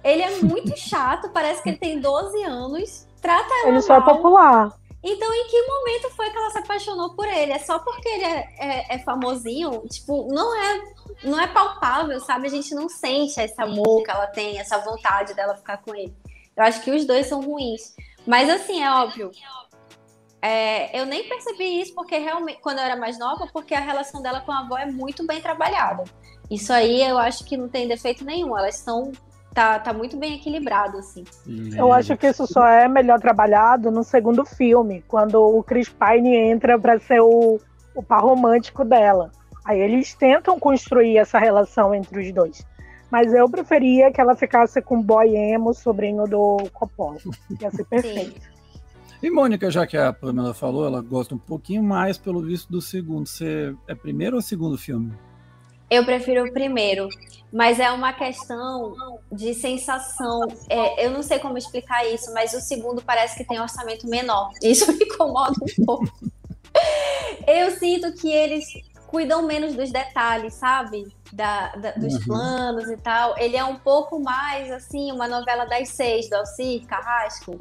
Ele 0.03 0.21
é 0.21 0.39
muito 0.41 0.75
chato, 0.77 1.29
parece 1.29 1.63
que 1.63 1.69
ele 1.69 1.77
tem 1.77 1.99
12 1.99 2.43
anos. 2.43 3.07
Trata 3.25 3.51
ela 3.61 3.69
Ele 3.69 3.81
só 3.81 3.95
é 3.95 4.01
popular. 4.01 4.71
Então, 5.03 5.33
em 5.33 5.47
que 5.47 5.61
momento 5.63 6.11
foi 6.11 6.29
que 6.29 6.37
ela 6.37 6.51
se 6.51 6.59
apaixonou 6.59 7.15
por 7.15 7.27
ele? 7.27 7.53
É 7.53 7.57
só 7.57 7.79
porque 7.79 8.07
ele 8.07 8.23
é, 8.23 8.47
é, 8.59 8.95
é, 8.95 8.99
famosinho? 8.99 9.81
Tipo, 9.87 10.27
não 10.31 10.55
é, 10.55 10.81
não 11.23 11.39
é 11.39 11.47
palpável, 11.47 12.19
sabe? 12.19 12.45
A 12.45 12.51
gente 12.51 12.75
não 12.75 12.87
sente 12.87 13.39
esse 13.39 13.59
amor 13.59 14.03
que 14.03 14.11
ela 14.11 14.27
tem, 14.27 14.59
essa 14.59 14.77
vontade 14.77 15.33
dela 15.33 15.55
ficar 15.55 15.77
com 15.77 15.95
ele. 15.95 16.15
Eu 16.55 16.63
acho 16.63 16.81
que 16.81 16.91
os 16.91 17.03
dois 17.03 17.25
são 17.25 17.41
ruins. 17.41 17.95
Mas, 18.27 18.47
assim, 18.47 18.83
é 18.83 18.91
óbvio. 18.91 19.31
É, 20.39 20.99
eu 20.99 21.07
nem 21.07 21.27
percebi 21.27 21.81
isso 21.81 21.95
porque 21.95 22.19
realmente, 22.19 22.59
quando 22.61 22.77
eu 22.77 22.83
era 22.83 22.95
mais 22.95 23.17
nova, 23.17 23.47
porque 23.51 23.73
a 23.73 23.79
relação 23.79 24.21
dela 24.21 24.41
com 24.41 24.51
a 24.51 24.59
avó 24.59 24.77
é 24.77 24.85
muito 24.85 25.25
bem 25.25 25.41
trabalhada. 25.41 26.03
Isso 26.49 26.71
aí 26.71 27.01
eu 27.01 27.17
acho 27.17 27.43
que 27.43 27.57
não 27.57 27.67
tem 27.67 27.87
defeito 27.87 28.23
nenhum. 28.23 28.55
Elas 28.55 28.75
são 28.75 29.11
tá, 29.55 29.79
tá 29.79 29.93
muito 29.93 30.17
bem 30.17 30.35
equilibrado, 30.35 30.97
assim. 30.97 31.23
Eu 31.75 31.93
acho 31.93 32.15
que 32.17 32.27
isso 32.27 32.45
só 32.45 32.67
é 32.67 32.89
melhor 32.89 33.19
trabalhado 33.21 33.89
no 33.89 34.03
segundo 34.03 34.45
filme, 34.45 35.01
quando 35.07 35.35
o 35.35 35.63
Chris 35.63 35.87
Pine 35.89 36.35
entra 36.35 36.77
para 36.77 36.99
ser 36.99 37.21
o, 37.21 37.59
o 37.95 38.03
par 38.03 38.21
romântico 38.21 38.83
dela. 38.83 39.31
Aí 39.63 39.79
eles 39.79 40.13
tentam 40.13 40.59
construir 40.59 41.17
essa 41.17 41.39
relação 41.39 41.95
entre 41.95 42.21
os 42.21 42.33
dois. 42.33 42.67
Mas 43.09 43.33
eu 43.33 43.49
preferia 43.49 44.11
que 44.11 44.19
ela 44.19 44.35
ficasse 44.35 44.81
com 44.81 44.99
o 44.99 45.03
boy 45.03 45.33
emo, 45.35 45.73
sobrinho 45.73 46.25
do 46.27 46.57
Coppola. 46.73 47.17
Ia 47.61 47.71
ser 47.71 47.85
perfeito. 47.87 48.41
Sim. 48.41 48.55
E 49.23 49.31
Mônica, 49.31 49.71
já 49.71 49.87
que 49.87 49.95
a 49.95 50.11
Pamela 50.11 50.53
falou, 50.53 50.85
ela 50.85 51.01
gosta 51.01 51.33
um 51.33 51.39
pouquinho 51.39 51.81
mais, 51.81 52.17
pelo 52.17 52.41
visto, 52.41 52.69
do 52.69 52.81
segundo. 52.81 53.25
Você 53.25 53.73
é 53.87 53.95
primeiro 53.95 54.35
ou 54.35 54.41
segundo 54.41 54.77
filme? 54.77 55.13
Eu 55.89 56.03
prefiro 56.03 56.45
o 56.45 56.51
primeiro, 56.51 57.07
mas 57.51 57.79
é 57.79 57.91
uma 57.91 58.11
questão 58.11 58.95
de 59.31 59.53
sensação. 59.53 60.41
É, 60.69 61.05
eu 61.05 61.11
não 61.11 61.21
sei 61.21 61.39
como 61.39 61.57
explicar 61.57 62.05
isso, 62.05 62.33
mas 62.33 62.53
o 62.53 62.59
segundo 62.59 63.01
parece 63.01 63.37
que 63.37 63.45
tem 63.45 63.59
um 63.59 63.63
orçamento 63.63 64.07
menor. 64.07 64.51
Isso 64.61 64.91
me 64.91 65.05
incomoda 65.05 65.53
um 65.61 65.85
pouco. 65.85 66.11
eu 67.47 67.71
sinto 67.71 68.13
que 68.13 68.29
eles 68.29 68.65
cuidam 69.07 69.43
menos 69.43 69.75
dos 69.75 69.91
detalhes, 69.91 70.55
sabe? 70.55 71.07
Da, 71.31 71.75
da 71.75 71.91
dos 71.91 72.15
uhum. 72.15 72.23
planos 72.25 72.89
e 72.89 72.97
tal. 72.97 73.37
Ele 73.37 73.55
é 73.55 73.63
um 73.63 73.77
pouco 73.77 74.19
mais, 74.19 74.71
assim, 74.71 75.11
uma 75.11 75.27
novela 75.27 75.65
das 75.65 75.89
seis 75.89 76.29
do 76.29 76.35
Alcir 76.35 76.85
Carrasco. 76.87 77.57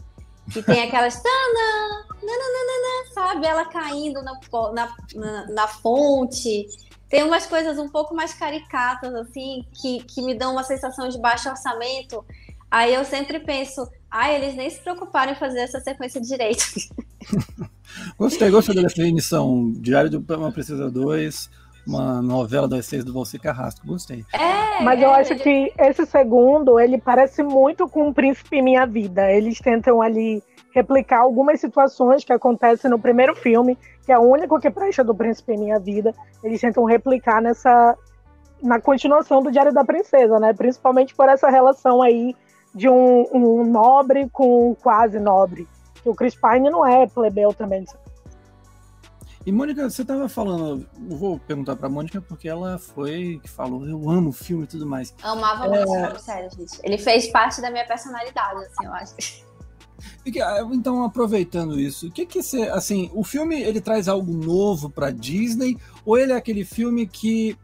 Que 0.51 0.63
tem 0.63 0.83
aquelas. 0.83 1.15
Tana, 1.23 2.07
nananana, 2.21 3.13
sabe? 3.15 3.47
Ela 3.47 3.67
caindo 3.67 4.23
na, 4.23 4.41
na, 4.73 5.47
na 5.51 5.69
fonte 5.69 6.67
tem 7.14 7.22
umas 7.22 7.46
coisas 7.46 7.79
um 7.79 7.88
pouco 7.88 8.12
mais 8.12 8.35
caricatas, 8.35 9.14
assim, 9.14 9.64
que, 9.72 10.03
que 10.03 10.20
me 10.20 10.35
dão 10.35 10.50
uma 10.50 10.64
sensação 10.64 11.09
de 11.09 11.16
baixo 11.16 11.48
orçamento. 11.48 12.24
Aí 12.68 12.92
eu 12.92 13.05
sempre 13.05 13.38
penso, 13.38 13.88
ah, 14.11 14.33
eles 14.33 14.57
nem 14.57 14.68
se 14.68 14.81
preocuparam 14.81 15.31
em 15.31 15.37
fazer 15.37 15.61
essa 15.61 15.79
sequência 15.79 16.20
direito. 16.20 16.64
gostei, 18.18 18.50
gostei 18.50 18.74
da 18.74 18.83
definição. 18.83 19.72
Diário 19.77 20.11
de 20.11 20.16
uma 20.16 20.50
Princesa 20.50 20.90
2, 20.90 21.50
uma 21.87 22.20
novela 22.20 22.66
das 22.66 22.85
seis 22.87 23.05
do 23.05 23.12
Valci 23.12 23.38
Carrasco. 23.38 23.87
Gostei. 23.87 24.24
É, 24.33 24.83
Mas 24.83 25.00
eu 25.00 25.11
é, 25.11 25.20
acho 25.20 25.37
que 25.37 25.72
esse 25.79 26.05
segundo, 26.07 26.81
ele 26.81 26.98
parece 26.98 27.44
muito 27.44 27.88
com 27.88 28.09
o 28.09 28.12
Príncipe 28.12 28.61
Minha 28.61 28.87
Vida. 28.87 29.31
Eles 29.31 29.61
tentam 29.61 30.03
ali 30.03 30.42
replicar 30.75 31.21
algumas 31.21 31.61
situações 31.61 32.25
que 32.25 32.33
acontecem 32.33 32.91
no 32.91 32.99
primeiro 32.99 33.35
filme, 33.37 33.79
que 34.05 34.11
é 34.11 34.19
o 34.19 34.23
único 34.23 34.59
que 34.59 34.69
presta 34.69 35.05
do 35.05 35.15
Príncipe 35.15 35.53
em 35.53 35.59
Minha 35.59 35.79
Vida. 35.79 36.13
Eles 36.43 36.61
tentam 36.61 36.85
replicar 36.85 37.41
nessa 37.41 37.97
na 38.61 38.81
continuação 38.81 39.43
do 39.43 39.53
Diário 39.53 39.73
da 39.73 39.85
Princesa, 39.85 40.41
né? 40.41 40.53
Principalmente 40.53 41.15
por 41.15 41.29
essa 41.29 41.49
relação 41.49 42.03
aí 42.03 42.35
de 42.75 42.89
um, 42.89 43.27
um 43.33 43.65
nobre 43.65 44.29
com 44.31 44.71
um 44.71 44.75
quase 44.75 45.21
nobre. 45.21 45.69
Que 46.03 46.09
o 46.09 46.15
Chris 46.15 46.35
Pine 46.35 46.71
não 46.71 46.85
é 46.85 47.07
plebeu 47.07 47.53
também. 47.53 47.85
E 49.47 49.53
Mônica, 49.53 49.89
você 49.89 50.03
estava 50.03 50.29
falando, 50.29 50.87
vou 50.99 51.39
perguntar 51.39 51.77
para 51.77 51.89
Mônica 51.89 52.21
porque 52.23 52.49
ela 52.49 52.79
foi 52.79 53.39
que 53.43 53.49
falou, 53.49 53.87
eu 53.87 54.09
amo 54.09 54.31
o 54.31 54.33
filme 54.33 54.65
e 54.65 54.67
tudo 54.67 54.87
mais. 54.87 55.15
Amava 55.23 55.69
muito, 55.69 55.95
é... 55.95 56.19
sério, 56.19 56.51
gente. 56.51 56.81
Ele 56.83 56.97
fez 56.97 57.29
parte 57.29 57.61
da 57.61 57.71
minha 57.71 57.87
personalidade, 57.87 58.65
assim, 58.65 58.87
eu 58.87 58.93
acho. 58.95 59.44
Ah, 60.43 60.69
então, 60.73 61.05
aproveitando 61.05 61.79
isso, 61.79 62.09
o 62.09 62.11
que 62.11 62.27
que 62.27 62.43
você, 62.43 62.62
assim, 62.62 63.11
o 63.14 63.23
filme 63.23 63.61
ele 63.61 63.81
traz 63.81 64.09
algo 64.09 64.33
novo 64.33 64.90
para 64.90 65.11
Disney 65.11 65.77
ou 66.05 66.19
ele 66.19 66.33
é 66.33 66.37
aquele 66.37 66.64
filme 66.64 67.07
que 67.07 67.57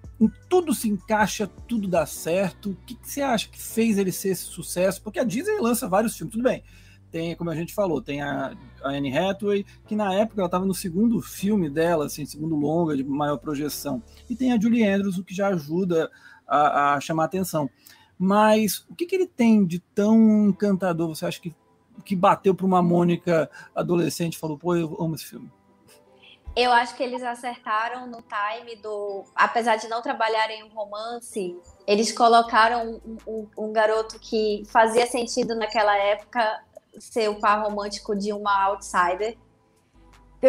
tudo 0.48 0.74
se 0.74 0.88
encaixa, 0.88 1.46
tudo 1.66 1.88
dá 1.88 2.04
certo? 2.04 2.70
O 2.70 2.76
que, 2.86 2.94
que 2.94 3.08
você 3.08 3.22
acha 3.22 3.48
que 3.48 3.60
fez 3.60 3.96
ele 3.96 4.12
ser 4.12 4.30
esse 4.30 4.42
sucesso? 4.42 5.02
Porque 5.02 5.18
a 5.18 5.24
Disney 5.24 5.58
lança 5.60 5.88
vários 5.88 6.16
filmes, 6.16 6.32
tudo 6.32 6.44
bem. 6.44 6.62
Tem, 7.10 7.34
como 7.34 7.50
a 7.50 7.54
gente 7.54 7.74
falou, 7.74 8.00
tem 8.00 8.20
a, 8.20 8.56
a 8.82 8.90
Anne 8.90 9.16
Hathaway, 9.16 9.64
que 9.86 9.96
na 9.96 10.14
época 10.14 10.40
ela 10.40 10.46
estava 10.46 10.64
no 10.64 10.74
segundo 10.74 11.20
filme 11.20 11.68
dela, 11.68 12.06
assim, 12.06 12.24
segundo 12.24 12.54
longa, 12.54 12.96
de 12.96 13.02
maior 13.02 13.38
projeção. 13.38 14.02
E 14.28 14.36
tem 14.36 14.52
a 14.52 14.60
Julie 14.60 14.86
Andrews, 14.86 15.18
o 15.18 15.24
que 15.24 15.34
já 15.34 15.48
ajuda 15.48 16.10
a, 16.46 16.94
a 16.94 17.00
chamar 17.00 17.24
atenção. 17.24 17.68
Mas 18.18 18.84
o 18.88 18.94
que, 18.94 19.06
que 19.06 19.14
ele 19.14 19.26
tem 19.26 19.64
de 19.64 19.80
tão 19.80 20.48
encantador? 20.48 21.08
Você 21.08 21.24
acha 21.24 21.40
que 21.40 21.54
que 22.10 22.16
bateu 22.16 22.52
para 22.52 22.66
uma 22.66 22.82
Mônica 22.82 23.48
adolescente 23.72 24.34
e 24.34 24.38
falou: 24.38 24.58
pô, 24.58 24.74
eu 24.74 24.96
amo 25.00 25.14
esse 25.14 25.26
filme? 25.26 25.48
Eu 26.56 26.72
acho 26.72 26.96
que 26.96 27.02
eles 27.04 27.22
acertaram 27.22 28.08
no 28.08 28.18
time 28.20 28.74
do. 28.82 29.24
Apesar 29.32 29.76
de 29.76 29.86
não 29.86 30.02
trabalharem 30.02 30.64
um 30.64 30.68
romance, 30.70 31.56
eles 31.86 32.10
colocaram 32.10 33.00
um, 33.06 33.16
um, 33.24 33.48
um, 33.56 33.72
garoto 33.72 34.18
que 34.18 34.64
fazia 34.66 35.06
sentido 35.06 35.54
naquela 35.54 35.96
época 35.96 36.64
ser 36.98 37.30
o 37.30 37.38
par 37.38 37.62
romântico 37.62 38.16
de 38.16 38.32
uma 38.32 38.64
outsider. 38.64 39.38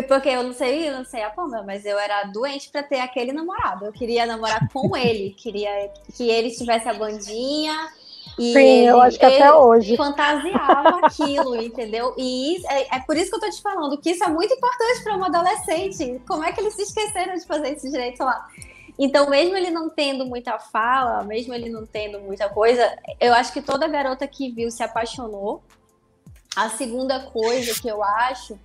Porque 0.08 0.30
eu 0.30 0.42
não 0.42 0.54
sei, 0.54 0.90
eu 0.90 0.98
não 0.98 1.06
sei 1.06 1.22
a 1.22 1.30
Pamela, 1.30 1.64
mas 1.64 1.86
eu 1.86 2.00
era 2.00 2.24
doente 2.24 2.72
para 2.72 2.82
ter 2.82 3.02
aquele 3.02 3.32
namorado. 3.32 3.86
Eu 3.86 3.92
queria 3.92 4.26
namorar 4.26 4.68
com 4.70 4.98
ele, 4.98 5.36
queria 5.38 5.92
que 6.16 6.28
ele 6.28 6.50
tivesse 6.50 6.90
a 6.90 6.94
bandinha, 6.94 7.76
e 8.38 8.54
Sim, 8.54 8.60
ele, 8.60 8.86
eu 8.86 9.02
acho 9.02 9.20
que 9.20 9.26
até 9.26 9.54
hoje. 9.54 9.98
fantasiava 9.98 11.00
aquilo, 11.06 11.56
entendeu? 11.56 12.14
E 12.18 12.66
é, 12.68 12.96
é, 12.96 13.00
por 13.00 13.18
isso 13.18 13.30
que 13.30 13.36
eu 13.36 13.40
tô 13.40 13.50
te 13.50 13.62
falando 13.62 13.98
que 13.98 14.12
isso 14.12 14.24
é 14.24 14.28
muito 14.28 14.54
importante 14.54 15.04
para 15.04 15.16
uma 15.16 15.28
adolescente. 15.28 16.22
Como 16.28 16.44
é 16.44 16.52
que 16.52 16.62
eles 16.62 16.74
se 16.74 16.84
esqueceram 16.84 17.36
de 17.36 17.46
fazer 17.46 17.70
esse 17.70 17.90
direito 17.90 18.24
lá? 18.24 18.48
Então, 18.98 19.30
mesmo 19.30 19.56
ele 19.56 19.72
não 19.72 19.90
tendo 19.90 20.26
muita 20.26 20.60
fala, 20.60 21.24
mesmo 21.24 21.54
ele 21.54 21.70
não 21.70 21.86
tendo 21.86 22.20
muita 22.20 22.50
coisa, 22.50 22.98
eu 23.20 23.34
acho 23.34 23.52
que 23.52 23.62
toda 23.62 23.88
garota 23.88 24.28
que 24.28 24.52
viu 24.52 24.70
se 24.70 24.84
apaixonou. 24.84 25.64
A 26.56 26.70
segunda 26.70 27.20
coisa 27.32 27.80
que 27.82 27.88
eu 27.88 28.04
acho 28.04 28.60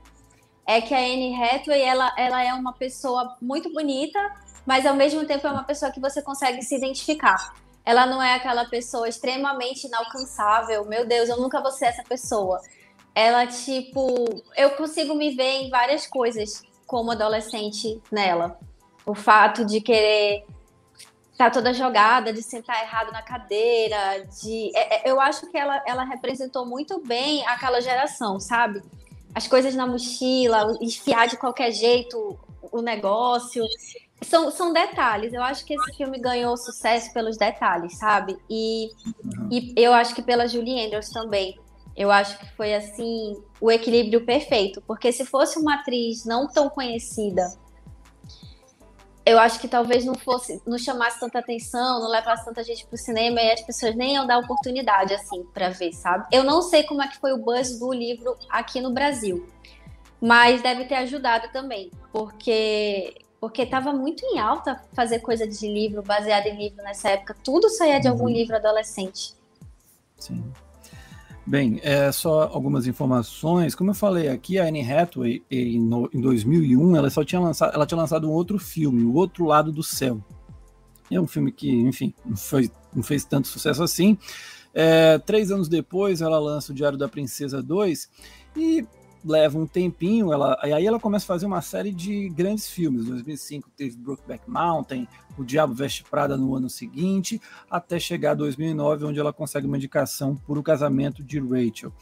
é 0.66 0.80
que 0.80 0.92
a 0.92 0.98
Anne 0.98 1.34
Hathaway, 1.40 1.80
ela, 1.80 2.12
ela 2.18 2.42
é 2.42 2.52
uma 2.52 2.72
pessoa 2.72 3.36
muito 3.40 3.72
bonita, 3.72 4.18
mas 4.66 4.84
ao 4.84 4.94
mesmo 4.94 5.24
tempo 5.24 5.46
é 5.46 5.50
uma 5.50 5.62
pessoa 5.62 5.92
que 5.92 6.00
você 6.00 6.20
consegue 6.20 6.60
se 6.62 6.74
identificar. 6.74 7.54
Ela 7.86 8.04
não 8.04 8.20
é 8.20 8.34
aquela 8.34 8.64
pessoa 8.64 9.08
extremamente 9.08 9.86
inalcançável, 9.86 10.84
meu 10.84 11.06
Deus, 11.06 11.28
eu 11.28 11.36
nunca 11.36 11.62
vou 11.62 11.70
ser 11.70 11.86
essa 11.86 12.02
pessoa. 12.02 12.60
Ela, 13.14 13.46
tipo, 13.46 14.24
eu 14.56 14.70
consigo 14.70 15.14
me 15.14 15.36
ver 15.36 15.62
em 15.62 15.70
várias 15.70 16.04
coisas 16.04 16.64
como 16.84 17.12
adolescente 17.12 18.02
nela. 18.10 18.58
O 19.06 19.14
fato 19.14 19.64
de 19.64 19.80
querer 19.80 20.44
estar 21.30 21.44
tá 21.44 21.50
toda 21.50 21.72
jogada, 21.72 22.32
de 22.32 22.42
sentar 22.42 22.82
errado 22.82 23.12
na 23.12 23.22
cadeira, 23.22 24.26
de. 24.42 24.72
É, 24.74 24.96
é, 24.96 25.10
eu 25.10 25.20
acho 25.20 25.48
que 25.50 25.56
ela, 25.56 25.80
ela 25.86 26.04
representou 26.04 26.66
muito 26.66 27.00
bem 27.00 27.46
aquela 27.46 27.80
geração, 27.80 28.40
sabe? 28.40 28.82
As 29.32 29.46
coisas 29.46 29.76
na 29.76 29.86
mochila, 29.86 30.76
enfiar 30.80 31.28
de 31.28 31.36
qualquer 31.36 31.70
jeito 31.70 32.36
o 32.72 32.82
negócio. 32.82 33.62
São, 34.22 34.50
são 34.50 34.72
detalhes. 34.72 35.32
Eu 35.32 35.42
acho 35.42 35.64
que 35.64 35.74
esse 35.74 35.96
filme 35.96 36.18
ganhou 36.18 36.56
sucesso 36.56 37.12
pelos 37.12 37.36
detalhes, 37.36 37.98
sabe? 37.98 38.36
E, 38.48 38.90
uhum. 39.24 39.48
e 39.50 39.74
eu 39.76 39.92
acho 39.92 40.14
que 40.14 40.22
pela 40.22 40.46
Julie 40.46 40.84
Andrews 40.84 41.10
também. 41.10 41.58
Eu 41.96 42.10
acho 42.10 42.38
que 42.38 42.46
foi 42.54 42.74
assim 42.74 43.42
o 43.58 43.70
equilíbrio 43.70 44.26
perfeito, 44.26 44.82
porque 44.86 45.10
se 45.10 45.24
fosse 45.24 45.58
uma 45.58 45.76
atriz 45.76 46.26
não 46.26 46.46
tão 46.46 46.68
conhecida, 46.68 47.50
eu 49.26 49.40
acho 49.40 49.58
que 49.58 49.66
talvez 49.66 50.04
não 50.04 50.14
fosse, 50.14 50.62
não 50.64 50.78
chamasse 50.78 51.18
tanta 51.18 51.40
atenção, 51.40 52.00
não 52.00 52.08
levasse 52.08 52.44
tanta 52.44 52.62
gente 52.62 52.86
pro 52.86 52.96
cinema 52.96 53.40
e 53.40 53.50
as 53.50 53.60
pessoas 53.62 53.96
nem 53.96 54.14
iam 54.14 54.26
dar 54.26 54.38
oportunidade 54.38 55.12
assim 55.12 55.42
para 55.52 55.70
ver, 55.70 55.92
sabe? 55.92 56.26
Eu 56.30 56.44
não 56.44 56.62
sei 56.62 56.84
como 56.84 57.02
é 57.02 57.08
que 57.08 57.18
foi 57.18 57.32
o 57.32 57.38
buzz 57.38 57.78
do 57.78 57.92
livro 57.92 58.36
aqui 58.48 58.80
no 58.80 58.92
Brasil, 58.92 59.44
mas 60.20 60.62
deve 60.62 60.84
ter 60.84 60.94
ajudado 60.94 61.50
também, 61.50 61.90
porque 62.12 63.16
porque 63.40 63.62
estava 63.62 63.92
muito 63.92 64.24
em 64.24 64.38
alta 64.38 64.82
fazer 64.92 65.20
coisa 65.20 65.46
de 65.46 65.68
livro, 65.68 66.02
baseado 66.02 66.46
em 66.46 66.56
livro 66.56 66.82
nessa 66.82 67.10
época. 67.10 67.36
Tudo 67.44 67.68
saía 67.68 68.00
de 68.00 68.08
algum 68.08 68.24
uhum. 68.24 68.30
livro 68.30 68.56
adolescente. 68.56 69.34
Sim. 70.18 70.42
Bem, 71.46 71.78
é, 71.84 72.10
só 72.10 72.42
algumas 72.52 72.88
informações. 72.88 73.74
Como 73.74 73.90
eu 73.90 73.94
falei 73.94 74.28
aqui, 74.28 74.58
a 74.58 74.64
Anne 74.64 74.82
Hathaway, 74.82 75.44
em, 75.48 75.80
no, 75.80 76.10
em 76.12 76.20
2001, 76.20 76.96
ela 76.96 77.08
só 77.08 77.24
tinha 77.24 77.40
lançado, 77.40 77.72
ela 77.72 77.86
tinha 77.86 77.98
lançado 77.98 78.28
um 78.28 78.32
outro 78.32 78.58
filme, 78.58 79.04
O 79.04 79.14
Outro 79.14 79.44
Lado 79.44 79.70
do 79.70 79.82
Céu. 79.82 80.20
É 81.08 81.20
um 81.20 81.26
filme 81.26 81.52
que, 81.52 81.70
enfim, 81.70 82.12
não, 82.24 82.36
foi, 82.36 82.68
não 82.92 83.02
fez 83.02 83.24
tanto 83.24 83.46
sucesso 83.46 83.80
assim. 83.80 84.18
É, 84.74 85.18
três 85.18 85.52
anos 85.52 85.68
depois, 85.68 86.20
ela 86.20 86.38
lança 86.38 86.72
o 86.72 86.74
Diário 86.74 86.98
da 86.98 87.08
Princesa 87.08 87.62
2 87.62 88.10
e 88.56 88.84
leva 89.26 89.58
um 89.58 89.66
tempinho, 89.66 90.32
ela, 90.32 90.56
aí 90.62 90.86
ela 90.86 91.00
começa 91.00 91.24
a 91.24 91.26
fazer 91.26 91.46
uma 91.46 91.60
série 91.60 91.92
de 91.92 92.28
grandes 92.28 92.68
filmes. 92.68 93.06
Em 93.06 93.10
2005 93.10 93.68
teve 93.76 93.96
Brokeback 93.96 94.48
Mountain, 94.48 95.08
O 95.36 95.44
Diabo 95.44 95.74
Veste 95.74 96.04
Prada 96.04 96.36
no 96.36 96.54
ano 96.54 96.70
seguinte, 96.70 97.40
até 97.68 97.98
chegar 97.98 98.30
a 98.30 98.34
2009, 98.34 99.04
onde 99.04 99.18
ela 99.18 99.32
consegue 99.32 99.66
uma 99.66 99.76
indicação 99.76 100.36
por 100.36 100.56
O 100.56 100.62
Casamento 100.62 101.24
de 101.24 101.40
Rachel. 101.40 101.92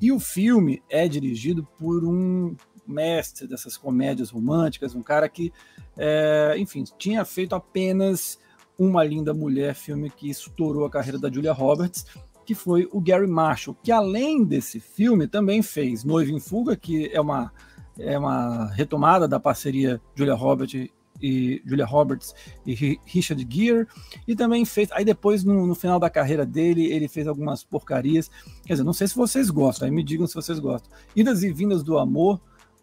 E 0.00 0.10
o 0.10 0.18
filme 0.18 0.82
é 0.88 1.06
dirigido 1.06 1.68
por 1.78 2.02
um 2.02 2.56
mestre 2.86 3.46
dessas 3.46 3.76
comédias 3.76 4.30
românticas, 4.30 4.94
um 4.94 5.02
cara 5.02 5.28
que, 5.28 5.52
é, 5.98 6.54
enfim, 6.58 6.82
tinha 6.98 7.24
feito 7.26 7.54
apenas 7.54 8.38
Uma 8.78 9.04
Linda 9.04 9.34
Mulher, 9.34 9.74
filme 9.74 10.08
que 10.08 10.30
estourou 10.30 10.86
a 10.86 10.90
carreira 10.90 11.18
da 11.18 11.30
Julia 11.30 11.52
Roberts, 11.52 12.06
que 12.50 12.54
foi 12.56 12.88
o 12.90 13.00
Gary 13.00 13.28
Marshall, 13.28 13.76
que 13.80 13.92
além 13.92 14.42
desse 14.42 14.80
filme 14.80 15.28
também 15.28 15.62
fez 15.62 16.02
Noiva 16.02 16.32
em 16.32 16.40
Fuga, 16.40 16.74
que 16.74 17.08
é 17.12 17.20
uma, 17.20 17.52
é 17.96 18.18
uma 18.18 18.66
retomada 18.72 19.28
da 19.28 19.38
parceria 19.38 20.02
Julia 20.16 20.34
Roberts 20.34 20.90
e 21.22 21.62
Julia 21.64 21.86
Roberts 21.86 22.34
e 22.66 22.98
Richard 23.04 23.46
Gere, 23.48 23.86
e 24.26 24.34
também 24.34 24.64
fez. 24.64 24.90
Aí 24.90 25.04
depois, 25.04 25.44
no, 25.44 25.64
no, 25.64 25.76
final 25.76 26.00
da 26.00 26.10
carreira 26.10 26.44
dele, 26.44 26.92
ele 26.92 27.06
fez 27.06 27.28
algumas 27.28 27.62
porcarias. 27.62 28.28
Quer 28.64 28.72
dizer, 28.72 28.84
não 28.84 28.92
sei 28.92 29.06
se 29.06 29.14
vocês 29.14 29.48
gostam, 29.48 29.86
aí 29.86 29.94
me 29.94 30.02
digam 30.02 30.26
se 30.26 30.34
vocês 30.34 30.58
gostam. 30.58 30.90
Idas 31.14 31.44
e 31.44 31.52
Vindas 31.52 31.84
do 31.84 31.98
Amor, 31.98 32.40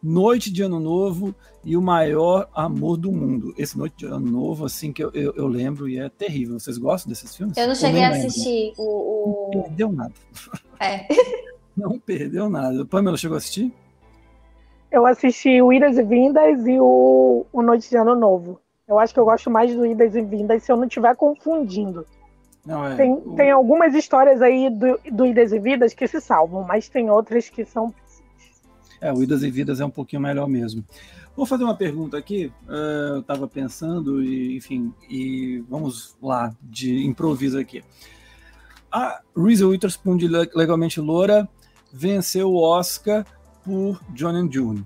Noite 0.08 0.49
de 0.49 0.64
Ano 0.64 0.80
Novo 0.80 1.36
e 1.66 1.76
o 1.76 1.82
Maior 1.82 2.47
Amor 2.55 2.95
do 2.95 3.12
Mundo. 3.12 3.53
Esse 3.58 3.78
Noite 3.78 3.97
de 3.97 4.05
Ano 4.05 4.32
Novo, 4.32 4.64
assim, 4.64 4.93
que 4.93 5.03
eu, 5.03 5.12
eu, 5.14 5.34
eu 5.36 5.47
lembro 5.47 5.89
e 5.89 5.99
é 5.99 6.08
terrível. 6.08 6.58
Vocês 6.58 6.78
gostam 6.78 7.10
desses 7.10 7.36
filmes? 7.36 7.58
Eu 7.58 7.68
não 7.68 7.76
cheguei 7.76 8.01
a 8.01 8.12
assistir 8.12 8.72
o, 8.78 8.84
o... 8.84 9.51
Não 9.53 9.64
perdeu 9.64 9.91
nada. 9.91 10.14
É. 10.80 11.08
Não 11.76 11.99
perdeu 11.99 12.49
nada. 12.49 12.86
Pamela 12.86 13.18
chegou 13.18 13.36
a 13.36 13.38
assistir? 13.38 13.72
Eu 14.89 15.05
assisti 15.05 15.62
o 15.62 15.72
Idas 15.72 15.97
e 15.97 16.03
Vindas 16.03 16.66
e 16.66 16.80
o, 16.80 17.45
o 17.51 17.62
Noite 17.62 17.89
de 17.89 17.97
Ano 17.97 18.16
Novo. 18.16 18.60
Eu 18.88 18.97
acho 18.97 19.14
que 19.14 19.20
eu 19.20 19.26
gosto 19.26 19.51
mais 19.51 19.76
do 19.76 19.86
Idas 19.86 20.16
e 20.16 20.22
Vindas 20.22 20.64
se 20.64 20.72
eu 20.72 20.78
não 20.78 20.86
estiver 20.86 21.16
confundindo. 21.16 22.05
Não, 22.66 22.88
é, 22.88 22.95
tem, 22.95 23.12
o... 23.12 23.36
tem 23.36 23.51
algumas 23.51 23.93
histórias 23.93 24.41
aí 24.41 24.70
do, 24.70 24.99
do 25.12 25.26
Idas 25.26 25.51
e 25.51 25.60
Vidas 25.60 25.93
que 25.93 26.08
se 26.08 26.22
salvam, 26.22 26.64
mas 26.64 26.89
tem 26.89 27.12
outras 27.12 27.49
que 27.49 27.64
são 27.66 27.93
é, 29.00 29.12
o 29.14 29.22
Idas 29.22 29.43
e 29.43 29.52
Vidas 29.52 29.80
é 29.80 29.86
um 29.86 29.89
pouquinho 29.89 30.22
melhor 30.22 30.48
mesmo. 30.48 30.84
Vou 31.36 31.45
fazer 31.45 31.64
uma 31.64 31.76
pergunta 31.76 32.18
aqui. 32.18 32.52
Uh, 32.68 33.16
eu 33.16 33.20
estava 33.20 33.48
pensando, 33.48 34.24
e, 34.24 34.58
enfim, 34.58 34.91
e 35.10 35.64
vamos 35.70 36.18
lá, 36.22 36.56
de 36.64 37.06
improviso 37.06 37.60
aqui. 37.60 37.84
A 38.91 39.22
Reese 39.36 39.64
Witherspoon, 39.64 40.18
de 40.18 40.28
Legalmente 40.28 41.00
Loura, 41.00 41.48
venceu 41.93 42.52
o 42.52 42.62
Oscar 42.62 43.26
por 43.64 44.02
John 44.14 44.30
and 44.30 44.52
June. 44.52 44.86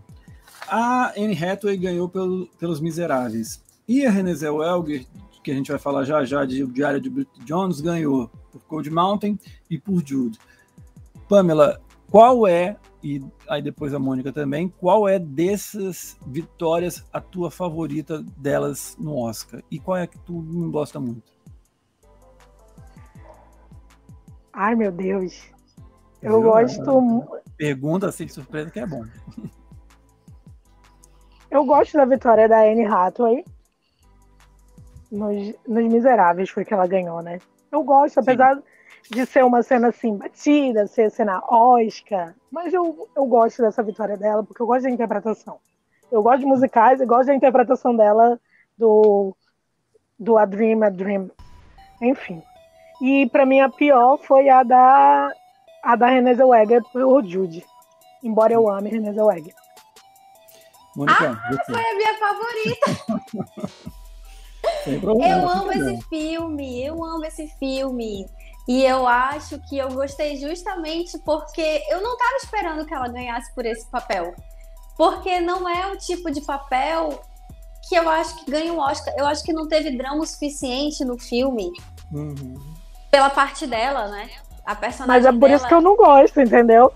A 0.67 1.13
Anne 1.17 1.37
Hathaway 1.37 1.77
ganhou 1.77 2.09
pelo, 2.09 2.47
pelos 2.59 2.81
Miseráveis. 2.81 3.63
E 3.87 4.05
a 4.05 4.11
Renée 4.11 4.35
Zellweger, 4.35 5.05
que 5.43 5.51
a 5.51 5.55
gente 5.55 5.71
vai 5.71 5.79
falar 5.79 6.03
já 6.03 6.23
já, 6.23 6.45
de 6.45 6.63
O 6.63 6.67
Diário 6.67 6.99
de 6.99 7.09
Bridget 7.09 7.43
Jones, 7.45 7.81
ganhou 7.81 8.29
por 8.51 8.61
Cold 8.63 8.89
Mountain 8.89 9.39
e 9.69 9.77
por 9.77 10.05
Jude. 10.05 10.37
Pamela, 11.27 11.81
qual 12.09 12.47
é 12.47 12.77
e 13.03 13.23
aí 13.49 13.61
depois 13.61 13.93
a 13.93 13.99
Mônica 13.99 14.31
também, 14.31 14.69
qual 14.69 15.07
é 15.09 15.17
dessas 15.17 16.17
vitórias 16.27 17.03
a 17.11 17.19
tua 17.19 17.49
favorita 17.49 18.23
delas 18.37 18.95
no 18.99 19.17
Oscar? 19.17 19.61
E 19.71 19.79
qual 19.79 19.97
é 19.97 20.03
a 20.03 20.07
que 20.07 20.19
tu 20.19 20.41
não 20.41 20.69
gosta 20.69 20.99
muito? 20.99 21.31
Ai, 24.53 24.75
meu 24.75 24.91
Deus. 24.91 25.49
Eu 26.21 26.41
gosto. 26.41 27.25
Pergunta 27.57 28.07
assim 28.07 28.25
de 28.25 28.33
surpresa 28.33 28.69
que 28.69 28.79
é 28.79 28.85
bom. 28.85 29.03
Eu 31.49 31.65
gosto 31.65 31.97
da 31.97 32.05
vitória 32.05 32.47
da 32.47 32.61
Anne 32.61 32.85
Hathaway. 32.85 33.43
Nos, 35.11 35.53
nos 35.67 35.91
Miseráveis 35.91 36.49
foi 36.49 36.63
que 36.63 36.73
ela 36.73 36.87
ganhou, 36.87 37.21
né? 37.21 37.39
Eu 37.69 37.83
gosto, 37.83 38.21
apesar 38.21 38.55
Sim 38.55 38.63
de 39.11 39.25
ser 39.25 39.43
uma 39.43 39.61
cena 39.61 39.89
assim, 39.89 40.15
batida, 40.15 40.87
ser 40.87 41.11
cena 41.11 41.43
Oscar. 41.45 42.33
Mas 42.49 42.73
eu, 42.73 43.09
eu 43.13 43.25
gosto 43.25 43.61
dessa 43.61 43.83
vitória 43.83 44.15
dela, 44.15 44.41
porque 44.41 44.61
eu 44.61 44.65
gosto 44.65 44.83
da 44.83 44.89
interpretação. 44.89 45.59
Eu 46.09 46.23
gosto 46.23 46.39
de 46.39 46.45
musicais 46.45 47.01
e 47.01 47.05
gosto 47.05 47.27
da 47.27 47.35
interpretação 47.35 47.93
dela 47.93 48.39
do, 48.77 49.35
do 50.17 50.37
A 50.37 50.45
Dream, 50.45 50.81
A 50.83 50.89
Dream. 50.89 51.29
Enfim. 52.01 52.41
E 53.01 53.27
para 53.29 53.45
mim 53.45 53.59
a 53.59 53.69
pior 53.69 54.17
foi 54.17 54.47
a 54.47 54.63
da 54.63 55.29
a 55.83 55.95
da 55.95 56.07
Renée 56.07 56.35
Zellweger 56.35 56.81
por 56.93 57.25
Jude. 57.25 57.65
Embora 58.23 58.53
eu 58.53 58.69
ame 58.69 58.89
Renée 58.89 59.13
Zellweger. 59.13 59.53
Mônica, 60.95 61.31
ah, 61.31 61.63
foi 61.65 61.83
a 61.83 61.95
minha 61.95 62.17
favorita. 62.17 62.85
eu 65.27 65.49
amo 65.49 65.71
esse 65.71 66.01
filme, 66.07 66.85
eu 66.85 67.03
amo 67.03 67.25
esse 67.25 67.47
filme. 67.57 68.25
E 68.71 68.85
eu 68.85 69.05
acho 69.05 69.59
que 69.59 69.77
eu 69.77 69.89
gostei 69.89 70.37
justamente 70.37 71.17
porque 71.25 71.83
eu 71.89 72.01
não 72.01 72.13
estava 72.13 72.37
esperando 72.37 72.85
que 72.85 72.93
ela 72.93 73.09
ganhasse 73.09 73.53
por 73.53 73.65
esse 73.65 73.85
papel. 73.87 74.33
Porque 74.95 75.41
não 75.41 75.67
é 75.67 75.91
o 75.91 75.97
tipo 75.97 76.31
de 76.31 76.39
papel 76.39 77.21
que 77.89 77.95
eu 77.95 78.09
acho 78.09 78.37
que 78.37 78.49
ganha 78.49 78.71
um 78.71 78.79
Oscar. 78.79 79.13
Eu 79.17 79.27
acho 79.27 79.43
que 79.43 79.51
não 79.51 79.67
teve 79.67 79.97
drama 79.97 80.25
suficiente 80.25 81.03
no 81.03 81.19
filme. 81.19 81.69
Uhum. 82.13 82.55
Pela 83.11 83.29
parte 83.29 83.67
dela, 83.67 84.07
né? 84.07 84.29
A 84.65 84.73
personagem 84.73 85.21
Mas 85.21 85.25
é 85.25 85.37
por 85.37 85.49
dela... 85.49 85.55
isso 85.55 85.67
que 85.67 85.73
eu 85.73 85.81
não 85.81 85.97
gosto, 85.97 86.39
entendeu? 86.39 86.93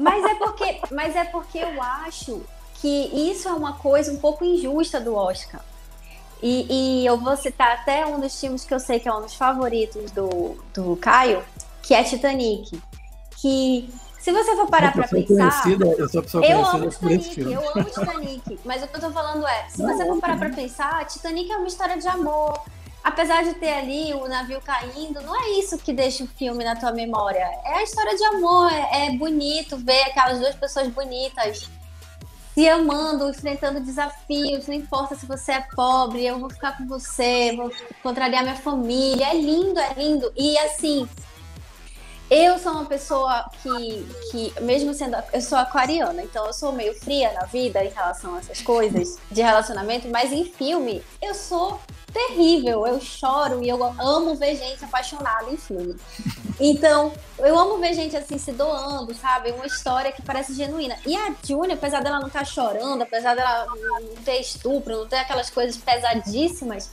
Mas 0.00 0.24
é 0.24 0.34
porque, 0.36 0.80
mas 0.90 1.14
é 1.14 1.24
porque 1.26 1.58
eu 1.58 1.82
acho 1.82 2.40
que 2.76 3.30
isso 3.30 3.46
é 3.46 3.52
uma 3.52 3.74
coisa 3.74 4.10
um 4.10 4.16
pouco 4.16 4.46
injusta 4.46 4.98
do 4.98 5.14
Oscar. 5.14 5.60
E, 6.42 6.66
e, 7.02 7.06
eu 7.06 7.18
vou 7.18 7.36
citar 7.36 7.72
até 7.72 8.06
um 8.06 8.20
dos 8.20 8.38
filmes 8.38 8.64
que 8.64 8.74
eu 8.74 8.78
sei 8.78 9.00
que 9.00 9.08
é 9.08 9.12
um 9.12 9.22
dos 9.22 9.34
favoritos 9.34 10.10
do, 10.10 10.56
do 10.74 10.96
Caio, 10.96 11.42
que 11.82 11.94
é 11.94 12.02
Titanic. 12.04 12.80
Que 13.38 13.88
Se 14.20 14.32
você 14.32 14.54
for 14.54 14.68
parar 14.68 14.92
para 14.92 15.08
pensar. 15.08 15.62
Eu 15.98 16.08
sou 16.08 16.22
pessoa 16.22 16.44
eu 16.44 16.64
amo 16.64 16.90
Titanic, 16.90 17.40
eu 17.40 17.70
amo 17.70 17.84
Titanic. 17.84 18.60
mas 18.64 18.82
o 18.82 18.88
que 18.88 18.96
eu 18.96 19.00
tô 19.00 19.10
falando 19.10 19.46
é: 19.46 19.68
se 19.68 19.82
você 19.82 20.04
for 20.04 20.20
parar 20.20 20.38
para 20.38 20.50
pensar, 20.50 21.06
Titanic 21.06 21.50
é 21.50 21.56
uma 21.56 21.68
história 21.68 21.96
de 21.96 22.08
amor. 22.08 22.60
Apesar 23.02 23.44
de 23.44 23.54
ter 23.54 23.72
ali 23.72 24.12
o 24.14 24.26
navio 24.26 24.60
caindo, 24.60 25.20
não 25.22 25.40
é 25.40 25.50
isso 25.60 25.78
que 25.78 25.92
deixa 25.92 26.24
o 26.24 26.26
filme 26.26 26.64
na 26.64 26.74
tua 26.74 26.90
memória. 26.90 27.48
É 27.64 27.74
a 27.74 27.82
história 27.84 28.16
de 28.16 28.24
amor, 28.24 28.68
é, 28.72 29.06
é 29.06 29.16
bonito 29.16 29.76
ver 29.76 30.02
aquelas 30.02 30.40
duas 30.40 30.56
pessoas 30.56 30.88
bonitas 30.88 31.70
se 32.56 32.66
amando, 32.66 33.28
enfrentando 33.28 33.80
desafios, 33.80 34.66
não 34.66 34.74
importa 34.74 35.14
se 35.14 35.26
você 35.26 35.52
é 35.52 35.66
pobre, 35.76 36.24
eu 36.24 36.38
vou 36.38 36.48
ficar 36.48 36.74
com 36.78 36.86
você, 36.86 37.54
vou 37.54 37.70
contrariar 38.02 38.42
minha 38.42 38.56
família. 38.56 39.26
É 39.26 39.34
lindo, 39.34 39.78
é 39.78 39.92
lindo. 39.92 40.32
E 40.34 40.56
assim, 40.60 41.06
eu 42.30 42.58
sou 42.58 42.72
uma 42.72 42.84
pessoa 42.84 43.48
que, 43.62 44.06
que, 44.30 44.60
mesmo 44.62 44.92
sendo. 44.92 45.16
Eu 45.32 45.40
sou 45.40 45.56
aquariana, 45.58 46.22
então 46.22 46.46
eu 46.46 46.52
sou 46.52 46.72
meio 46.72 46.94
fria 46.98 47.32
na 47.32 47.46
vida 47.46 47.84
em 47.84 47.88
relação 47.88 48.34
a 48.34 48.38
essas 48.38 48.60
coisas 48.60 49.18
de 49.30 49.42
relacionamento, 49.42 50.08
mas 50.08 50.32
em 50.32 50.44
filme 50.44 51.02
eu 51.22 51.34
sou 51.34 51.80
terrível. 52.12 52.86
Eu 52.86 53.00
choro 53.00 53.62
e 53.62 53.68
eu 53.68 53.82
amo 53.84 54.34
ver 54.34 54.56
gente 54.56 54.84
apaixonada 54.84 55.50
em 55.50 55.56
filme. 55.56 55.94
Então, 56.58 57.12
eu 57.38 57.56
amo 57.56 57.78
ver 57.78 57.94
gente 57.94 58.16
assim 58.16 58.38
se 58.38 58.50
doando, 58.50 59.14
sabe? 59.14 59.52
Uma 59.52 59.66
história 59.66 60.10
que 60.10 60.22
parece 60.22 60.54
genuína. 60.54 60.96
E 61.06 61.14
a 61.14 61.34
Júnia, 61.46 61.74
apesar 61.74 62.02
dela 62.02 62.18
não 62.18 62.28
estar 62.28 62.40
tá 62.40 62.44
chorando, 62.44 63.02
apesar 63.02 63.36
dela 63.36 63.66
não 63.66 64.16
ter 64.24 64.40
estupro, 64.40 64.96
não 64.96 65.06
ter 65.06 65.18
aquelas 65.18 65.50
coisas 65.50 65.76
pesadíssimas, 65.76 66.90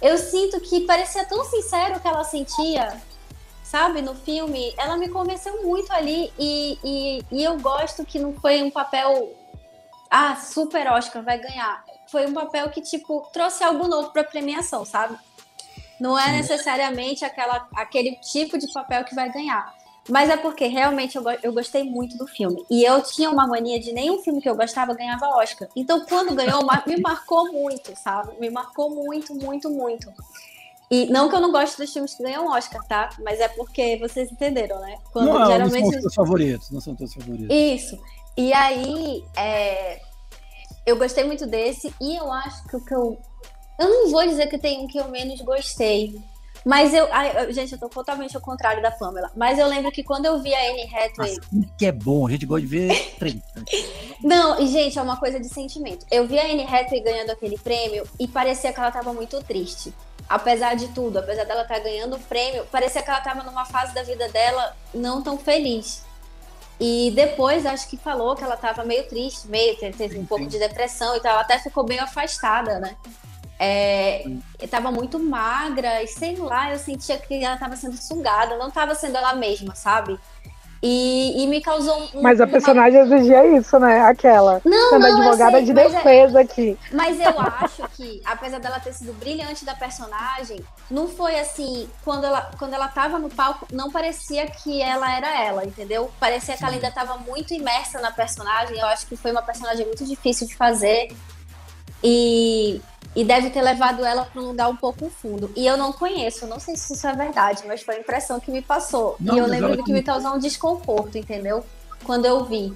eu 0.00 0.16
sinto 0.18 0.60
que 0.60 0.80
parecia 0.80 1.24
tão 1.24 1.44
sincero 1.44 1.96
o 1.96 2.00
que 2.00 2.06
ela 2.06 2.22
sentia, 2.22 3.00
sabe? 3.68 4.00
No 4.00 4.14
filme. 4.14 4.74
Ela 4.78 4.96
me 4.96 5.08
convenceu 5.08 5.62
muito 5.62 5.92
ali 5.92 6.32
e, 6.38 6.78
e, 6.82 7.22
e 7.30 7.44
eu 7.44 7.58
gosto 7.58 8.04
que 8.04 8.18
não 8.18 8.32
foi 8.34 8.62
um 8.62 8.70
papel. 8.70 9.34
Ah, 10.10 10.36
super 10.36 10.90
Oscar, 10.90 11.22
vai 11.22 11.38
ganhar. 11.38 11.84
Foi 12.10 12.26
um 12.26 12.32
papel 12.32 12.70
que, 12.70 12.80
tipo, 12.80 13.28
trouxe 13.32 13.62
algo 13.62 13.86
novo 13.86 14.10
pra 14.10 14.24
premiação, 14.24 14.84
sabe? 14.86 15.16
Não 16.00 16.18
é 16.18 16.32
necessariamente 16.32 17.24
aquela, 17.24 17.68
aquele 17.74 18.16
tipo 18.16 18.56
de 18.56 18.72
papel 18.72 19.04
que 19.04 19.14
vai 19.14 19.30
ganhar. 19.30 19.76
Mas 20.08 20.30
é 20.30 20.38
porque 20.38 20.66
realmente 20.66 21.16
eu, 21.16 21.24
eu 21.42 21.52
gostei 21.52 21.84
muito 21.84 22.16
do 22.16 22.26
filme. 22.26 22.64
E 22.70 22.82
eu 22.82 23.02
tinha 23.02 23.28
uma 23.28 23.46
mania 23.46 23.78
de 23.78 23.92
nenhum 23.92 24.22
filme 24.22 24.40
que 24.40 24.48
eu 24.48 24.56
gostava 24.56 24.94
ganhava 24.94 25.28
Oscar. 25.36 25.68
Então, 25.76 26.06
quando 26.08 26.34
ganhou, 26.34 26.64
me 26.86 26.98
marcou 27.02 27.52
muito, 27.52 27.94
sabe? 27.98 28.40
Me 28.40 28.48
marcou 28.48 28.88
muito, 28.88 29.34
muito, 29.34 29.68
muito. 29.68 30.10
E 30.90 31.06
não 31.06 31.28
que 31.28 31.36
eu 31.36 31.40
não 31.40 31.52
goste 31.52 31.76
dos 31.76 31.92
filmes 31.92 32.14
que 32.14 32.22
ganham 32.22 32.46
Oscar, 32.46 32.82
tá? 32.86 33.10
Mas 33.22 33.40
é 33.40 33.48
porque 33.48 33.98
vocês 33.98 34.30
entenderam, 34.32 34.80
né? 34.80 34.96
Quando 35.12 35.32
não, 35.32 35.46
geralmente. 35.46 35.84
Não 35.84 35.92
são 35.92 36.00
teus 36.00 36.14
favoritos, 36.14 36.70
não 36.70 36.80
são 36.80 36.94
teus 36.94 37.14
favoritos. 37.14 37.54
Isso. 37.54 37.98
E 38.36 38.52
aí, 38.52 39.24
é... 39.36 40.00
eu 40.86 40.96
gostei 40.96 41.24
muito 41.24 41.46
desse, 41.46 41.92
e 42.00 42.16
eu 42.16 42.32
acho 42.32 42.66
que 42.68 42.76
o 42.76 42.84
que 42.84 42.94
eu 42.94 43.18
eu 43.78 43.88
não 43.88 44.10
vou 44.10 44.26
dizer 44.26 44.48
que 44.48 44.58
tem 44.58 44.80
um 44.80 44.88
que 44.88 44.98
eu 44.98 45.08
menos 45.08 45.40
gostei. 45.40 46.20
Mas 46.64 46.92
eu. 46.92 47.08
Ai, 47.12 47.52
gente, 47.52 47.72
eu 47.72 47.78
tô 47.78 47.88
totalmente 47.88 48.34
ao 48.34 48.42
contrário 48.42 48.82
da 48.82 48.90
Pamela. 48.90 49.30
Mas 49.36 49.56
eu 49.58 49.68
lembro 49.68 49.92
que 49.92 50.02
quando 50.02 50.26
eu 50.26 50.42
vi 50.42 50.52
a 50.52 50.70
Anne 50.70 50.82
Hathaway. 50.82 51.36
Nossa, 51.36 51.74
que 51.78 51.86
é 51.86 51.92
bom, 51.92 52.26
a 52.26 52.30
gente 52.32 52.44
gosta 52.44 52.66
de 52.66 52.66
ver 52.66 53.14
treta. 53.16 53.64
não, 54.22 54.60
e 54.60 54.66
gente, 54.66 54.98
é 54.98 55.02
uma 55.02 55.16
coisa 55.16 55.38
de 55.38 55.48
sentimento. 55.48 56.04
Eu 56.10 56.26
vi 56.26 56.38
a 56.38 56.44
Anne 56.44 56.64
Hathaway 56.64 57.00
ganhando 57.00 57.30
aquele 57.30 57.56
prêmio 57.56 58.04
e 58.18 58.26
parecia 58.26 58.72
que 58.72 58.80
ela 58.80 58.90
tava 58.90 59.12
muito 59.12 59.40
triste. 59.44 59.94
Apesar 60.28 60.76
de 60.76 60.88
tudo, 60.88 61.18
apesar 61.18 61.44
dela 61.44 61.62
estar 61.62 61.76
tá 61.76 61.80
ganhando 61.80 62.16
o 62.16 62.20
prêmio, 62.20 62.66
parecia 62.66 63.02
que 63.02 63.08
ela 63.08 63.20
tava 63.20 63.42
numa 63.42 63.64
fase 63.64 63.94
da 63.94 64.02
vida 64.02 64.28
dela 64.28 64.76
não 64.92 65.22
tão 65.22 65.38
feliz. 65.38 66.04
E 66.80 67.10
depois 67.14 67.66
acho 67.66 67.88
que 67.88 67.96
falou 67.96 68.36
que 68.36 68.44
ela 68.44 68.56
tava 68.56 68.84
meio 68.84 69.08
triste, 69.08 69.48
meio, 69.48 69.76
teve 69.76 70.18
um 70.18 70.26
pouco 70.26 70.46
de 70.46 70.58
depressão 70.58 71.16
e 71.16 71.20
tal. 71.20 71.32
Ela 71.32 71.40
até 71.40 71.58
ficou 71.58 71.84
bem 71.84 71.98
afastada, 71.98 72.78
né? 72.78 72.96
É, 73.60 74.24
tava 74.70 74.92
muito 74.92 75.18
magra 75.18 76.00
e 76.00 76.06
sei 76.06 76.36
lá, 76.36 76.70
eu 76.70 76.78
sentia 76.78 77.18
que 77.18 77.42
ela 77.42 77.56
tava 77.56 77.74
sendo 77.74 77.96
sugada, 77.96 78.56
não 78.56 78.70
tava 78.70 78.94
sendo 78.94 79.16
ela 79.16 79.34
mesma, 79.34 79.74
sabe? 79.74 80.16
E, 80.80 81.42
e 81.42 81.46
me 81.48 81.60
causou 81.60 82.08
um, 82.14 82.22
Mas 82.22 82.40
a 82.40 82.46
personagem 82.46 83.00
exigia 83.00 83.46
isso, 83.56 83.78
né? 83.80 84.00
Aquela. 84.02 84.60
Não, 84.64 84.90
sendo 84.90 85.08
não, 85.08 85.16
advogada 85.16 85.56
sei, 85.56 85.64
de 85.64 85.70
é 85.72 85.74
defesa 85.74 86.38
é... 86.38 86.42
aqui. 86.42 86.78
Mas 86.92 87.18
eu 87.18 87.34
acho 87.40 87.88
que, 87.96 88.22
apesar 88.24 88.60
dela 88.60 88.78
ter 88.78 88.92
sido 88.92 89.12
brilhante 89.14 89.64
da 89.64 89.74
personagem, 89.74 90.60
não 90.88 91.08
foi 91.08 91.38
assim. 91.38 91.88
Quando 92.04 92.24
ela, 92.24 92.50
quando 92.58 92.74
ela 92.74 92.86
tava 92.86 93.18
no 93.18 93.28
palco, 93.28 93.66
não 93.72 93.90
parecia 93.90 94.46
que 94.46 94.80
ela 94.80 95.12
era 95.16 95.42
ela, 95.42 95.64
entendeu? 95.64 96.10
Parecia 96.20 96.56
que 96.56 96.62
ela 96.62 96.74
ainda 96.74 96.92
tava 96.92 97.18
muito 97.18 97.52
imersa 97.52 98.00
na 98.00 98.12
personagem. 98.12 98.78
Eu 98.78 98.86
acho 98.86 99.06
que 99.06 99.16
foi 99.16 99.32
uma 99.32 99.42
personagem 99.42 99.84
muito 99.84 100.04
difícil 100.04 100.46
de 100.46 100.54
fazer. 100.54 101.08
E 102.04 102.80
e 103.14 103.24
deve 103.24 103.50
ter 103.50 103.62
levado 103.62 104.04
ela 104.04 104.24
para 104.24 104.40
um 104.40 104.46
lugar 104.48 104.68
um 104.68 104.76
pouco 104.76 105.08
fundo. 105.08 105.50
E 105.56 105.66
eu 105.66 105.76
não 105.76 105.92
conheço, 105.92 106.46
não 106.46 106.60
sei 106.60 106.76
se 106.76 106.92
isso 106.92 107.06
é 107.06 107.14
verdade, 107.14 107.64
mas 107.66 107.82
foi 107.82 107.96
a 107.96 108.00
impressão 108.00 108.38
que 108.38 108.50
me 108.50 108.62
passou. 108.62 109.16
Não, 109.18 109.34
e 109.34 109.38
eu 109.38 109.46
lembro 109.46 109.82
que 109.82 109.92
me 109.92 110.02
causou 110.02 110.34
um 110.34 110.38
desconforto, 110.38 111.18
entendeu? 111.18 111.64
Quando 112.04 112.26
eu 112.26 112.44
vi. 112.44 112.72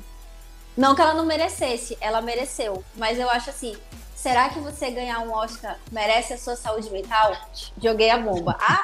Não 0.76 0.94
que 0.94 1.02
ela 1.02 1.14
não 1.14 1.26
merecesse, 1.26 1.96
ela 2.00 2.22
mereceu. 2.22 2.82
Mas 2.96 3.18
eu 3.18 3.28
acho 3.28 3.50
assim, 3.50 3.76
será 4.14 4.48
que 4.48 4.58
você 4.58 4.90
ganhar 4.90 5.20
um 5.20 5.32
Oscar 5.32 5.78
merece 5.90 6.32
a 6.32 6.38
sua 6.38 6.56
saúde 6.56 6.90
mental? 6.90 7.36
Joguei 7.80 8.10
a 8.10 8.18
bomba. 8.18 8.56
Ah! 8.58 8.82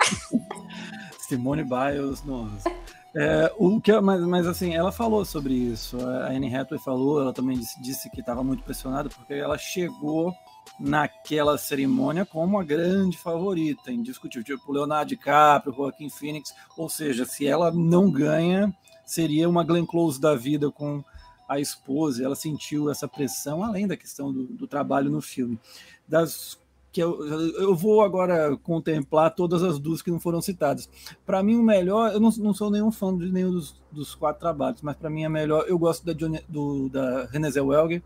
Simone 1.29 1.65
Biles, 1.65 2.23
nossa. 2.25 2.71
É, 3.15 3.53
o 3.57 3.81
que, 3.81 3.99
mas, 4.01 4.21
mas 4.21 4.47
assim, 4.47 4.75
ela 4.75 4.93
falou 4.93 5.25
sobre 5.25 5.55
isso. 5.55 5.99
A 6.07 6.29
Anne 6.29 6.55
Hathaway 6.55 6.83
falou, 6.83 7.21
ela 7.21 7.33
também 7.33 7.59
disse, 7.59 7.81
disse 7.81 8.11
que 8.11 8.21
estava 8.21 8.45
muito 8.45 8.63
pressionada 8.63 9.09
porque 9.09 9.35
ela 9.35 9.59
chegou 9.59 10.35
naquela 10.79 11.59
cerimônia 11.59 12.25
como 12.25 12.59
a 12.59 12.65
grande 12.65 13.19
favorita, 13.19 13.91
indiscutível, 13.91 14.57
tipo 14.57 14.73
Leonardo 14.73 15.09
DiCaprio, 15.09 15.75
Joaquim 15.75 16.09
Phoenix, 16.09 16.55
ou 16.77 16.89
seja, 16.89 17.25
se 17.25 17.47
ela 17.47 17.71
não 17.71 18.11
ganha, 18.11 18.73
seria 19.05 19.49
uma 19.49 19.65
Glenn 19.65 19.87
Close 19.87 20.21
da 20.21 20.35
vida 20.35 20.71
com 20.71 21.03
a 21.49 21.59
esposa, 21.59 22.23
ela 22.23 22.37
sentiu 22.37 22.91
essa 22.91 23.09
pressão, 23.09 23.65
além 23.65 23.87
da 23.87 23.97
questão 23.97 24.33
do, 24.33 24.45
do 24.45 24.67
trabalho 24.67 25.11
no 25.11 25.21
filme. 25.21 25.59
Das 26.07 26.59
que 26.91 27.03
eu, 27.03 27.23
eu 27.61 27.77
vou 27.77 28.03
agora 28.03 28.57
contemplar 28.57 29.35
todas 29.35 29.63
as 29.63 29.79
duas 29.79 30.01
que 30.01 30.11
não 30.11 30.19
foram 30.19 30.41
citadas. 30.41 30.89
Para 31.25 31.43
mim, 31.43 31.57
o 31.57 31.63
melhor, 31.63 32.13
eu 32.13 32.21
não, 32.21 32.31
não 32.39 32.55
sou 32.55 32.71
nenhum 32.71 32.91
fã 32.91 33.17
de 33.17 33.31
nenhum 33.31 33.53
dos, 33.53 33.81
dos 33.93 34.15
quatro 34.15 34.41
trabalhos, 34.41 34.81
mas 34.83 34.97
para 34.97 35.11
mim 35.11 35.23
é 35.23 35.29
melhor. 35.29 35.65
Eu 35.69 35.79
gosto 35.79 36.05
da, 36.05 36.13
Johnny, 36.13 36.41
do, 36.49 36.89
da 36.89 37.27
Renée 37.27 37.51
Zellweger, 37.51 38.03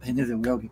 Renée 0.00 0.24
Zellweger, 0.24 0.70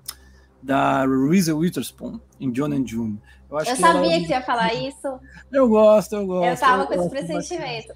da 0.62 1.06
Reese 1.06 1.52
Witherspoon 1.52 2.20
em 2.38 2.50
John 2.50 2.72
and 2.72 2.86
June. 2.86 3.20
Eu, 3.50 3.58
eu 3.58 3.76
sabia 3.76 4.12
ela... 4.12 4.20
que 4.20 4.26
você 4.26 4.32
ia 4.32 4.42
falar 4.42 4.74
isso. 4.74 5.20
Eu 5.50 5.68
gosto, 5.68 6.14
eu 6.14 6.26
gosto. 6.26 6.46
Eu 6.46 6.56
tava 6.56 6.86
com 6.86 6.94
esse 6.94 7.10
pressentimento. 7.10 7.94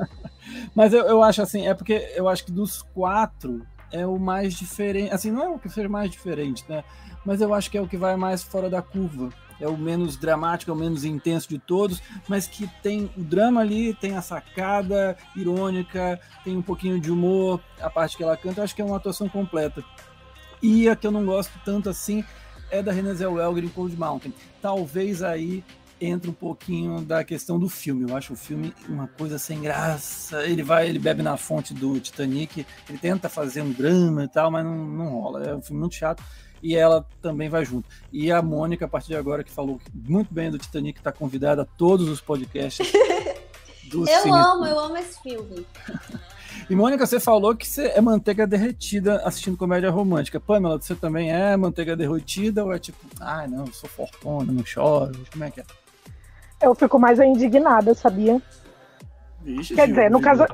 Mas 0.74 0.92
eu, 0.92 1.04
eu 1.06 1.22
acho 1.22 1.42
assim, 1.42 1.66
é 1.66 1.74
porque 1.74 2.12
eu 2.14 2.28
acho 2.28 2.44
que 2.44 2.52
dos 2.52 2.82
quatro 2.82 3.64
é 3.92 4.06
o 4.06 4.18
mais 4.18 4.54
diferente. 4.54 5.12
Assim, 5.12 5.30
não 5.30 5.42
é 5.42 5.48
o 5.48 5.58
que 5.58 5.68
seja 5.68 5.88
mais 5.88 6.10
diferente, 6.10 6.64
né? 6.68 6.84
Mas 7.24 7.40
eu 7.40 7.52
acho 7.52 7.70
que 7.70 7.78
é 7.78 7.80
o 7.80 7.88
que 7.88 7.96
vai 7.96 8.16
mais 8.16 8.42
fora 8.42 8.70
da 8.70 8.80
curva. 8.80 9.30
É 9.60 9.68
o 9.68 9.76
menos 9.76 10.16
dramático, 10.16 10.70
é 10.70 10.74
o 10.74 10.76
menos 10.76 11.04
intenso 11.04 11.46
de 11.48 11.58
todos, 11.58 12.02
mas 12.26 12.46
que 12.46 12.66
tem 12.82 13.10
o 13.14 13.20
drama 13.22 13.60
ali, 13.60 13.92
tem 13.92 14.16
a 14.16 14.22
sacada 14.22 15.16
irônica, 15.36 16.18
tem 16.42 16.56
um 16.56 16.62
pouquinho 16.62 16.98
de 16.98 17.10
humor, 17.10 17.60
a 17.78 17.90
parte 17.90 18.16
que 18.16 18.22
ela 18.22 18.38
canta, 18.38 18.60
eu 18.60 18.64
acho 18.64 18.74
que 18.74 18.80
é 18.80 18.84
uma 18.84 18.96
atuação 18.96 19.28
completa. 19.28 19.84
E 20.62 20.88
a 20.88 20.96
que 20.96 21.06
eu 21.06 21.10
não 21.10 21.24
gosto 21.24 21.52
tanto 21.64 21.88
assim 21.88 22.24
é 22.70 22.82
da 22.82 22.92
Renée 22.92 23.14
Zellweger 23.14 23.64
em 23.64 23.68
Cold 23.68 23.96
Mountain. 23.96 24.32
Talvez 24.60 25.22
aí 25.22 25.64
entre 26.00 26.30
um 26.30 26.34
pouquinho 26.34 27.02
da 27.02 27.22
questão 27.22 27.58
do 27.58 27.68
filme. 27.68 28.08
Eu 28.08 28.16
acho 28.16 28.32
o 28.32 28.36
filme 28.36 28.72
uma 28.88 29.06
coisa 29.06 29.38
sem 29.38 29.60
graça. 29.60 30.44
Ele 30.44 30.62
vai, 30.62 30.88
ele 30.88 30.98
bebe 30.98 31.22
na 31.22 31.36
fonte 31.36 31.74
do 31.74 32.00
Titanic, 32.00 32.66
ele 32.88 32.98
tenta 32.98 33.28
fazer 33.28 33.60
um 33.60 33.70
drama 33.70 34.24
e 34.24 34.28
tal, 34.28 34.50
mas 34.50 34.64
não, 34.64 34.76
não 34.76 35.08
rola. 35.20 35.44
É 35.44 35.54
um 35.54 35.60
filme 35.60 35.80
muito 35.80 35.94
chato. 35.94 36.22
E 36.62 36.74
ela 36.74 37.06
também 37.22 37.48
vai 37.48 37.64
junto. 37.64 37.88
E 38.12 38.30
a 38.30 38.42
Mônica, 38.42 38.84
a 38.84 38.88
partir 38.88 39.08
de 39.08 39.16
agora, 39.16 39.42
que 39.42 39.50
falou 39.50 39.80
muito 39.94 40.32
bem 40.32 40.50
do 40.50 40.58
Titanic, 40.58 40.98
está 40.98 41.10
convidada 41.10 41.62
a 41.62 41.64
todos 41.64 42.08
os 42.08 42.20
podcasts. 42.20 42.90
do 43.90 44.08
eu 44.08 44.22
Cine. 44.22 44.38
amo, 44.38 44.66
eu 44.66 44.78
amo 44.78 44.96
esse 44.96 45.20
filme. 45.22 45.66
E 46.70 46.76
Mônica, 46.76 47.04
você 47.04 47.18
falou 47.18 47.56
que 47.56 47.66
você 47.66 47.88
é 47.88 48.00
manteiga 48.00 48.46
derretida 48.46 49.16
assistindo 49.24 49.56
comédia 49.56 49.90
romântica. 49.90 50.38
Pamela, 50.38 50.80
você 50.80 50.94
também 50.94 51.32
é 51.32 51.56
manteiga 51.56 51.96
derretida 51.96 52.64
ou 52.64 52.72
é 52.72 52.78
tipo, 52.78 52.96
ah, 53.20 53.44
não, 53.48 53.66
eu 53.66 53.72
sou 53.72 53.90
fortuna, 53.90 54.52
não 54.52 54.64
choro? 54.64 55.10
Como 55.32 55.42
é 55.42 55.50
que 55.50 55.60
é? 55.60 55.64
Eu 56.62 56.72
fico 56.76 56.96
mais 56.96 57.18
indignada, 57.18 57.92
sabia? 57.92 58.40
Vixe, 59.40 59.74
Quer 59.74 59.88
dizer, 59.88 60.12
no, 60.12 60.20
casa... 60.20 60.46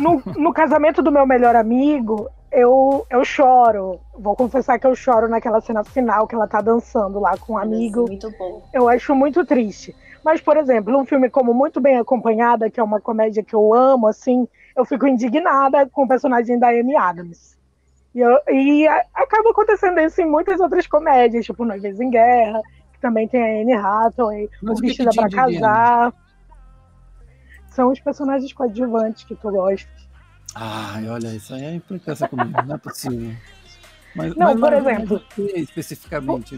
no, 0.00 0.20
no 0.36 0.52
casamento 0.52 1.00
do 1.00 1.12
meu 1.12 1.24
melhor 1.24 1.54
amigo, 1.54 2.28
eu, 2.50 3.06
eu 3.08 3.24
choro. 3.24 4.00
Vou 4.18 4.34
confessar 4.34 4.80
que 4.80 4.86
eu 4.88 4.96
choro 4.96 5.28
naquela 5.28 5.60
cena 5.60 5.84
final 5.84 6.26
que 6.26 6.34
ela 6.34 6.48
tá 6.48 6.60
dançando 6.60 7.20
lá 7.20 7.36
com 7.38 7.52
um 7.52 7.58
amigo. 7.58 8.06
Muito 8.08 8.28
bom. 8.36 8.68
Eu 8.74 8.88
acho 8.88 9.14
muito 9.14 9.46
triste. 9.46 9.94
Mas, 10.24 10.40
por 10.40 10.56
exemplo, 10.56 10.98
um 10.98 11.04
filme 11.04 11.30
como 11.30 11.54
Muito 11.54 11.80
Bem 11.80 11.98
Acompanhada, 11.98 12.68
que 12.68 12.80
é 12.80 12.82
uma 12.82 13.00
comédia 13.00 13.44
que 13.44 13.54
eu 13.54 13.72
amo, 13.72 14.08
assim, 14.08 14.48
eu 14.76 14.84
fico 14.84 15.06
indignada 15.06 15.86
com 15.88 16.04
o 16.04 16.08
personagem 16.08 16.58
da 16.58 16.68
Amy 16.68 16.94
Adams. 16.96 17.56
E, 18.14 18.20
eu, 18.20 18.38
e 18.48 18.86
a, 18.86 19.02
acaba 19.14 19.50
acontecendo 19.50 19.98
isso 20.00 20.20
em 20.20 20.26
muitas 20.30 20.60
outras 20.60 20.86
comédias, 20.86 21.46
tipo 21.46 21.64
Noivas 21.64 21.98
em 22.00 22.10
Guerra, 22.10 22.60
que 22.92 23.00
também 23.00 23.26
tem 23.26 23.42
a 23.42 23.62
Anne 23.62 23.72
Hathaway, 23.74 24.48
Mas 24.62 24.78
o 24.78 24.82
Vestida 24.82 25.10
indigna? 25.10 25.30
Casar. 25.60 26.12
São 27.70 27.90
os 27.90 28.00
personagens 28.00 28.52
coadjuvantes 28.52 29.24
que 29.24 29.34
tu 29.34 29.50
gosta. 29.50 29.88
Ai, 30.54 31.08
olha, 31.08 31.28
isso 31.28 31.52
aí 31.54 31.64
é 31.64 31.74
implicância 31.74 32.26
comigo, 32.28 32.62
não 32.66 32.76
é 32.76 32.78
possível. 32.78 33.34
Mas, 34.14 34.34
Não, 34.34 34.46
mas- 34.54 34.60
por 34.60 34.70
mas 34.70 34.86
exemplo- 34.86 35.22
especificamente. 35.56 36.56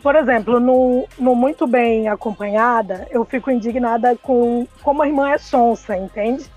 Por 0.00 0.14
exemplo, 0.14 0.60
no, 0.60 1.08
no 1.18 1.34
Muito 1.34 1.66
Bem 1.66 2.06
Acompanhada, 2.08 3.08
eu 3.10 3.24
fico 3.24 3.50
indignada 3.50 4.16
com 4.16 4.68
como 4.82 5.02
a 5.02 5.08
irmã 5.08 5.30
é 5.30 5.38
sonsa, 5.38 5.96
entende? 5.96 6.48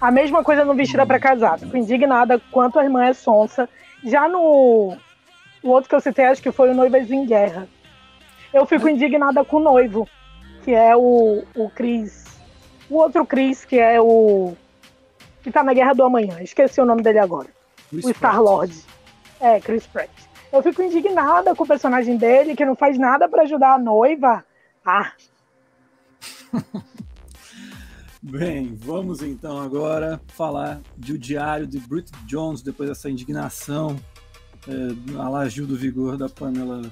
A 0.00 0.10
mesma 0.10 0.44
coisa 0.44 0.64
no 0.64 0.74
Vestida 0.74 1.06
pra 1.06 1.18
Casar. 1.18 1.58
Fico 1.58 1.76
indignada 1.76 2.40
quanto 2.50 2.78
a 2.78 2.84
irmã 2.84 3.04
é 3.04 3.12
sonsa. 3.12 3.68
Já 4.04 4.28
no 4.28 4.96
o 5.62 5.70
outro 5.70 5.88
que 5.88 5.94
eu 5.94 6.00
citei, 6.00 6.26
acho 6.26 6.42
que 6.42 6.52
foi 6.52 6.70
o 6.70 6.74
Noivas 6.74 7.10
em 7.10 7.26
Guerra. 7.26 7.68
Eu 8.52 8.64
fico 8.66 8.88
indignada 8.88 9.44
com 9.44 9.56
o 9.56 9.60
noivo, 9.60 10.08
que 10.62 10.72
é 10.72 10.96
o, 10.96 11.42
o 11.56 11.70
Chris. 11.70 12.24
O 12.88 12.96
outro 12.96 13.26
Chris, 13.26 13.64
que 13.64 13.78
é 13.78 14.00
o. 14.00 14.54
que 15.42 15.50
tá 15.50 15.64
na 15.64 15.74
Guerra 15.74 15.94
do 15.94 16.04
Amanhã. 16.04 16.40
Esqueci 16.40 16.80
o 16.80 16.84
nome 16.84 17.02
dele 17.02 17.18
agora. 17.18 17.48
O 17.92 18.08
Star-Lord. 18.10 18.74
É, 19.40 19.60
Chris 19.60 19.86
Pratt. 19.86 20.10
Eu 20.52 20.62
fico 20.62 20.82
indignada 20.82 21.54
com 21.54 21.64
o 21.64 21.66
personagem 21.66 22.16
dele, 22.16 22.54
que 22.54 22.64
não 22.64 22.76
faz 22.76 22.96
nada 22.96 23.28
pra 23.28 23.42
ajudar 23.42 23.74
a 23.74 23.78
noiva. 23.78 24.44
Ah, 24.84 25.12
Bem, 28.28 28.74
vamos 28.74 29.22
então 29.22 29.56
agora 29.56 30.20
falar 30.26 30.80
de 30.98 31.12
O 31.12 31.18
Diário 31.18 31.64
de 31.64 31.78
Brit 31.78 32.10
Jones, 32.26 32.60
depois 32.60 32.88
dessa 32.88 33.08
indignação 33.08 33.96
é, 34.66 35.20
a 35.20 35.28
la 35.28 35.48
Gil 35.48 35.64
do 35.64 35.76
Vigor 35.76 36.16
da 36.16 36.28
Pamela, 36.28 36.82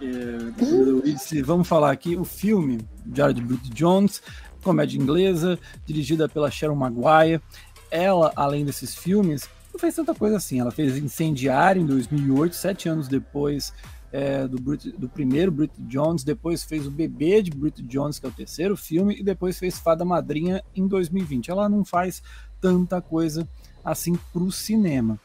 é, 0.00 1.40
Vamos 1.44 1.68
falar 1.68 1.92
aqui 1.92 2.16
o 2.16 2.24
filme 2.24 2.84
Diário 3.06 3.32
de 3.32 3.42
Brit 3.42 3.70
Jones, 3.70 4.20
comédia 4.60 4.98
inglesa, 4.98 5.56
dirigida 5.86 6.28
pela 6.28 6.50
Sharon 6.50 6.74
Maguire. 6.74 7.40
Ela, 7.88 8.32
além 8.34 8.64
desses 8.64 8.92
filmes, 8.92 9.48
não 9.72 9.78
fez 9.78 9.94
tanta 9.94 10.12
coisa 10.12 10.36
assim. 10.36 10.58
Ela 10.58 10.72
fez 10.72 10.96
Incendiário 10.96 11.80
em 11.80 11.86
2008, 11.86 12.56
sete 12.56 12.88
anos 12.88 13.06
depois 13.06 13.72
é, 14.12 14.46
do, 14.46 14.60
Brit- 14.60 14.92
do 14.92 15.08
primeiro 15.08 15.50
Brit 15.50 15.72
Jones, 15.88 16.22
depois 16.22 16.62
fez 16.62 16.86
o 16.86 16.90
Bebê 16.90 17.42
de 17.42 17.50
Brit 17.50 17.82
Jones, 17.82 18.18
que 18.18 18.26
é 18.26 18.28
o 18.28 18.32
terceiro 18.32 18.76
filme, 18.76 19.16
e 19.18 19.22
depois 19.22 19.58
fez 19.58 19.78
Fada 19.78 20.04
Madrinha 20.04 20.62
em 20.76 20.86
2020. 20.86 21.50
Ela 21.50 21.68
não 21.68 21.84
faz 21.84 22.22
tanta 22.60 23.00
coisa 23.00 23.48
assim 23.82 24.14
para 24.32 24.42
o 24.42 24.52
cinema. 24.52 25.18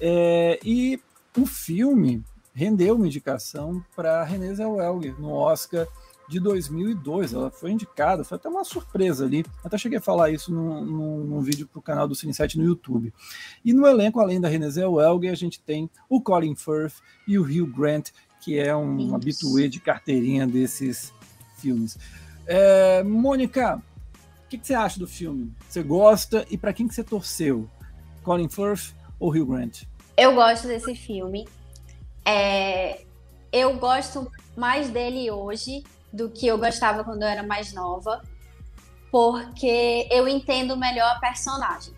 É, 0.00 0.58
e 0.64 1.00
o 1.36 1.44
filme 1.44 2.22
rendeu 2.54 2.94
uma 2.94 3.06
indicação 3.06 3.84
para 3.94 4.24
Renée 4.24 4.54
Zellweger 4.54 5.20
no 5.20 5.32
Oscar 5.32 5.86
de 6.28 6.38
2002. 6.38 7.32
Ela 7.32 7.50
foi 7.50 7.70
indicada, 7.72 8.24
foi 8.24 8.36
até 8.36 8.48
uma 8.48 8.64
surpresa 8.64 9.24
ali. 9.24 9.44
Até 9.64 9.78
cheguei 9.78 9.98
a 9.98 10.02
falar 10.02 10.30
isso 10.30 10.52
num, 10.52 10.84
num, 10.84 11.24
num 11.24 11.40
vídeo 11.40 11.66
para 11.66 11.78
o 11.78 11.82
canal 11.82 12.06
do 12.06 12.14
Cine 12.14 12.34
7 12.34 12.58
no 12.58 12.64
YouTube. 12.64 13.12
E 13.64 13.72
no 13.72 13.86
elenco, 13.86 14.20
além 14.20 14.40
da 14.40 14.48
Renée 14.48 14.70
Zellweger, 14.70 15.32
a 15.32 15.36
gente 15.36 15.60
tem 15.60 15.90
o 16.08 16.20
Colin 16.20 16.54
Firth 16.54 16.96
e 17.26 17.38
o 17.38 17.42
Hugh 17.42 17.72
Grant, 17.72 18.10
que 18.40 18.58
é 18.58 18.74
um 18.74 18.98
Isso. 18.98 19.14
habituê 19.14 19.68
de 19.68 19.80
carteirinha 19.80 20.46
desses 20.46 21.12
filmes. 21.56 21.98
É, 22.46 23.02
Mônica, 23.02 23.76
o 23.76 24.48
que, 24.48 24.58
que 24.58 24.66
você 24.66 24.74
acha 24.74 24.98
do 24.98 25.06
filme? 25.06 25.52
Você 25.68 25.82
gosta 25.82 26.46
e 26.50 26.56
para 26.56 26.72
quem 26.72 26.88
que 26.88 26.94
você 26.94 27.04
torceu? 27.04 27.68
Colin 28.22 28.48
Firth 28.48 28.94
ou 29.18 29.30
Hugh 29.30 29.46
Grant? 29.46 29.82
Eu 30.16 30.34
gosto 30.34 30.66
desse 30.66 30.94
filme. 30.94 31.46
É, 32.24 33.02
eu 33.52 33.78
gosto 33.78 34.30
mais 34.56 34.90
dele 34.90 35.30
hoje 35.30 35.84
do 36.12 36.30
que 36.30 36.46
eu 36.46 36.58
gostava 36.58 37.04
quando 37.04 37.22
eu 37.22 37.28
era 37.28 37.42
mais 37.42 37.72
nova, 37.72 38.22
porque 39.10 40.08
eu 40.10 40.26
entendo 40.28 40.76
melhor 40.76 41.16
a 41.16 41.20
personagem. 41.20 41.94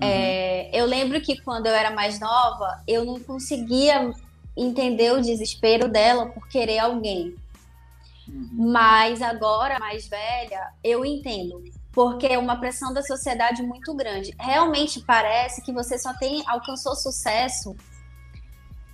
É, 0.00 0.68
eu 0.72 0.84
lembro 0.86 1.20
que 1.20 1.40
quando 1.40 1.66
eu 1.66 1.72
era 1.72 1.90
mais 1.90 2.18
nova, 2.18 2.82
eu 2.86 3.04
não 3.04 3.18
conseguia 3.20 4.12
entender 4.56 5.12
o 5.12 5.20
desespero 5.20 5.88
dela 5.88 6.26
por 6.26 6.48
querer 6.48 6.78
alguém. 6.78 7.34
Uhum. 8.28 8.72
Mas 8.72 9.20
agora, 9.20 9.78
mais 9.78 10.06
velha, 10.06 10.72
eu 10.82 11.04
entendo. 11.04 11.62
Porque 11.92 12.26
é 12.26 12.38
uma 12.38 12.56
pressão 12.56 12.92
da 12.92 13.02
sociedade 13.02 13.62
muito 13.62 13.94
grande. 13.94 14.34
Realmente 14.38 15.00
parece 15.00 15.62
que 15.62 15.72
você 15.72 15.98
só 15.98 16.12
tem 16.14 16.42
alcançou 16.46 16.94
sucesso 16.94 17.76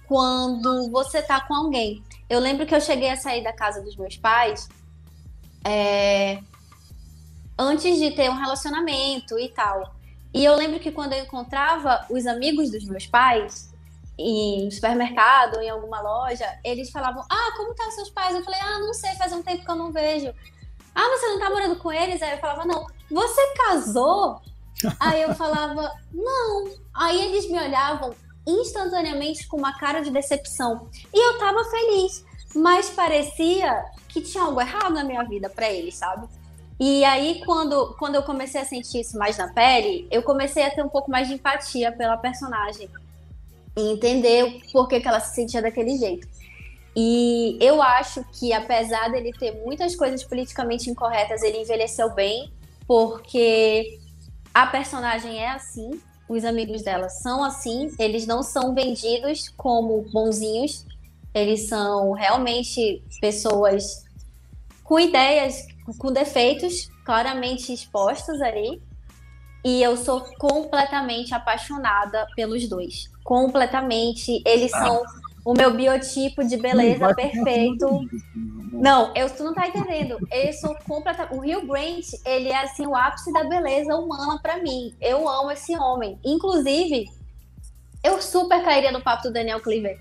quando 0.06 0.90
você 0.90 1.22
tá 1.22 1.40
com 1.40 1.54
alguém. 1.54 2.02
Eu 2.28 2.40
lembro 2.40 2.66
que 2.66 2.74
eu 2.74 2.80
cheguei 2.80 3.10
a 3.10 3.16
sair 3.16 3.42
da 3.42 3.52
casa 3.52 3.80
dos 3.80 3.96
meus 3.96 4.16
pais 4.16 4.68
é, 5.64 6.40
antes 7.58 7.98
de 7.98 8.10
ter 8.10 8.28
um 8.30 8.36
relacionamento 8.36 9.38
e 9.38 9.48
tal. 9.48 9.94
E 10.32 10.44
eu 10.44 10.54
lembro 10.54 10.80
que 10.80 10.92
quando 10.92 11.12
eu 11.12 11.24
encontrava 11.24 12.06
os 12.10 12.26
amigos 12.26 12.70
dos 12.70 12.84
meus 12.84 13.06
pais 13.06 13.72
em 14.18 14.70
supermercado 14.70 15.56
ou 15.56 15.62
em 15.62 15.70
alguma 15.70 16.00
loja, 16.00 16.46
eles 16.64 16.90
falavam: 16.90 17.24
Ah, 17.30 17.52
como 17.56 17.74
tá 17.74 17.90
seus 17.90 18.10
pais? 18.10 18.34
Eu 18.34 18.44
falei: 18.44 18.60
Ah, 18.60 18.78
não 18.78 18.92
sei, 18.92 19.14
faz 19.14 19.32
um 19.32 19.42
tempo 19.42 19.64
que 19.64 19.70
eu 19.70 19.76
não 19.76 19.92
vejo. 19.92 20.32
Ah, 20.94 21.08
você 21.08 21.26
não 21.28 21.38
tá 21.38 21.50
morando 21.50 21.76
com 21.76 21.92
eles? 21.92 22.22
Aí 22.22 22.32
eu 22.32 22.38
falava: 22.38 22.64
Não. 22.64 22.86
Você 23.10 23.54
casou? 23.54 24.40
Aí 25.00 25.22
eu 25.22 25.34
falava: 25.34 25.92
Não. 26.12 26.64
Aí 26.94 27.20
eles 27.20 27.50
me 27.50 27.58
olhavam 27.58 28.14
instantaneamente 28.46 29.46
com 29.46 29.56
uma 29.56 29.78
cara 29.78 30.00
de 30.00 30.10
decepção. 30.10 30.88
E 31.12 31.28
eu 31.28 31.38
tava 31.38 31.64
feliz, 31.64 32.24
mas 32.54 32.90
parecia 32.90 33.84
que 34.08 34.20
tinha 34.20 34.44
algo 34.44 34.60
errado 34.60 34.94
na 34.94 35.04
minha 35.04 35.22
vida 35.22 35.48
pra 35.48 35.70
eles, 35.70 35.94
sabe? 35.94 36.28
E 36.78 37.04
aí, 37.04 37.42
quando, 37.44 37.94
quando 37.98 38.14
eu 38.14 38.22
comecei 38.22 38.58
a 38.58 38.64
sentir 38.64 39.00
isso 39.00 39.18
mais 39.18 39.36
na 39.36 39.52
pele, 39.52 40.08
eu 40.10 40.22
comecei 40.22 40.64
a 40.64 40.70
ter 40.70 40.82
um 40.82 40.88
pouco 40.88 41.10
mais 41.10 41.28
de 41.28 41.34
empatia 41.34 41.92
pela 41.92 42.16
personagem. 42.16 42.88
E 43.80 43.92
entender 43.92 44.44
o 44.44 44.72
porquê 44.72 45.00
que 45.00 45.08
ela 45.08 45.20
se 45.20 45.34
sentia 45.34 45.62
daquele 45.62 45.96
jeito. 45.96 46.28
E 46.94 47.56
eu 47.60 47.80
acho 47.80 48.24
que, 48.32 48.52
apesar 48.52 49.10
dele 49.10 49.32
ter 49.32 49.52
muitas 49.64 49.94
coisas 49.94 50.24
politicamente 50.24 50.90
incorretas, 50.90 51.42
ele 51.42 51.58
envelheceu 51.58 52.12
bem, 52.14 52.52
porque 52.86 53.98
a 54.52 54.66
personagem 54.66 55.38
é 55.38 55.50
assim, 55.50 56.00
os 56.28 56.44
amigos 56.44 56.82
dela 56.82 57.08
são 57.08 57.42
assim, 57.44 57.94
eles 57.98 58.26
não 58.26 58.42
são 58.42 58.74
vendidos 58.74 59.48
como 59.56 60.02
bonzinhos, 60.12 60.84
eles 61.32 61.68
são 61.68 62.12
realmente 62.12 63.02
pessoas 63.20 64.04
com 64.82 64.98
ideias, 64.98 65.66
com 65.98 66.12
defeitos 66.12 66.90
claramente 67.04 67.72
expostos 67.72 68.42
ali. 68.42 68.82
E 69.64 69.82
eu 69.82 69.96
sou 69.96 70.22
completamente 70.38 71.34
apaixonada 71.34 72.26
pelos 72.34 72.68
dois. 72.68 73.10
Completamente. 73.30 74.42
Eles 74.44 74.74
Ah. 74.74 74.84
são 74.86 75.02
o 75.44 75.54
meu 75.54 75.72
biotipo 75.72 76.42
de 76.42 76.56
beleza 76.56 77.10
ficar 77.10 77.14
perfeito. 77.14 77.86
tudo. 77.86 78.08
Não, 78.72 79.14
eu, 79.14 79.30
tu 79.30 79.44
não 79.44 79.54
tá 79.54 79.68
entendendo. 79.68 80.18
Eu 80.32 80.52
sou 80.54 80.74
completa. 80.84 81.28
O 81.32 81.38
Rio 81.38 81.64
Grant, 81.64 82.06
ele 82.26 82.48
é 82.48 82.56
assim 82.60 82.88
o 82.88 82.96
ápice 82.96 83.32
da 83.32 83.44
beleza 83.44 83.94
humana 83.94 84.40
pra 84.42 84.56
mim. 84.58 84.92
Eu 85.00 85.28
amo 85.28 85.52
esse 85.52 85.76
homem. 85.78 86.18
Inclusive, 86.24 87.04
eu 88.02 88.20
super 88.20 88.64
cairia 88.64 88.90
no 88.90 89.00
papo 89.00 89.22
do 89.22 89.32
Daniel 89.32 89.60
Cleaver. 89.60 89.96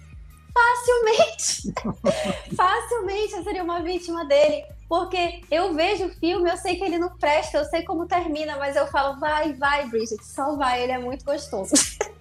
Facilmente. 0.51 1.71
Facilmente 2.57 3.33
eu 3.33 3.43
seria 3.43 3.63
uma 3.63 3.79
vítima 3.81 4.25
dele. 4.25 4.65
Porque 4.89 5.41
eu 5.51 5.75
vejo 5.75 6.05
o 6.07 6.09
filme, 6.15 6.49
eu 6.49 6.57
sei 6.57 6.77
que 6.77 6.83
ele 6.83 6.97
não 6.97 7.15
presta, 7.15 7.59
eu 7.59 7.65
sei 7.65 7.83
como 7.83 8.07
termina, 8.07 8.57
mas 8.57 8.75
eu 8.75 8.87
falo, 8.87 9.19
vai, 9.19 9.53
vai, 9.53 9.87
Bridget, 9.87 10.25
só 10.25 10.55
vai, 10.55 10.81
ele 10.81 10.93
é 10.93 10.97
muito 10.97 11.23
gostoso. 11.23 11.73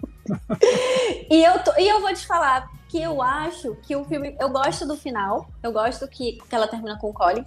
e, 1.29 1.43
eu 1.43 1.59
tô- 1.63 1.73
e 1.77 1.87
eu 1.87 2.01
vou 2.01 2.13
te 2.13 2.25
falar 2.25 2.69
que 2.87 3.01
eu 3.01 3.21
acho 3.21 3.75
que 3.83 3.95
o 3.95 4.03
filme. 4.05 4.35
Eu 4.39 4.49
gosto 4.49 4.85
do 4.87 4.97
final, 4.97 5.47
eu 5.61 5.71
gosto 5.71 6.07
que, 6.07 6.33
que 6.47 6.55
ela 6.55 6.67
termina 6.67 6.97
com 6.97 7.09
o 7.09 7.13
Colin. 7.13 7.45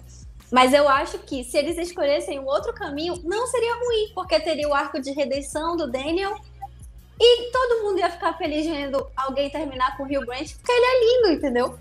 Mas 0.51 0.71
eu 0.73 0.87
acho 0.87 1.17
que 1.19 1.43
se 1.43 1.57
eles 1.57 1.77
escolhessem 1.77 2.39
um 2.39 2.45
outro 2.45 2.73
caminho, 2.73 3.19
não 3.23 3.47
seria 3.47 3.73
ruim, 3.75 4.11
porque 4.13 4.39
teria 4.39 4.69
o 4.69 4.73
arco 4.73 5.01
de 5.01 5.11
redenção 5.11 5.75
do 5.75 5.89
Daniel. 5.89 6.35
E 7.19 7.51
todo 7.51 7.83
mundo 7.83 7.99
ia 7.99 8.09
ficar 8.09 8.37
feliz 8.37 8.65
vendo 8.65 9.05
alguém 9.15 9.49
terminar 9.49 9.95
com 9.95 10.03
o 10.03 10.05
Hugh 10.05 10.25
Grant, 10.25 10.53
porque 10.55 10.71
ele 10.71 10.85
é 10.85 10.99
lindo, 11.05 11.37
entendeu? 11.37 11.77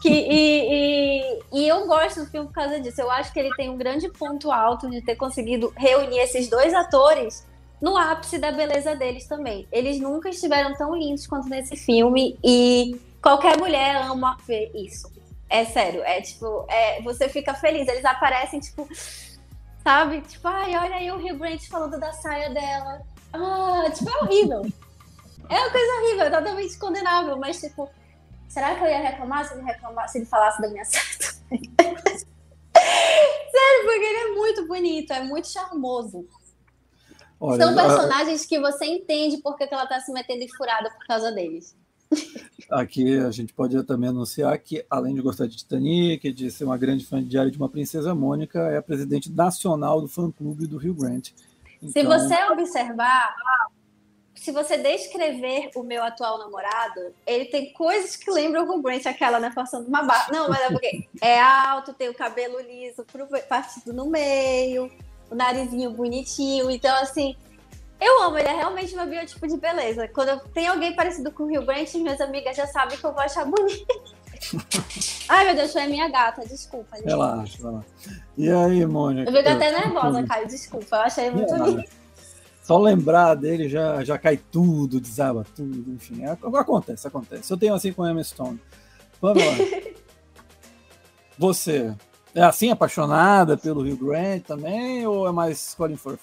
Que, 0.00 0.08
e, 0.08 0.68
e, 0.70 1.40
e 1.60 1.68
eu 1.68 1.86
gosto 1.86 2.20
do 2.20 2.26
filme 2.30 2.46
por 2.46 2.54
causa 2.54 2.80
disso. 2.80 3.00
Eu 3.00 3.10
acho 3.10 3.32
que 3.32 3.38
ele 3.38 3.54
tem 3.56 3.68
um 3.70 3.76
grande 3.76 4.08
ponto 4.08 4.50
alto 4.52 4.88
de 4.88 5.02
ter 5.02 5.16
conseguido 5.16 5.72
reunir 5.76 6.18
esses 6.20 6.48
dois 6.48 6.72
atores 6.74 7.46
no 7.80 7.96
ápice 7.96 8.38
da 8.38 8.50
beleza 8.50 8.94
deles 8.96 9.26
também. 9.26 9.66
Eles 9.70 10.00
nunca 10.00 10.28
estiveram 10.28 10.74
tão 10.74 10.94
lindos 10.94 11.26
quanto 11.26 11.48
nesse 11.48 11.76
filme 11.76 12.38
e 12.42 13.00
qualquer 13.22 13.56
mulher 13.58 13.96
ama 13.96 14.36
ver 14.46 14.70
isso. 14.74 15.10
É 15.50 15.64
sério, 15.64 16.02
é 16.02 16.20
tipo, 16.20 16.66
é, 16.68 17.00
você 17.02 17.28
fica 17.28 17.54
feliz. 17.54 17.88
Eles 17.88 18.04
aparecem, 18.04 18.60
tipo, 18.60 18.86
sabe? 19.82 20.20
Tipo, 20.22 20.48
ai, 20.48 20.76
olha 20.76 20.96
aí 20.96 21.10
o 21.10 21.16
Hugh 21.16 21.38
Grant 21.38 21.66
falando 21.68 21.98
da 21.98 22.12
saia 22.12 22.50
dela. 22.50 23.00
Ah, 23.32 23.90
tipo, 23.90 24.10
é 24.10 24.16
horrível. 24.22 24.66
É 25.48 25.58
uma 25.58 25.70
coisa 25.70 25.92
horrível, 25.94 26.26
é 26.26 26.30
totalmente 26.30 26.78
condenável, 26.78 27.36
mas 27.38 27.58
tipo, 27.58 27.88
será 28.48 28.74
que 28.74 28.84
eu 28.84 28.88
ia 28.88 28.98
reclamar 28.98 29.46
se 29.46 29.54
ele 29.54 29.62
reclamasse, 29.62 30.12
se 30.12 30.18
ele 30.18 30.26
falasse 30.26 30.60
da 30.60 30.68
minha 30.68 30.84
certa? 30.84 31.24
Sério, 33.58 33.84
porque 33.84 34.04
ele 34.04 34.18
é 34.18 34.34
muito 34.34 34.66
bonito, 34.66 35.12
é 35.12 35.22
muito 35.22 35.48
charmoso. 35.48 36.28
Olha, 37.40 37.64
São 37.64 37.74
personagens 37.74 38.44
a... 38.44 38.48
que 38.48 38.58
você 38.58 38.84
entende 38.86 39.38
porque 39.38 39.66
que 39.66 39.74
ela 39.74 39.86
tá 39.86 40.00
se 40.00 40.12
metendo 40.12 40.42
em 40.42 40.48
furada 40.48 40.90
por 40.90 41.06
causa 41.06 41.30
deles. 41.30 41.76
Aqui 42.70 43.18
a 43.18 43.30
gente 43.30 43.52
pode 43.52 43.82
também 43.84 44.08
anunciar 44.08 44.58
que, 44.58 44.84
além 44.90 45.14
de 45.14 45.20
gostar 45.20 45.46
de 45.46 45.56
Titanic, 45.56 46.32
de 46.32 46.50
ser 46.50 46.64
uma 46.64 46.76
grande 46.76 47.04
fã 47.04 47.22
de 47.22 47.28
Diário 47.28 47.50
de 47.50 47.58
uma 47.58 47.68
Princesa 47.68 48.14
Mônica, 48.14 48.58
é 48.58 48.78
a 48.78 48.82
presidente 48.82 49.30
nacional 49.30 50.00
do 50.00 50.08
fã-clube 50.08 50.66
do 50.66 50.78
Rio 50.78 50.94
Grande. 50.94 51.34
Então... 51.82 52.02
Se 52.02 52.06
você 52.06 52.34
observar, 52.50 53.34
se 54.34 54.52
você 54.52 54.78
descrever 54.78 55.70
o 55.74 55.82
meu 55.82 56.02
atual 56.02 56.38
namorado, 56.38 57.14
ele 57.26 57.46
tem 57.46 57.72
coisas 57.72 58.16
que 58.16 58.30
lembram 58.30 58.66
o 58.66 58.70
Hugh 58.70 58.82
Grant, 58.82 59.06
aquela, 59.06 59.38
né, 59.38 59.50
forçando 59.50 59.86
uma 59.86 60.02
barra. 60.02 60.32
Não, 60.32 60.48
mas 60.48 60.60
é 60.60 60.68
porque 60.68 61.08
é 61.20 61.40
alto, 61.40 61.92
tem 61.92 62.08
o 62.08 62.14
cabelo 62.14 62.60
liso 62.60 63.04
partido 63.48 63.92
no 63.92 64.06
meio, 64.06 64.90
o 65.30 65.34
narizinho 65.34 65.90
bonitinho. 65.90 66.70
Então, 66.70 66.94
assim, 66.96 67.36
eu 68.00 68.22
amo, 68.22 68.38
ele 68.38 68.48
é 68.48 68.54
realmente 68.54 68.94
meu 68.94 69.06
biotipo 69.06 69.46
de 69.46 69.56
beleza. 69.56 70.08
Quando 70.08 70.40
tem 70.50 70.66
alguém 70.68 70.94
parecido 70.94 71.32
com 71.32 71.44
o 71.44 71.46
Rio 71.46 71.64
Grant, 71.64 71.94
minhas 71.94 72.20
amigas 72.20 72.56
já 72.56 72.66
sabem 72.66 72.96
que 72.96 73.04
eu 73.04 73.12
vou 73.12 73.22
achar 73.22 73.44
bonito. 73.44 73.86
Ai, 75.28 75.46
meu 75.46 75.54
Deus, 75.54 75.72
foi 75.72 75.82
a 75.82 75.88
minha 75.88 76.08
gata, 76.08 76.46
desculpa. 76.46 76.96
Gente. 76.96 77.06
Relaxa, 77.06 77.70
lá. 77.70 77.84
E 78.36 78.50
aí, 78.50 78.86
Mônica? 78.86 79.28
Eu 79.28 79.36
fico 79.36 79.48
até 79.48 79.72
nervosa, 79.72 80.22
Caio, 80.24 80.46
desculpa, 80.46 80.96
eu 80.96 81.00
achei 81.00 81.30
muito 81.30 81.54
lindo. 81.54 81.84
Só 82.62 82.78
lembrar 82.78 83.34
dele 83.34 83.68
já, 83.68 84.04
já 84.04 84.18
cai 84.18 84.36
tudo, 84.36 85.00
desaba 85.00 85.44
tudo, 85.56 85.90
enfim. 85.90 86.22
É, 86.22 86.30
acontece, 86.30 87.08
acontece. 87.08 87.50
Eu 87.50 87.56
tenho 87.56 87.74
assim 87.74 87.92
com 87.92 88.06
Emma 88.06 88.22
Stone. 88.22 88.60
Vamos 89.20 89.42
lá. 89.42 89.52
Você 91.38 91.94
é 92.34 92.42
assim 92.42 92.70
apaixonada 92.70 93.56
pelo 93.56 93.82
Rio 93.82 93.96
Grande 93.96 94.40
também 94.40 95.06
ou 95.06 95.28
é 95.28 95.32
mais 95.32 95.74
Colin 95.74 95.96
Firth? 95.96 96.20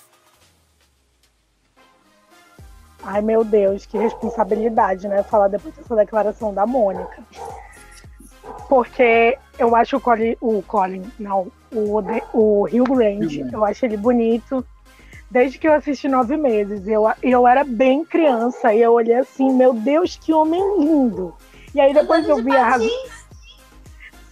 Ai, 3.04 3.22
meu 3.22 3.44
Deus, 3.44 3.86
que 3.86 3.98
responsabilidade, 3.98 5.08
né? 5.08 5.22
Falar 5.22 5.48
depois 5.48 5.76
dessa 5.76 5.96
declaração 5.96 6.54
da 6.54 6.66
Mônica. 6.66 7.24
Porque 8.68 9.38
eu 9.60 9.76
acho 9.76 9.98
o 9.98 10.02
Colin, 10.02 10.36
o 10.42 10.64
Colin 10.64 11.04
não, 11.20 11.52
o, 11.72 12.02
o 12.34 12.64
Rio 12.64 12.84
Grande, 12.84 13.48
eu 13.52 13.64
acho 13.64 13.86
ele 13.86 13.98
bonito. 13.98 14.66
Desde 15.30 15.60
que 15.60 15.68
eu 15.68 15.74
assisti 15.74 16.08
nove 16.08 16.38
meses, 16.38 16.88
eu, 16.88 17.06
eu 17.22 17.48
era 17.48 17.64
bem 17.64 18.06
criança 18.06 18.74
e 18.74 18.82
eu 18.82 18.94
olhei 18.94 19.16
assim, 19.16 19.52
meu 19.54 19.74
Deus, 19.74 20.16
que 20.16 20.34
homem 20.34 20.62
lindo. 20.80 21.34
E 21.74 21.82
aí 21.82 21.94
depois 21.94 22.28
eu 22.28 22.42
vi 22.42 22.56
a 22.56 22.70
razão. 22.70 22.90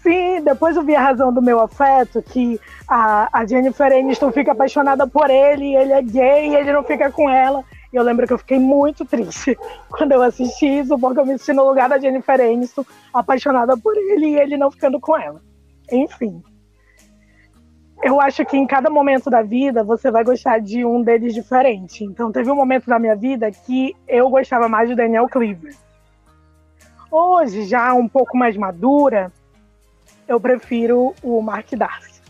Sim, 0.03 0.41
depois 0.41 0.75
eu 0.75 0.83
vi 0.83 0.93
a 0.97 1.01
razão 1.01 1.33
do 1.33 1.41
meu 1.41 1.61
afeto, 1.61 2.21
que 2.21 2.59
a, 2.89 3.29
a 3.31 3.45
Jennifer 3.45 3.89
Aniston 3.89 4.33
fica 4.33 4.51
apaixonada 4.51 5.07
por 5.07 5.29
ele, 5.29 5.73
ele 5.77 5.93
é 5.93 6.01
gay 6.01 6.53
ele 6.53 6.73
não 6.73 6.83
fica 6.83 7.09
com 7.09 7.29
ela. 7.29 7.63
E 7.91 7.95
eu 7.95 8.03
lembro 8.03 8.27
que 8.27 8.33
eu 8.33 8.37
fiquei 8.37 8.59
muito 8.59 9.05
triste 9.05 9.57
quando 9.89 10.11
eu 10.11 10.21
assisti 10.21 10.65
isso, 10.65 10.99
porque 10.99 11.21
eu 11.21 11.25
me 11.25 11.37
senti 11.37 11.53
no 11.53 11.65
lugar 11.65 11.87
da 11.87 11.97
Jennifer 11.97 12.41
Aniston, 12.41 12.85
apaixonada 13.13 13.77
por 13.77 13.95
ele 13.95 14.27
e 14.27 14.35
ele 14.35 14.57
não 14.57 14.69
ficando 14.69 14.99
com 14.99 15.17
ela. 15.17 15.39
Enfim. 15.89 16.43
Eu 18.03 18.19
acho 18.19 18.43
que 18.43 18.57
em 18.57 18.67
cada 18.67 18.89
momento 18.89 19.29
da 19.29 19.41
vida 19.41 19.85
você 19.85 20.11
vai 20.11 20.25
gostar 20.25 20.59
de 20.59 20.83
um 20.83 21.01
deles 21.01 21.33
diferente. 21.33 22.03
Então 22.03 22.29
teve 22.29 22.51
um 22.51 22.55
momento 22.55 22.87
da 22.87 22.99
minha 22.99 23.15
vida 23.15 23.49
que 23.49 23.95
eu 24.05 24.29
gostava 24.29 24.67
mais 24.67 24.89
de 24.89 24.95
Daniel 24.95 25.29
Cleaver. 25.29 25.73
Hoje, 27.09 27.63
já 27.63 27.93
um 27.93 28.09
pouco 28.09 28.35
mais 28.35 28.57
madura, 28.57 29.31
eu 30.27 30.39
prefiro 30.39 31.15
o 31.21 31.41
Mark 31.41 31.69
Darcy. 31.71 32.21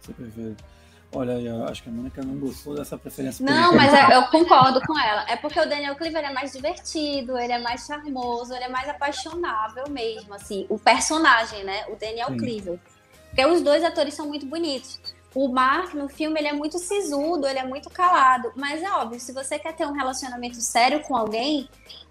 Você 0.00 0.12
prefere? 0.12 0.56
Olha, 1.10 1.32
eu 1.32 1.64
acho 1.64 1.82
que 1.82 1.88
a 1.88 1.92
Mônica 1.92 2.22
não 2.22 2.38
gostou 2.38 2.74
dessa 2.74 2.98
preferência. 2.98 3.44
Não, 3.44 3.74
mas 3.74 3.92
é, 3.94 4.14
eu 4.14 4.24
concordo 4.26 4.78
com 4.82 4.98
ela. 4.98 5.24
É 5.28 5.36
porque 5.36 5.58
o 5.58 5.66
Daniel 5.66 5.96
Cleaver 5.96 6.22
é 6.22 6.32
mais 6.32 6.52
divertido, 6.52 7.38
ele 7.38 7.52
é 7.52 7.58
mais 7.58 7.86
charmoso, 7.86 8.54
ele 8.54 8.64
é 8.64 8.68
mais 8.68 8.88
apaixonável 8.88 9.84
mesmo, 9.88 10.34
assim, 10.34 10.66
o 10.68 10.78
personagem, 10.78 11.64
né? 11.64 11.86
O 11.88 11.96
Daniel 11.96 12.28
Sim. 12.28 12.36
Cleaver. 12.36 12.78
Porque 13.28 13.46
os 13.46 13.62
dois 13.62 13.82
atores 13.82 14.12
são 14.12 14.26
muito 14.26 14.44
bonitos. 14.44 15.00
O 15.34 15.48
Mark, 15.48 15.94
no 15.94 16.08
filme, 16.08 16.38
ele 16.40 16.48
é 16.48 16.52
muito 16.52 16.78
sisudo, 16.78 17.46
ele 17.46 17.58
é 17.58 17.64
muito 17.64 17.88
calado. 17.88 18.52
Mas 18.54 18.82
é 18.82 18.90
óbvio, 18.90 19.18
se 19.18 19.32
você 19.32 19.58
quer 19.58 19.74
ter 19.74 19.86
um 19.86 19.92
relacionamento 19.92 20.60
sério 20.60 21.00
com 21.00 21.16
alguém, 21.16 21.68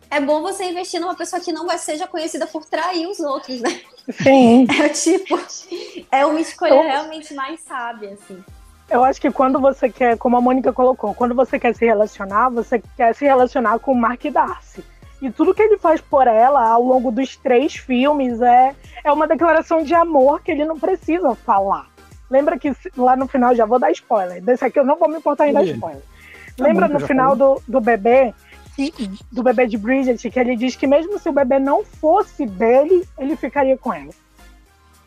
é 0.10 0.20
bom 0.20 0.42
você 0.42 0.66
investir 0.66 1.00
numa 1.00 1.16
pessoa 1.16 1.42
que 1.42 1.52
não 1.52 1.66
vai 1.66 1.78
seja 1.78 2.08
conhecida 2.08 2.48
por 2.48 2.66
trair 2.66 3.08
os 3.08 3.20
outros, 3.20 3.62
né? 3.62 3.82
Sim. 4.22 4.68
É 4.82 4.90
tipo, 4.90 5.40
é 6.12 6.26
uma 6.26 6.40
escolha 6.40 6.82
realmente 6.82 7.34
mais 7.34 7.62
sábia, 7.62 8.14
assim. 8.14 8.44
Eu 8.90 9.04
acho 9.04 9.20
que 9.20 9.30
quando 9.30 9.60
você 9.60 9.90
quer, 9.90 10.18
como 10.18 10.38
a 10.38 10.42
Mônica 10.42 10.72
colocou, 10.72 11.14
quando 11.14 11.36
você 11.36 11.60
quer 11.60 11.76
se 11.76 11.86
relacionar, 11.86 12.50
você 12.50 12.82
quer 12.96 13.14
se 13.14 13.26
relacionar 13.26 13.80
com 13.80 13.92
o 13.92 13.96
Mark 13.96 14.24
Darcy. 14.26 14.84
E 15.22 15.30
tudo 15.30 15.54
que 15.54 15.62
ele 15.62 15.78
faz 15.78 16.00
por 16.00 16.28
ela 16.28 16.70
ao 16.70 16.82
longo 16.82 17.12
dos 17.12 17.36
três 17.36 17.76
filmes 17.76 18.40
é, 18.42 18.76
é 19.04 19.12
uma 19.12 19.28
declaração 19.28 19.84
de 19.84 19.94
amor 19.94 20.42
que 20.42 20.52
ele 20.52 20.64
não 20.64 20.80
precisa 20.80 21.36
falar. 21.36 21.88
Lembra 22.30 22.58
que 22.58 22.72
lá 22.96 23.16
no 23.16 23.28
final, 23.28 23.56
já 23.56 23.66
vou 23.66 23.80
dar 23.80 23.92
spoiler, 23.92 24.42
desse 24.42 24.64
aqui 24.64 24.80
eu 24.80 24.86
não 24.86 24.98
vou 24.98 25.10
me 25.10 25.18
importar 25.18 25.48
em 25.48 25.54
dar 25.54 25.64
spoiler. 25.64 26.02
Tá 26.56 26.64
Lembra 26.64 26.88
no 26.88 27.00
final 27.00 27.36
do, 27.36 27.62
do 27.68 27.82
bebê, 27.82 28.34
do 29.32 29.44
bebê 29.44 29.68
de 29.68 29.78
Bridget, 29.78 30.30
que 30.30 30.40
ele 30.40 30.56
diz 30.56 30.76
que 30.76 30.86
mesmo 30.86 31.18
se 31.20 31.28
o 31.30 31.34
bebê 31.34 31.60
não 31.60 31.84
fosse 31.84 32.46
dele, 32.46 33.08
ele 33.18 33.36
ficaria 33.36 33.78
com 33.78 33.94
ela. 33.94 34.12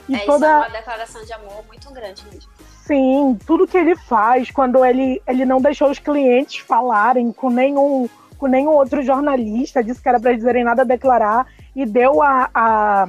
E 0.08 0.16
é, 0.16 0.18
toda... 0.20 0.46
isso 0.46 0.54
é 0.54 0.56
uma 0.56 0.68
declaração 0.68 1.24
de 1.24 1.32
amor 1.32 1.64
muito 1.68 1.92
grande 1.92 2.24
mesmo. 2.32 2.50
Sim, 2.84 3.38
tudo 3.46 3.68
que 3.68 3.78
ele 3.78 3.94
faz, 3.94 4.50
quando 4.50 4.84
ele, 4.84 5.22
ele 5.26 5.44
não 5.44 5.60
deixou 5.60 5.90
os 5.90 6.00
clientes 6.00 6.58
falarem 6.58 7.30
com 7.30 7.48
nenhum, 7.48 8.08
com 8.36 8.46
nenhum 8.48 8.72
outro 8.72 9.02
jornalista, 9.02 9.84
disse 9.84 10.02
que 10.02 10.08
era 10.08 10.18
para 10.18 10.32
dizerem 10.32 10.64
nada 10.64 10.82
a 10.82 10.84
declarar, 10.84 11.46
e 11.76 11.86
deu 11.86 12.20
a, 12.20 12.50
a 12.52 13.08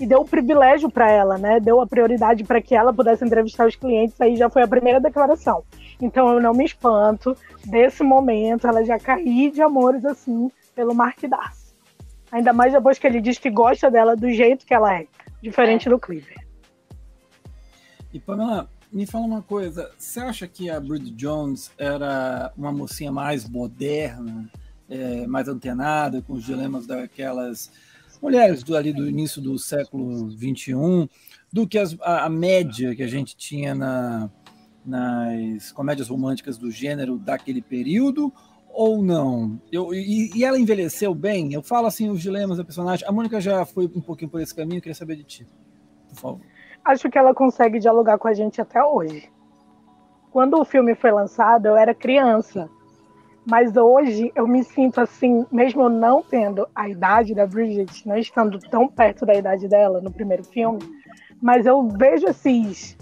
e 0.00 0.06
deu 0.06 0.20
o 0.20 0.24
privilégio 0.24 0.90
para 0.90 1.10
ela, 1.10 1.38
né? 1.38 1.58
Deu 1.60 1.80
a 1.80 1.86
prioridade 1.86 2.44
para 2.44 2.62
que 2.62 2.74
ela 2.74 2.92
pudesse 2.92 3.24
entrevistar 3.24 3.66
os 3.66 3.74
clientes, 3.74 4.20
aí 4.20 4.36
já 4.36 4.48
foi 4.48 4.62
a 4.62 4.68
primeira 4.68 5.00
declaração. 5.00 5.62
Então 6.00 6.32
eu 6.32 6.40
não 6.40 6.54
me 6.54 6.64
espanto 6.64 7.36
desse 7.64 8.02
momento 8.02 8.66
ela 8.66 8.84
já 8.84 8.98
cair 8.98 9.50
de 9.50 9.60
amores 9.60 10.04
assim 10.04 10.50
pelo 10.74 10.94
Mark 10.94 11.20
Darcy. 11.22 11.74
Ainda 12.30 12.52
mais 12.52 12.72
depois 12.72 12.98
que 12.98 13.06
ele 13.06 13.20
diz 13.20 13.38
que 13.38 13.50
gosta 13.50 13.90
dela 13.90 14.14
do 14.14 14.30
jeito 14.30 14.66
que 14.66 14.74
ela 14.74 14.94
é, 14.94 15.06
diferente 15.42 15.88
é. 15.88 15.90
do 15.90 15.98
Cleaver. 15.98 16.46
E 18.12 18.20
Pamela, 18.20 18.68
me 18.92 19.06
fala 19.06 19.26
uma 19.26 19.42
coisa, 19.42 19.90
você 19.98 20.20
acha 20.20 20.46
que 20.46 20.70
a 20.70 20.80
Bridget 20.80 21.14
Jones 21.14 21.70
era 21.76 22.52
uma 22.56 22.72
mocinha 22.72 23.12
mais 23.12 23.48
moderna, 23.48 24.50
é, 24.88 25.26
mais 25.26 25.48
antenada 25.48 26.22
com 26.22 26.34
os 26.34 26.44
dilemas 26.44 26.86
daquelas 26.86 27.70
mulheres 28.20 28.62
do, 28.62 28.76
ali 28.76 28.92
do 28.92 29.08
início 29.08 29.40
do 29.42 29.58
século 29.58 30.30
XXI, 30.30 31.08
do 31.52 31.66
que 31.66 31.78
as, 31.78 31.96
a, 32.00 32.24
a, 32.24 32.28
média 32.28 32.94
que 32.94 33.02
a 33.02 33.06
gente 33.06 33.36
tinha 33.36 33.74
na, 33.74 34.30
nas 34.88 35.70
comédias 35.72 36.08
românticas 36.08 36.56
do 36.56 36.70
gênero 36.70 37.18
daquele 37.18 37.62
período, 37.62 38.32
ou 38.70 39.02
não? 39.02 39.60
Eu, 39.70 39.92
e, 39.92 40.30
e, 40.34 40.44
ela 40.44 40.58
envelheceu 40.58 41.14
bem? 41.14 41.52
Eu 41.52 41.62
falo 41.62 41.86
assim 41.86 42.08
os 42.10 42.20
dilemas 42.20 42.58
da 42.58 42.64
personagem. 42.64 43.06
A 43.06 43.12
Mônica 43.12 43.40
já 43.40 43.64
foi 43.64 43.86
um 43.86 44.00
pouquinho 44.00 44.30
por 44.30 44.40
esse 44.40 44.54
caminho, 44.54 44.80
queria 44.80 44.94
saber 44.94 45.16
de 45.16 45.24
ti, 45.24 45.46
por 46.08 46.16
favor 46.16 46.40
acho 46.88 47.10
que 47.10 47.18
ela 47.18 47.34
consegue 47.34 47.78
dialogar 47.78 48.18
com 48.18 48.28
a 48.28 48.32
gente 48.32 48.60
até 48.60 48.82
hoje. 48.82 49.30
Quando 50.30 50.58
o 50.58 50.64
filme 50.64 50.94
foi 50.94 51.10
lançado, 51.10 51.66
eu 51.66 51.76
era 51.76 51.94
criança. 51.94 52.68
Mas 53.48 53.76
hoje 53.76 54.30
eu 54.34 54.46
me 54.46 54.62
sinto 54.62 55.00
assim, 55.00 55.46
mesmo 55.50 55.82
eu 55.82 55.88
não 55.88 56.22
tendo 56.22 56.66
a 56.74 56.88
idade 56.88 57.34
da 57.34 57.46
Bridget, 57.46 58.06
não 58.06 58.16
estando 58.16 58.58
tão 58.58 58.88
perto 58.88 59.24
da 59.24 59.34
idade 59.34 59.66
dela 59.68 60.00
no 60.02 60.12
primeiro 60.12 60.44
filme, 60.44 60.80
mas 61.40 61.64
eu 61.64 61.88
vejo 61.88 62.26
esses 62.26 62.97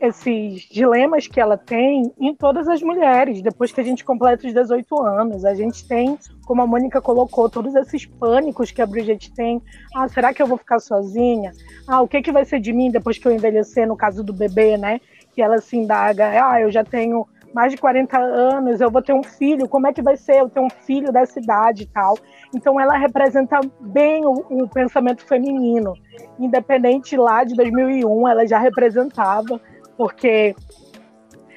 esses 0.00 0.62
dilemas 0.62 1.26
que 1.26 1.40
ela 1.40 1.56
tem 1.56 2.12
em 2.18 2.34
todas 2.34 2.68
as 2.68 2.82
mulheres, 2.82 3.40
depois 3.40 3.72
que 3.72 3.80
a 3.80 3.84
gente 3.84 4.04
completa 4.04 4.46
os 4.46 4.52
18 4.52 5.02
anos. 5.02 5.44
A 5.44 5.54
gente 5.54 5.86
tem, 5.86 6.18
como 6.44 6.62
a 6.62 6.66
Mônica 6.66 7.00
colocou, 7.00 7.48
todos 7.48 7.74
esses 7.74 8.04
pânicos 8.04 8.70
que 8.70 8.82
a 8.82 8.86
Bridget 8.86 9.32
tem. 9.32 9.62
Ah, 9.94 10.08
será 10.08 10.34
que 10.34 10.42
eu 10.42 10.46
vou 10.46 10.58
ficar 10.58 10.78
sozinha? 10.80 11.52
Ah, 11.86 12.02
o 12.02 12.08
que, 12.08 12.20
que 12.20 12.32
vai 12.32 12.44
ser 12.44 12.60
de 12.60 12.72
mim 12.72 12.90
depois 12.90 13.18
que 13.18 13.26
eu 13.26 13.32
envelhecer, 13.32 13.86
no 13.86 13.96
caso 13.96 14.22
do 14.22 14.32
bebê, 14.32 14.76
né? 14.76 15.00
Que 15.34 15.40
ela 15.40 15.58
se 15.58 15.76
indaga, 15.76 16.30
ah, 16.46 16.60
eu 16.60 16.70
já 16.70 16.84
tenho 16.84 17.26
mais 17.54 17.72
de 17.72 17.78
40 17.78 18.18
anos, 18.18 18.82
eu 18.82 18.90
vou 18.90 19.00
ter 19.00 19.14
um 19.14 19.22
filho, 19.22 19.66
como 19.66 19.86
é 19.86 19.92
que 19.92 20.02
vai 20.02 20.14
ser 20.14 20.40
eu 20.40 20.50
ter 20.50 20.60
um 20.60 20.68
filho 20.68 21.10
dessa 21.10 21.40
idade 21.40 21.84
e 21.84 21.86
tal? 21.86 22.18
Então 22.54 22.78
ela 22.78 22.98
representa 22.98 23.60
bem 23.80 24.26
o, 24.26 24.44
o 24.50 24.68
pensamento 24.68 25.24
feminino. 25.24 25.94
Independente 26.38 27.16
lá 27.16 27.44
de 27.44 27.54
2001, 27.54 28.28
ela 28.28 28.46
já 28.46 28.58
representava 28.58 29.58
porque 29.96 30.54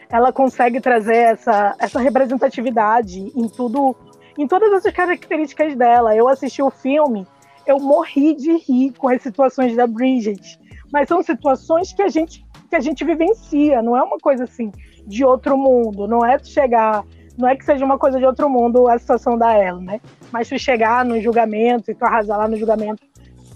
ela 0.10 0.34
consegue 0.34 0.82
trazer 0.82 1.16
essa, 1.16 1.76
essa 1.80 2.00
representatividade 2.00 3.32
em 3.36 3.48
tudo, 3.48 3.96
em 4.38 4.48
todas 4.48 4.72
essas 4.74 4.92
características 4.92 5.76
dela. 5.76 6.16
Eu 6.16 6.28
assisti 6.28 6.62
o 6.62 6.72
filme, 6.72 7.28
eu 7.66 7.80
morri 7.80 8.34
de 8.34 8.58
rir 8.58 8.94
com 8.98 9.08
as 9.08 9.22
situações 9.22 9.76
da 9.76 9.86
Bridget, 9.86 10.60
mas 10.92 11.08
são 11.08 11.22
situações 11.22 11.94
que 11.94 12.02
a 12.02 12.10
gente 12.10 12.48
que 12.70 12.76
a 12.76 12.80
gente 12.80 13.04
vivencia, 13.04 13.82
não 13.82 13.98
é 13.98 14.04
uma 14.04 14.20
coisa 14.20 14.44
assim 14.44 14.72
de 15.08 15.26
outro 15.26 15.58
mundo, 15.58 16.08
não 16.08 16.24
é 16.24 16.38
chegar, 16.38 17.04
não 17.36 17.50
é 17.50 17.56
que 17.56 17.66
seja 17.66 17.84
uma 17.84 17.98
coisa 17.98 18.20
de 18.20 18.26
outro 18.26 18.48
mundo 18.48 18.88
a 18.88 19.00
situação 19.00 19.36
da 19.36 19.54
ela, 19.54 19.82
né? 19.82 20.00
Mas 20.32 20.48
tu 20.48 20.60
chegar 20.60 21.04
no 21.04 21.20
julgamento 21.20 21.90
e 21.90 21.96
tu 21.96 22.06
arrasar 22.06 22.38
lá 22.38 22.48
no 22.48 22.56
julgamento 22.56 23.02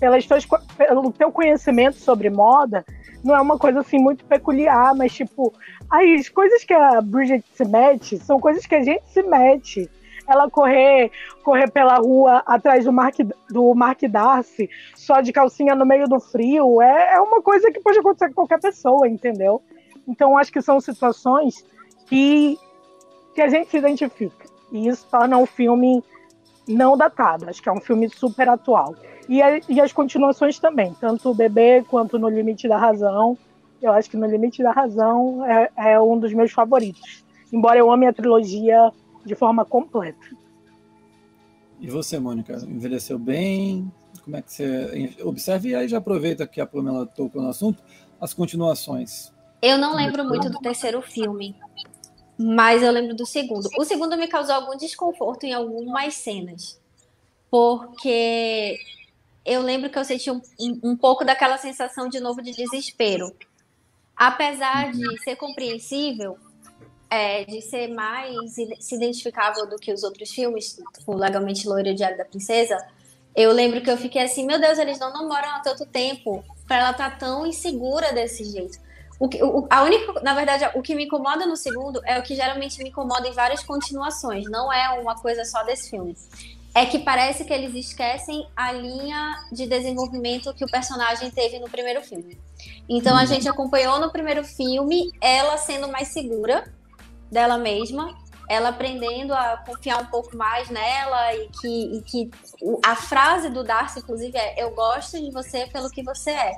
pelas 0.04 0.26
tuas, 0.26 0.46
pelo 0.78 1.14
teu 1.14 1.32
conhecimento 1.32 1.96
sobre 1.96 2.30
moda, 2.30 2.86
não 3.24 3.34
é 3.34 3.40
uma 3.40 3.58
coisa 3.58 3.80
assim 3.80 3.98
muito 3.98 4.26
peculiar, 4.26 4.94
mas 4.94 5.14
tipo, 5.14 5.54
as 5.90 6.28
coisas 6.28 6.62
que 6.66 6.74
a 6.74 7.00
Bridget 7.00 7.46
se 7.54 7.64
mete 7.64 8.18
são 8.18 8.38
coisas 8.38 8.66
que 8.66 8.76
a 8.76 8.84
gente 8.84 9.02
se 9.08 9.24
mete. 9.24 9.90
Ela 10.28 10.50
correr, 10.50 11.10
correr 11.42 11.72
pela 11.72 11.96
rua 11.96 12.44
atrás 12.46 12.84
do 12.84 12.92
Mark, 12.92 13.16
do 13.50 13.74
Mark 13.74 14.02
Darcy, 14.10 14.70
só 14.94 15.22
de 15.22 15.32
calcinha 15.32 15.74
no 15.74 15.86
meio 15.86 16.06
do 16.06 16.20
frio, 16.20 16.82
é, 16.82 17.14
é 17.14 17.22
uma 17.22 17.42
coisa 17.42 17.72
que 17.72 17.80
pode 17.80 18.00
acontecer 18.00 18.28
com 18.28 18.36
qualquer 18.36 18.60
pessoa, 18.60 19.08
entendeu? 19.08 19.62
Então, 20.06 20.38
acho 20.38 20.52
que 20.52 20.62
são 20.62 20.82
situações 20.82 21.66
que, 22.08 22.58
que 23.34 23.42
a 23.42 23.48
gente 23.48 23.70
se 23.70 23.78
identifica. 23.78 24.50
E 24.70 24.86
isso 24.86 25.08
torna 25.10 25.38
o 25.38 25.46
filme 25.46 26.04
não 26.68 26.98
datado. 26.98 27.50
Acho 27.50 27.62
que 27.62 27.70
é 27.70 27.72
um 27.72 27.82
filme 27.82 28.10
super 28.10 28.50
atual. 28.50 28.96
E, 29.28 29.42
a, 29.42 29.60
e 29.70 29.80
as 29.80 29.94
continuações 29.94 30.60
também, 30.60 30.94
tanto 31.00 31.32
o 31.32 31.34
Bebê 31.34 31.84
quanto 31.88 32.20
No 32.20 32.30
Limite 32.30 32.68
da 32.68 32.78
Razão. 32.78 33.38
Eu 33.82 33.92
acho 33.92 34.10
que 34.10 34.18
No 34.18 34.26
Limite 34.26 34.64
da 34.64 34.72
Razão 34.72 35.46
é, 35.46 35.70
é 35.76 36.00
um 36.00 36.18
dos 36.18 36.34
meus 36.34 36.52
favoritos. 36.52 37.24
Embora 37.52 37.80
eu 37.80 37.92
ame 37.92 38.08
a 38.08 38.14
trilogia 38.14 38.92
de 39.26 39.36
forma 39.36 39.64
completa. 39.64 40.26
E 41.80 41.90
você, 41.90 42.20
Mônica, 42.20 42.54
envelheceu 42.68 43.20
bem? 43.20 43.92
Como 44.24 44.38
é 44.38 44.42
que 44.42 44.52
você 44.52 45.16
observa? 45.24 45.68
E 45.68 45.76
aí 45.76 45.88
já 45.88 45.98
aproveita 45.98 46.48
que 46.48 46.62
a 46.62 46.66
Pamela 46.66 47.06
tocou 47.06 47.42
no 47.42 47.50
assunto, 47.50 47.84
as 48.20 48.34
continuações. 48.34 49.34
Eu 49.62 49.78
não 49.78 49.96
lembro 49.96 50.24
muito 50.26 50.50
do 50.50 50.60
terceiro 50.60 51.02
filme, 51.02 51.56
mas 52.38 52.82
eu 52.82 52.92
lembro 52.92 53.16
do 53.16 53.26
segundo. 53.26 53.70
O 53.78 53.86
segundo 53.86 54.18
me 54.18 54.28
causou 54.28 54.56
algum 54.56 54.76
desconforto 54.76 55.46
em 55.46 55.54
algumas 55.54 56.16
cenas, 56.16 56.80
porque 57.50 58.80
eu 59.46 59.62
lembro 59.62 59.90
que 59.90 60.00
eu 60.00 60.06
senti 60.06 60.32
um, 60.32 60.42
um, 60.84 60.96
pouco 60.96 61.26
daquela 61.26 61.58
sensação 61.58 62.08
de 62.08 62.20
novo 62.20 62.42
de 62.42 62.52
desespero. 62.52 63.34
Apesar 64.16 64.92
de 64.92 65.22
ser 65.24 65.36
compreensível, 65.36 66.38
é, 67.10 67.44
de 67.44 67.62
ser 67.62 67.90
mais 67.90 68.54
se 68.54 68.96
identificável 68.96 69.68
do 69.68 69.78
que 69.78 69.92
os 69.92 70.04
outros 70.04 70.32
filmes, 70.32 70.80
o 71.06 71.16
Legalmente 71.16 71.68
Loira 71.68 71.90
e 71.90 71.92
o 71.92 71.96
Diário 71.96 72.18
da 72.18 72.26
Princesa, 72.26 72.78
eu 73.36 73.52
lembro 73.52 73.82
que 73.82 73.90
eu 73.90 73.98
fiquei 73.98 74.22
assim, 74.22 74.46
meu 74.46 74.60
Deus, 74.60 74.78
eles 74.78 75.00
não 75.00 75.12
namoram 75.12 75.50
há 75.50 75.60
tanto 75.60 75.86
tempo 75.86 76.44
para 76.68 76.78
ela 76.78 76.92
estar 76.92 77.12
tá 77.12 77.18
tão 77.18 77.46
insegura 77.46 78.14
desse 78.14 78.46
jeito. 78.46 78.80
O, 79.24 79.60
o, 79.60 79.68
a 79.70 79.84
única, 79.84 80.20
na 80.22 80.34
verdade, 80.34 80.70
o 80.76 80.82
que 80.82 80.94
me 80.94 81.06
incomoda 81.06 81.46
no 81.46 81.56
segundo 81.56 82.02
é 82.04 82.20
o 82.20 82.24
que 82.24 82.36
geralmente 82.36 82.78
me 82.84 82.90
incomoda 82.90 83.26
em 83.26 83.32
várias 83.32 83.64
continuações, 83.64 84.50
não 84.50 84.72
é 84.72 85.00
uma 85.00 85.16
coisa 85.16 85.46
só 85.46 85.64
desse 85.64 85.90
filme 85.90 86.14
é 86.76 86.86
que 86.86 87.00
parece 87.00 87.46
que 87.46 87.54
eles 87.54 87.76
esquecem 87.76 88.48
a 88.56 88.72
linha 88.72 89.46
de 89.52 89.68
desenvolvimento 89.68 90.54
que 90.56 90.66
o 90.66 90.68
personagem 90.68 91.30
teve 91.30 91.60
no 91.60 91.70
primeiro 91.70 92.02
filme. 92.02 92.40
Então 92.90 93.16
a 93.16 93.22
uhum. 93.22 93.28
gente 93.28 93.48
acompanhou 93.48 94.00
no 94.00 94.12
primeiro 94.12 94.44
filme 94.44 95.12
ela 95.22 95.58
sendo 95.58 95.88
mais 95.88 96.08
segura 96.08 96.74
dela 97.32 97.58
mesma, 97.60 98.18
ela 98.50 98.70
aprendendo 98.70 99.34
a 99.34 99.58
confiar 99.58 100.02
um 100.02 100.06
pouco 100.08 100.36
mais 100.36 100.70
nela 100.70 101.36
e 101.36 101.50
que, 101.50 101.98
e 101.98 102.02
que 102.02 102.32
a 102.84 102.96
frase 102.96 103.50
do 103.50 103.64
Darcy, 103.64 104.00
inclusive, 104.00 104.38
é: 104.38 104.64
Eu 104.64 104.72
gosto 104.72 105.20
de 105.20 105.32
você 105.32 105.68
pelo 105.68 105.90
que 105.90 106.04
você 106.04 106.32
é. 106.32 106.58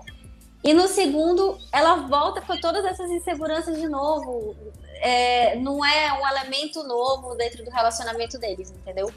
E 0.66 0.74
no 0.74 0.88
segundo, 0.88 1.60
ela 1.72 2.08
volta 2.08 2.42
com 2.42 2.58
todas 2.58 2.84
essas 2.84 3.12
inseguranças 3.12 3.80
de 3.80 3.88
novo. 3.88 4.56
É, 5.00 5.56
não 5.58 5.86
é 5.86 6.12
um 6.14 6.28
elemento 6.28 6.82
novo 6.84 7.36
dentro 7.36 7.64
do 7.64 7.70
relacionamento 7.70 8.40
deles, 8.40 8.72
entendeu? 8.72 9.12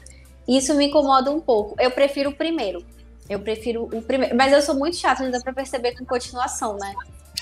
Isso 0.47 0.75
me 0.75 0.85
incomoda 0.85 1.31
um 1.31 1.41
pouco. 1.41 1.75
Eu 1.79 1.89
prefiro 1.89 2.29
o 2.29 2.35
primeiro. 2.35 2.85
Eu 3.27 3.39
prefiro 3.39 3.85
o 3.85 4.01
primeiro. 4.01 4.35
Mas 4.35 4.53
eu 4.53 4.61
sou 4.61 4.75
muito 4.75 4.95
chata, 4.95 5.23
ainda 5.23 5.41
para 5.41 5.51
perceber 5.51 5.97
com 5.97 6.05
continuação, 6.05 6.77
né? 6.77 6.93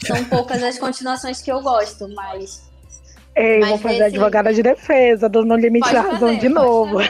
São 0.05 0.23
poucas 0.23 0.63
as 0.63 0.79
continuações 0.79 1.41
que 1.41 1.51
eu 1.51 1.61
gosto, 1.61 2.07
mas. 2.15 2.65
Ei, 3.35 3.59
mas 3.59 3.69
vou 3.71 3.77
fazer 3.77 3.95
esse... 3.95 4.03
advogada 4.03 4.53
de 4.53 4.63
defesa, 4.63 5.27
do 5.27 5.43
No 5.43 5.57
Limite 5.57 5.91
da 5.91 6.01
Razão 6.01 6.37
de 6.37 6.47
novo. 6.47 6.99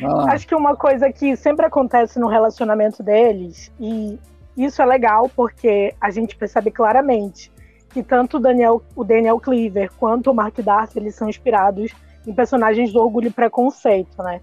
Acho 0.28 0.46
que 0.46 0.54
uma 0.54 0.76
coisa 0.76 1.10
que 1.10 1.36
sempre 1.36 1.64
acontece 1.64 2.18
no 2.18 2.28
relacionamento 2.28 3.02
deles, 3.02 3.72
e 3.80 4.18
isso 4.64 4.82
é 4.82 4.86
legal 4.86 5.30
porque 5.34 5.94
a 6.00 6.10
gente 6.10 6.36
percebe 6.36 6.70
claramente 6.70 7.50
que 7.90 8.02
tanto 8.02 8.36
o 8.36 8.40
Daniel, 8.40 8.82
o 8.94 9.04
Daniel 9.04 9.40
Cleaver 9.40 9.90
quanto 9.98 10.30
o 10.30 10.34
Mark 10.34 10.58
Darcy 10.60 10.98
eles 10.98 11.14
são 11.14 11.28
inspirados 11.28 11.92
em 12.26 12.34
personagens 12.34 12.92
do 12.92 13.00
Orgulho 13.00 13.28
e 13.28 13.32
Preconceito, 13.32 14.22
né? 14.22 14.40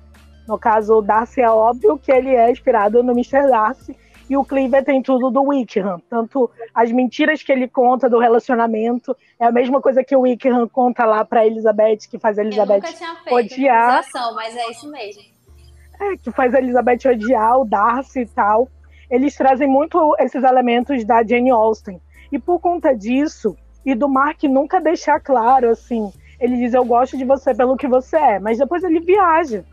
No 0.48 0.58
caso, 0.58 0.96
o 0.96 1.02
Darcy 1.02 1.42
é 1.42 1.50
óbvio 1.50 1.98
que 1.98 2.12
ele 2.12 2.30
é 2.30 2.52
inspirado 2.52 3.02
no 3.04 3.12
Mr. 3.14 3.50
Darcy 3.50 3.96
e 4.30 4.36
o 4.36 4.44
Cleaver 4.44 4.84
tem 4.84 5.02
tudo 5.02 5.30
do 5.30 5.44
Wickham. 5.44 6.02
Tanto 6.10 6.50
as 6.74 6.92
mentiras 6.92 7.44
que 7.44 7.52
ele 7.52 7.68
conta 7.68 8.10
do 8.10 8.20
relacionamento 8.20 9.16
é 9.40 9.46
a 9.46 9.52
mesma 9.52 9.82
coisa 9.82 10.04
que 10.04 10.16
o 10.16 10.22
Wickham 10.22 10.68
conta 10.68 11.06
lá 11.06 11.24
para 11.24 11.46
Elizabeth, 11.46 12.08
que 12.10 12.18
faz 12.18 12.38
a 12.38 12.42
Elizabeth 12.42 12.76
Eu 12.76 12.82
nunca 12.82 12.94
tinha 12.94 13.16
feito 13.16 13.36
odiar. 13.36 14.04
Mas 14.36 14.56
é 14.56 14.72
isso 14.72 14.90
mesmo. 14.90 15.24
É, 16.00 16.18
que 16.18 16.32
faz 16.32 16.54
a 16.54 16.60
Elizabeth 16.60 17.10
odiar 17.10 17.60
o 17.60 17.66
Darcy 17.66 18.22
e 18.22 18.26
tal. 18.26 18.68
Eles 19.10 19.36
trazem 19.36 19.68
muito 19.68 20.16
esses 20.20 20.44
elementos 20.44 21.04
da 21.06 21.24
Jane 21.24 21.52
Austen. 21.52 22.00
E 22.32 22.40
por 22.40 22.60
conta 22.60 22.96
disso, 22.96 23.56
e 23.86 23.94
do 23.94 24.10
Mark 24.10 24.44
nunca 24.44 24.82
deixar 24.82 25.20
claro, 25.20 25.70
assim, 25.70 26.12
ele 26.40 26.58
diz: 26.58 26.74
Eu 26.74 26.84
gosto 26.84 27.18
de 27.18 27.24
você 27.24 27.54
pelo 27.54 27.78
que 27.78 27.88
você 27.88 28.18
é, 28.18 28.40
mas 28.40 28.58
depois 28.58 28.84
ele 28.84 29.00
viaja. 29.00 29.64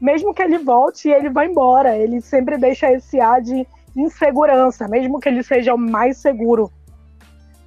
Mesmo 0.00 0.32
que 0.32 0.42
ele 0.42 0.58
volte, 0.58 1.08
ele 1.08 1.28
vai 1.28 1.48
embora. 1.48 1.96
Ele 1.96 2.20
sempre 2.20 2.56
deixa 2.56 2.90
esse 2.92 3.20
ar 3.20 3.42
de 3.42 3.66
insegurança, 3.96 4.86
mesmo 4.86 5.18
que 5.18 5.28
ele 5.28 5.42
seja 5.42 5.74
o 5.74 5.78
mais 5.78 6.18
seguro 6.18 6.70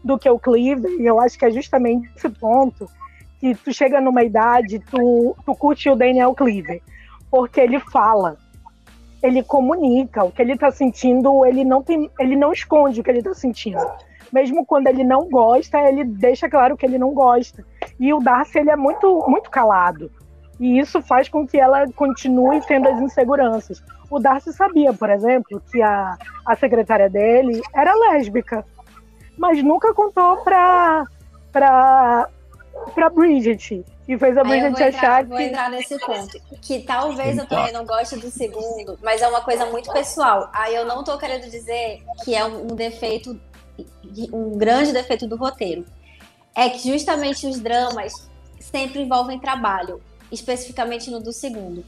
do 0.04 0.18
que 0.18 0.30
o 0.30 0.40
Cleveland. 0.40 1.02
E 1.02 1.06
eu 1.06 1.20
acho 1.20 1.38
que 1.38 1.46
é 1.46 1.52
justamente 1.52 2.10
esse 2.16 2.30
ponto 2.30 2.90
que 3.40 3.56
tu 3.56 3.74
chega 3.74 4.00
numa 4.00 4.24
idade, 4.24 4.80
tu, 4.80 5.36
tu 5.46 5.56
curte 5.56 5.90
o 5.90 5.96
Daniel 5.96 6.34
Cleaver, 6.36 6.82
porque 7.30 7.60
ele 7.60 7.80
fala, 7.80 8.38
ele 9.22 9.44
comunica 9.44 10.24
o 10.24 10.32
que 10.32 10.42
ele 10.42 10.58
tá 10.58 10.72
sentindo, 10.72 11.46
ele 11.46 11.64
não 11.64 11.82
tem, 11.84 12.10
ele 12.20 12.36
não 12.36 12.52
esconde 12.52 13.00
o 13.00 13.04
que 13.04 13.10
ele 13.10 13.22
tá 13.22 13.34
sentindo. 13.34 13.86
Mesmo 14.32 14.66
quando 14.66 14.88
ele 14.88 15.04
não 15.04 15.30
gosta, 15.30 15.78
ele 15.80 16.04
deixa 16.04 16.50
claro 16.50 16.78
que 16.78 16.86
ele 16.86 16.98
não 16.98 17.14
gosta. 17.14 17.66
E 18.00 18.14
o 18.14 18.20
Darcy 18.20 18.60
ele 18.60 18.70
é 18.70 18.76
muito, 18.76 19.26
muito 19.28 19.50
calado. 19.50 20.10
E 20.60 20.80
isso 20.80 21.02
faz 21.02 21.28
com 21.28 21.46
que 21.46 21.60
ela 21.60 21.92
continue 21.94 22.62
tendo 22.62 22.88
as 22.88 23.02
inseguranças. 23.02 23.84
O 24.10 24.20
Darcy 24.20 24.54
sabia, 24.54 24.94
por 24.94 25.10
exemplo, 25.10 25.62
que 25.72 25.82
a, 25.82 26.18
a 26.46 26.56
secretária 26.56 27.10
dele 27.10 27.62
era 27.74 27.94
lésbica, 27.94 28.64
mas 29.38 29.62
nunca 29.64 29.94
contou 29.94 30.38
pra, 30.38 31.06
pra 32.92 33.10
Bridget. 33.10 33.86
E 34.08 34.18
fez 34.18 34.38
a 34.38 34.44
Bridget 34.44 34.84
achar 34.84 35.24
que. 35.24 35.30
Vou 35.30 35.40
entrar 35.40 35.70
nesse 35.70 35.98
ponto. 36.00 36.40
Que 36.62 36.80
talvez 36.80 37.38
eu 37.38 37.48
também 37.48 37.72
não 37.72 37.86
goste 37.86 38.18
do 38.18 38.30
segundo, 38.30 38.98
mas 39.02 39.22
é 39.22 39.28
uma 39.28 39.42
coisa 39.42 39.66
muito 39.68 39.92
pessoal. 39.92 40.50
Aí 40.54 40.76
eu 40.76 40.86
não 40.86 41.04
tô 41.04 41.18
querendo 41.18 41.50
dizer 41.50 42.04
que 42.24 42.36
é 42.36 42.44
um 42.46 42.68
defeito, 42.68 43.40
um 44.34 44.58
grande 44.58 44.92
defeito 44.92 45.28
do 45.28 45.36
roteiro 45.36 45.86
é 46.56 46.70
que 46.70 46.92
justamente 46.92 47.48
os 47.48 47.60
dramas 47.60 48.30
sempre 48.60 49.02
envolvem 49.02 49.40
trabalho, 49.40 50.02
especificamente 50.32 51.10
no 51.10 51.22
do 51.22 51.32
segundo. 51.32 51.84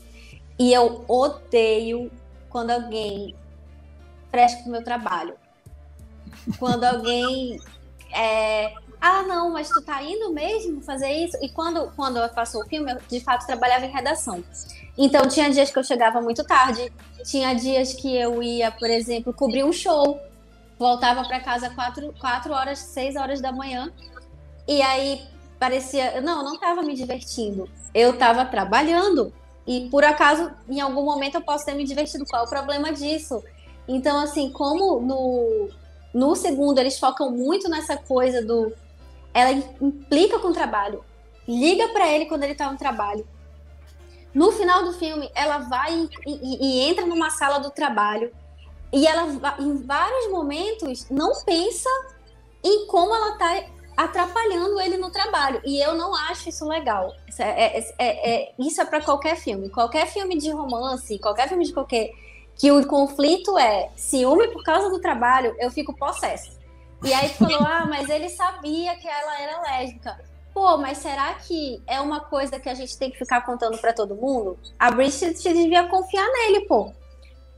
E 0.58 0.72
eu 0.72 1.04
odeio 1.08 2.12
quando 2.50 2.72
alguém 2.72 3.36
presta 4.32 4.68
o 4.68 4.72
meu 4.72 4.84
trabalho. 4.84 5.36
Quando 6.58 6.84
alguém 6.84 7.60
é, 8.16 8.74
ah, 9.06 9.22
não, 9.24 9.52
mas 9.52 9.68
tu 9.68 9.82
tá 9.82 10.02
indo 10.02 10.32
mesmo 10.32 10.82
fazer 10.82 11.12
isso? 11.12 11.38
E 11.42 11.50
quando, 11.50 11.92
quando 11.94 12.20
eu 12.20 12.30
faço 12.30 12.58
o 12.58 12.64
filme, 12.64 12.90
eu 12.90 12.98
de 13.10 13.20
fato 13.20 13.46
trabalhava 13.46 13.86
em 13.86 13.92
redação. 13.92 14.42
Então 14.98 15.28
tinha 15.28 15.52
dias 15.52 15.70
que 15.70 15.78
eu 15.78 15.84
chegava 15.84 16.22
muito 16.22 16.42
tarde, 16.46 16.90
tinha 17.26 17.54
dias 17.54 17.92
que 17.92 18.16
eu 18.16 18.42
ia, 18.42 18.72
por 18.72 18.90
exemplo, 18.90 19.34
cobrir 19.34 19.66
um 19.66 19.74
show, 19.74 20.22
voltava 20.80 21.28
para 21.28 21.42
casa 21.42 21.70
4, 21.70 22.14
quatro 22.18 22.54
horas, 22.54 22.80
6 22.80 23.18
horas 23.18 23.42
da 23.42 23.52
manhã, 23.52 23.92
e 24.66 24.82
aí 24.82 25.22
parecia, 25.60 26.22
não, 26.22 26.38
eu 26.38 26.44
não 26.46 26.54
estava 26.54 26.82
me 26.82 26.96
divertindo, 26.96 27.70
eu 27.94 28.12
estava 28.12 28.46
trabalhando. 28.46 29.34
E 29.68 29.90
por 29.90 30.06
acaso, 30.06 30.50
em 30.70 30.80
algum 30.80 31.04
momento 31.04 31.36
eu 31.36 31.42
posso 31.42 31.66
ter 31.66 31.74
me 31.74 31.84
divertido. 31.84 32.26
Qual 32.26 32.44
é 32.44 32.46
o 32.46 32.50
problema 32.50 32.94
disso? 32.94 33.44
Então, 33.86 34.18
assim, 34.18 34.50
como 34.50 35.02
no, 35.02 35.70
no 36.14 36.36
segundo 36.36 36.80
eles 36.80 36.98
focam 36.98 37.30
muito 37.32 37.70
nessa 37.70 37.98
coisa 37.98 38.42
do 38.42 38.72
ela 39.34 39.52
implica 39.82 40.40
com 40.40 40.50
o 40.50 40.54
trabalho, 40.54 41.04
liga 41.48 41.88
para 41.90 42.08
ele 42.08 42.26
quando 42.26 42.44
ele 42.44 42.56
tá 42.56 42.72
no 42.72 42.78
trabalho. 42.78 43.28
No 44.34 44.52
final 44.52 44.84
do 44.84 44.94
filme, 44.94 45.30
ela 45.36 45.60
vai 45.60 45.94
e, 45.94 46.10
e, 46.26 46.58
e 46.62 46.90
entra 46.90 47.06
numa 47.06 47.30
sala 47.30 47.60
do 47.60 47.70
trabalho 47.70 48.32
e 48.94 49.08
ela, 49.08 49.28
em 49.60 49.78
vários 49.78 50.32
momentos, 50.32 51.10
não 51.10 51.34
pensa 51.44 51.90
em 52.64 52.86
como 52.86 53.14
ela 53.14 53.38
tá 53.38 53.64
atrapalhando 53.98 54.80
ele 54.80 54.98
no 54.98 55.12
trabalho. 55.12 55.60
E 55.66 55.80
eu 55.80 55.96
não 55.96 56.16
acho 56.16 56.50
isso 56.50 56.68
legal. 56.68 57.12
Isso 57.28 57.42
é, 57.42 57.78
é, 57.78 57.80
é, 57.98 58.34
é 58.34 58.54
isso 58.60 58.80
é 58.80 58.86
para 58.86 59.02
qualquer 59.02 59.36
filme. 59.36 59.70
Qualquer 59.70 60.06
filme 60.06 60.38
de 60.38 60.52
romance, 60.52 61.18
qualquer 61.18 61.50
filme 61.50 61.66
de 61.66 61.74
qualquer. 61.74 62.12
Que 62.56 62.72
o 62.72 62.86
conflito 62.86 63.58
é 63.58 63.90
ciúme 63.96 64.48
por 64.50 64.64
causa 64.64 64.88
do 64.88 65.02
trabalho, 65.02 65.56
eu 65.58 65.72
fico 65.72 65.92
possessa. 65.96 66.52
E 67.04 67.14
aí 67.14 67.30
falou, 67.30 67.60
ah, 67.60 67.86
mas 67.86 68.10
ele 68.10 68.30
sabia 68.30 68.96
que 68.96 69.08
ela 69.08 69.42
era 69.42 69.62
lésbica. 69.62 70.18
Pô, 70.54 70.78
mas 70.78 71.00
será 71.00 71.34
que 71.34 71.82
é 71.88 72.00
uma 72.00 72.22
coisa 72.22 72.60
que 72.60 72.70
a 72.70 72.74
gente 72.74 72.98
tem 72.98 73.12
que 73.12 73.18
ficar 73.18 73.42
contando 73.42 73.78
para 73.78 73.92
todo 73.92 74.16
mundo? 74.16 74.58
A 74.78 74.92
Bridget 74.92 75.42
devia 75.42 75.88
confiar 75.88 76.26
nele, 76.32 76.62
pô. 76.62 76.94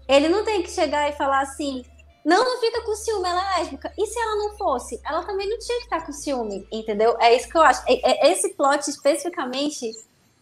Ele 0.07 0.29
não 0.29 0.43
tem 0.43 0.63
que 0.63 0.71
chegar 0.71 1.09
e 1.09 1.13
falar 1.13 1.41
assim, 1.41 1.83
não, 2.25 2.43
não 2.43 2.59
fica 2.59 2.81
com 2.81 2.95
ciúme, 2.95 3.27
ela 3.27 3.55
é 3.55 3.59
lésbica. 3.59 3.93
E 3.95 4.07
se 4.07 4.19
ela 4.19 4.35
não 4.35 4.57
fosse? 4.57 4.99
Ela 5.05 5.23
também 5.23 5.47
não 5.47 5.59
tinha 5.59 5.77
que 5.77 5.83
estar 5.83 6.05
com 6.05 6.11
ciúme, 6.11 6.67
entendeu? 6.71 7.15
É 7.19 7.35
isso 7.35 7.47
que 7.47 7.57
eu 7.57 7.61
acho. 7.61 7.83
É, 7.87 8.27
é, 8.27 8.31
esse 8.31 8.53
plot 8.55 8.89
especificamente 8.89 9.91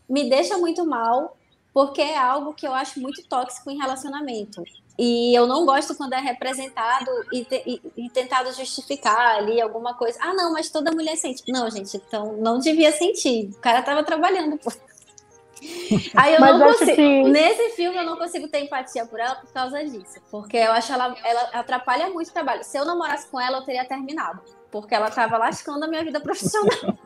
me 0.08 0.30
deixa 0.30 0.58
muito 0.58 0.86
mal, 0.86 1.36
porque 1.74 2.02
é 2.02 2.18
algo 2.18 2.54
que 2.54 2.66
eu 2.66 2.74
acho 2.74 3.02
muito 3.02 3.22
tóxico 3.28 3.70
em 3.70 3.78
relacionamento. 3.78 4.64
E 4.98 5.34
eu 5.36 5.48
não 5.48 5.66
gosto 5.66 5.96
quando 5.96 6.14
é 6.14 6.20
representado 6.20 7.10
e, 7.32 7.44
te, 7.44 7.64
e, 7.66 7.82
e, 7.98 8.10
tentado 8.10 8.54
justificar 8.54 9.38
ali 9.38 9.60
alguma 9.60 9.96
coisa. 9.96 10.20
Ah, 10.22 10.34
não, 10.34 10.54
mas 10.54 10.70
toda 10.70 10.92
mulher 10.92 11.16
sente. 11.16 11.44
Não, 11.48 11.70
gente, 11.70 11.98
então 11.98 12.38
não 12.38 12.60
devia 12.60 12.92
sentir. 12.92 13.50
O 13.56 13.60
cara 13.60 13.82
tava 13.82 14.04
trabalhando. 14.04 14.58
Pô. 14.58 14.72
Aí 16.16 16.36
eu 16.36 16.42
Mas 16.42 16.60
não 16.60 16.68
consigo. 16.68 16.96
Que... 16.96 17.24
Nesse 17.24 17.70
filme 17.76 17.98
eu 17.98 18.04
não 18.04 18.18
consigo 18.18 18.48
ter 18.48 18.60
empatia 18.60 19.06
por 19.06 19.20
ela 19.20 19.36
por 19.36 19.52
causa 19.52 19.84
disso. 19.84 20.20
Porque 20.30 20.58
eu 20.58 20.72
acho 20.72 20.92
ela, 20.94 21.16
ela 21.24 21.42
atrapalha 21.54 22.10
muito 22.10 22.30
o 22.30 22.34
trabalho. 22.34 22.64
Se 22.64 22.78
eu 22.78 22.86
namorasse 22.86 23.28
com 23.28 23.40
ela, 23.40 23.58
eu 23.60 23.64
teria 23.64 23.86
terminado. 23.86 24.42
Porque 24.72 24.94
ela 24.94 25.10
tava 25.10 25.38
lascando 25.38 25.86
a 25.86 25.88
minha 25.88 26.04
vida 26.04 26.20
profissional. 26.20 26.98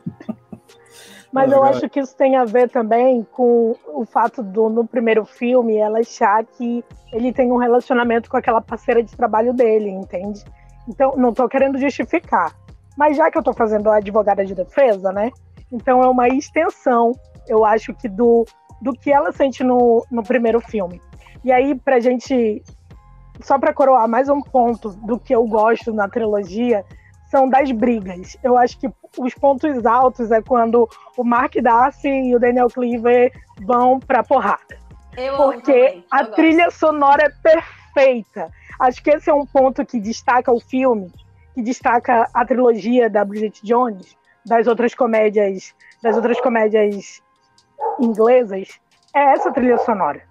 Mas 1.32 1.52
eu 1.52 1.64
acho 1.64 1.90
que 1.90 2.00
isso 2.00 2.16
tem 2.16 2.36
a 2.36 2.46
ver 2.46 2.70
também 2.70 3.26
com 3.32 3.76
o 3.88 4.06
fato 4.06 4.42
do, 4.42 4.70
no 4.70 4.88
primeiro 4.88 5.26
filme, 5.26 5.78
ela 5.78 6.00
achar 6.00 6.44
que 6.46 6.84
ele 7.12 7.34
tem 7.34 7.52
um 7.52 7.58
relacionamento 7.58 8.30
com 8.30 8.38
aquela 8.38 8.62
parceira 8.62 9.04
de 9.04 9.16
trabalho 9.16 9.54
dele, 9.54 9.90
entende? 9.90 10.44
Então, 10.88 11.16
não 11.18 11.34
tô 11.34 11.48
querendo 11.50 11.78
justificar. 11.78 12.56
Mas 12.98 13.18
já 13.18 13.30
que 13.30 13.38
eu 13.38 13.44
tô 13.44 13.54
fazendo 13.54 13.90
a 13.90 13.98
advogada 13.98 14.46
de 14.46 14.56
defesa, 14.56 15.12
né? 15.12 15.32
Então 15.72 16.02
é 16.02 16.08
uma 16.08 16.28
extensão 16.30 17.14
eu 17.48 17.66
acho 17.66 17.94
que 17.94 18.08
do, 18.08 18.46
do 18.82 18.92
que 18.92 19.12
ela 19.12 19.32
sente 19.32 19.64
no, 19.64 20.06
no 20.12 20.24
primeiro 20.24 20.60
filme. 20.60 21.02
E 21.44 21.52
aí, 21.52 21.76
pra 21.76 22.00
gente, 22.00 22.62
só 23.42 23.58
para 23.58 23.74
coroar 23.74 24.08
mais 24.08 24.28
um 24.28 24.42
ponto 24.42 24.90
do 24.90 25.20
que 25.20 25.34
eu 25.34 25.46
gosto 25.46 25.94
na 25.94 26.10
trilogia, 26.10 26.84
são 27.30 27.50
das 27.50 27.72
brigas. 27.72 28.38
Eu 28.44 28.58
acho 28.58 28.80
que 28.80 28.90
os 29.18 29.34
pontos 29.34 29.86
altos 29.86 30.32
é 30.32 30.42
quando 30.42 30.90
o 31.18 31.24
Mark 31.24 31.56
Darcy 31.62 32.08
e 32.08 32.36
o 32.36 32.40
Daniel 32.40 32.68
Cleaver 32.68 33.32
vão 33.62 34.00
pra 34.00 34.24
porrada. 34.24 34.78
Eu 35.16 35.36
porque 35.36 36.04
a 36.12 36.24
gosto. 36.24 36.36
trilha 36.36 36.70
sonora 36.72 37.24
é 37.24 37.30
perfeita. 37.52 38.52
Acho 38.80 39.04
que 39.04 39.10
esse 39.10 39.30
é 39.30 39.34
um 39.34 39.46
ponto 39.46 39.86
que 39.86 40.00
destaca 40.00 40.52
o 40.52 40.60
filme, 40.60 41.12
que 41.56 41.62
destaca 41.62 42.30
a 42.34 42.46
trilogia 42.46 43.10
da 43.10 43.26
Bridget 43.26 43.62
Jones, 43.64 44.16
das 44.46 44.68
outras 44.68 44.94
comédias, 44.94 45.74
das 46.02 46.16
outras 46.16 46.40
comédias 46.40 47.22
inglesas 48.00 48.80
é 49.14 49.34
essa 49.34 49.52
trilha 49.52 49.78
sonora, 49.80 50.22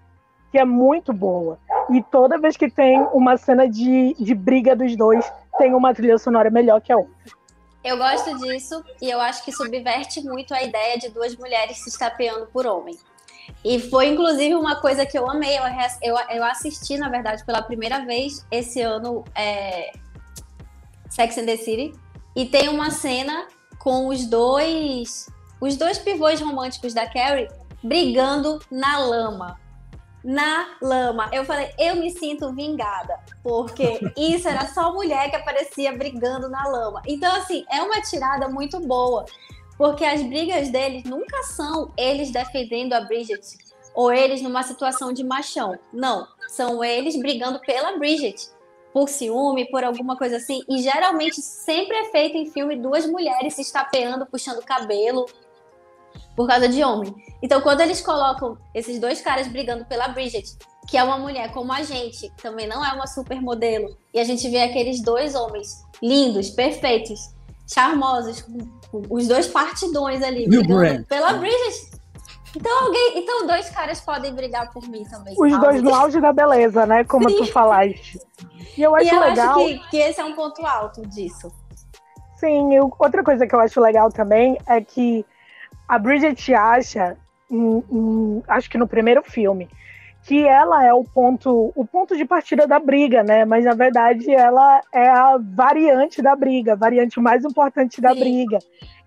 que 0.52 0.58
é 0.58 0.64
muito 0.64 1.12
boa. 1.12 1.58
E 1.90 2.02
toda 2.02 2.38
vez 2.38 2.56
que 2.56 2.70
tem 2.70 3.00
uma 3.12 3.36
cena 3.36 3.68
de, 3.68 4.14
de 4.14 4.34
briga 4.34 4.74
dos 4.74 4.96
dois, 4.96 5.30
tem 5.58 5.74
uma 5.74 5.94
trilha 5.94 6.18
sonora 6.18 6.50
melhor 6.50 6.80
que 6.80 6.92
a 6.92 6.96
outra. 6.96 7.14
Eu 7.82 7.96
gosto 7.96 8.36
disso 8.38 8.84
e 9.00 9.08
eu 9.08 9.20
acho 9.20 9.44
que 9.44 9.52
subverte 9.52 10.20
muito 10.22 10.52
a 10.52 10.62
ideia 10.62 10.98
de 10.98 11.08
duas 11.08 11.36
mulheres 11.36 11.78
se 11.78 11.88
estapeando 11.88 12.46
por 12.46 12.66
homem. 12.66 12.98
E 13.64 13.78
foi, 13.78 14.08
inclusive, 14.08 14.54
uma 14.54 14.80
coisa 14.80 15.06
que 15.06 15.16
eu 15.16 15.30
amei. 15.30 15.56
Eu, 15.56 15.62
eu, 16.02 16.16
eu 16.30 16.44
assisti, 16.44 16.98
na 16.98 17.08
verdade, 17.08 17.44
pela 17.44 17.62
primeira 17.62 18.04
vez 18.04 18.44
esse 18.50 18.80
ano 18.80 19.24
é, 19.34 19.92
Sex 21.08 21.38
and 21.38 21.46
the 21.46 21.56
City. 21.56 21.92
E 22.34 22.46
tem 22.46 22.68
uma 22.68 22.90
cena 22.90 23.46
com 23.78 24.08
os 24.08 24.26
dois 24.26 25.28
os 25.60 25.76
dois 25.76 25.98
pivôs 25.98 26.40
românticos 26.40 26.92
da 26.92 27.06
Carrie 27.06 27.48
brigando 27.82 28.60
na 28.70 28.98
lama. 28.98 29.58
Na 30.26 30.76
lama. 30.82 31.30
Eu 31.32 31.44
falei, 31.44 31.70
eu 31.78 31.94
me 31.94 32.10
sinto 32.10 32.52
vingada, 32.52 33.16
porque 33.44 34.00
isso 34.18 34.48
era 34.48 34.66
só 34.66 34.92
mulher 34.92 35.30
que 35.30 35.36
aparecia 35.36 35.96
brigando 35.96 36.48
na 36.48 36.66
lama. 36.66 37.00
Então, 37.06 37.32
assim, 37.36 37.64
é 37.70 37.80
uma 37.80 38.00
tirada 38.00 38.48
muito 38.48 38.80
boa, 38.80 39.24
porque 39.78 40.04
as 40.04 40.20
brigas 40.24 40.68
deles 40.68 41.04
nunca 41.04 41.44
são 41.44 41.92
eles 41.96 42.32
defendendo 42.32 42.94
a 42.94 43.02
Bridget 43.02 43.56
ou 43.94 44.12
eles 44.12 44.42
numa 44.42 44.64
situação 44.64 45.12
de 45.12 45.22
machão. 45.22 45.78
Não, 45.92 46.26
são 46.48 46.82
eles 46.82 47.16
brigando 47.16 47.60
pela 47.60 47.96
Bridget 47.96 48.50
por 48.92 49.08
ciúme, 49.08 49.70
por 49.70 49.84
alguma 49.84 50.16
coisa 50.16 50.38
assim. 50.38 50.60
E 50.68 50.78
geralmente 50.78 51.40
sempre 51.40 51.96
é 51.98 52.10
feito 52.10 52.36
em 52.36 52.50
filme 52.50 52.74
duas 52.74 53.06
mulheres 53.06 53.54
se 53.54 53.62
estapeando, 53.62 54.26
puxando 54.26 54.64
cabelo, 54.64 55.26
por 56.34 56.46
causa 56.46 56.68
de 56.68 56.82
homem. 56.82 57.14
Então, 57.42 57.60
quando 57.60 57.80
eles 57.80 58.00
colocam 58.00 58.56
esses 58.74 58.98
dois 58.98 59.20
caras 59.20 59.46
brigando 59.48 59.84
pela 59.84 60.08
Bridget, 60.08 60.56
que 60.86 60.96
é 60.96 61.02
uma 61.02 61.18
mulher 61.18 61.52
como 61.52 61.72
a 61.72 61.82
gente, 61.82 62.30
também 62.40 62.66
não 62.66 62.84
é 62.84 62.92
uma 62.92 63.06
supermodelo, 63.06 63.96
e 64.14 64.20
a 64.20 64.24
gente 64.24 64.48
vê 64.48 64.62
aqueles 64.62 65.02
dois 65.02 65.34
homens 65.34 65.84
lindos, 66.02 66.50
perfeitos, 66.50 67.18
charmosos, 67.66 68.42
com 68.42 69.02
os 69.10 69.26
dois 69.26 69.46
partidões 69.46 70.22
ali, 70.22 70.48
brigando 70.48 71.04
pela 71.04 71.32
Bridget. 71.34 71.96
Então 72.54 72.84
alguém, 72.84 73.18
então 73.18 73.46
dois 73.46 73.68
caras 73.68 74.00
podem 74.00 74.34
brigar 74.34 74.72
por 74.72 74.88
mim 74.88 75.04
também. 75.04 75.34
Os 75.36 75.60
dois 75.60 75.82
no 75.82 75.94
auge 75.94 76.20
da 76.20 76.32
beleza, 76.32 76.86
né? 76.86 77.04
Como 77.04 77.28
Sim. 77.28 77.36
tu 77.36 77.52
falaste. 77.52 78.18
E 78.76 78.82
eu 78.82 78.94
acho 78.94 79.04
e 79.04 79.08
eu 79.08 79.20
legal. 79.20 79.58
Acho 79.58 79.66
que, 79.66 79.90
que 79.90 79.96
esse 79.98 80.20
é 80.20 80.24
um 80.24 80.34
ponto 80.34 80.64
alto 80.64 81.02
disso. 81.06 81.52
Sim, 82.36 82.74
eu, 82.74 82.90
outra 82.98 83.22
coisa 83.22 83.46
que 83.46 83.54
eu 83.54 83.60
acho 83.60 83.80
legal 83.80 84.10
também 84.10 84.58
é 84.66 84.80
que 84.80 85.24
a 85.88 85.98
Bridget 85.98 86.54
acha, 86.54 87.16
em, 87.50 87.84
em, 87.90 88.42
acho 88.48 88.68
que 88.68 88.78
no 88.78 88.88
primeiro 88.88 89.22
filme, 89.22 89.68
que 90.24 90.44
ela 90.44 90.84
é 90.84 90.92
o 90.92 91.04
ponto, 91.04 91.72
o 91.76 91.86
ponto 91.86 92.16
de 92.16 92.24
partida 92.24 92.66
da 92.66 92.80
briga, 92.80 93.22
né? 93.22 93.44
Mas 93.44 93.64
na 93.64 93.74
verdade 93.74 94.28
ela 94.32 94.80
é 94.92 95.08
a 95.08 95.38
variante 95.38 96.20
da 96.20 96.34
briga, 96.34 96.72
a 96.72 96.76
variante 96.76 97.20
mais 97.20 97.44
importante 97.44 98.00
da 98.00 98.12
Sim. 98.12 98.20
briga, 98.20 98.58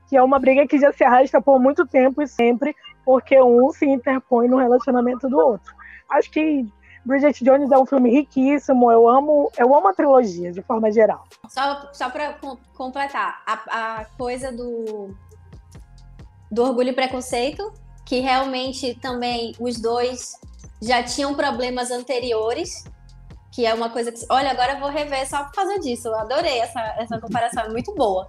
que 0.07 0.15
é 0.15 0.23
uma 0.23 0.39
briga 0.39 0.65
que 0.65 0.79
já 0.79 0.93
se 0.93 1.03
arrasta 1.03 1.41
por 1.41 1.59
muito 1.59 1.85
tempo 1.85 2.21
e 2.21 2.27
sempre, 2.27 2.73
porque 3.03 3.41
um 3.41 3.69
se 3.71 3.85
interpõe 3.85 4.47
no 4.47 4.57
relacionamento 4.57 5.27
do 5.27 5.37
outro. 5.37 5.73
Acho 6.09 6.31
que 6.31 6.65
Bridget 7.05 7.43
Jones 7.43 7.69
é 7.69 7.77
um 7.77 7.85
filme 7.85 8.11
riquíssimo, 8.11 8.89
eu 8.89 9.09
amo, 9.09 9.51
eu 9.57 9.75
amo 9.75 9.87
a 9.89 9.93
trilogia 9.93 10.53
de 10.53 10.61
forma 10.61 10.89
geral. 10.89 11.25
Só, 11.49 11.89
só 11.91 12.09
para 12.09 12.35
completar, 12.75 13.41
a, 13.45 13.99
a 13.99 14.05
coisa 14.17 14.51
do 14.51 15.13
do 16.51 16.63
Orgulho 16.63 16.89
e 16.89 16.93
Preconceito, 16.93 17.71
que 18.05 18.19
realmente 18.19 18.95
também 18.95 19.53
os 19.59 19.79
dois 19.79 20.33
já 20.81 21.03
tinham 21.03 21.35
problemas 21.35 21.91
anteriores, 21.91 22.83
que 23.51 23.65
é 23.65 23.73
uma 23.73 23.89
coisa 23.89 24.11
que, 24.11 24.25
olha, 24.29 24.51
agora 24.51 24.73
eu 24.73 24.79
vou 24.79 24.89
rever 24.89 25.27
só 25.29 25.43
por 25.43 25.53
causa 25.53 25.79
disso. 25.79 26.07
Eu 26.07 26.15
adorei 26.15 26.59
essa, 26.59 26.79
essa 26.97 27.19
comparação, 27.19 27.63
é 27.63 27.69
muito 27.69 27.93
boa. 27.93 28.27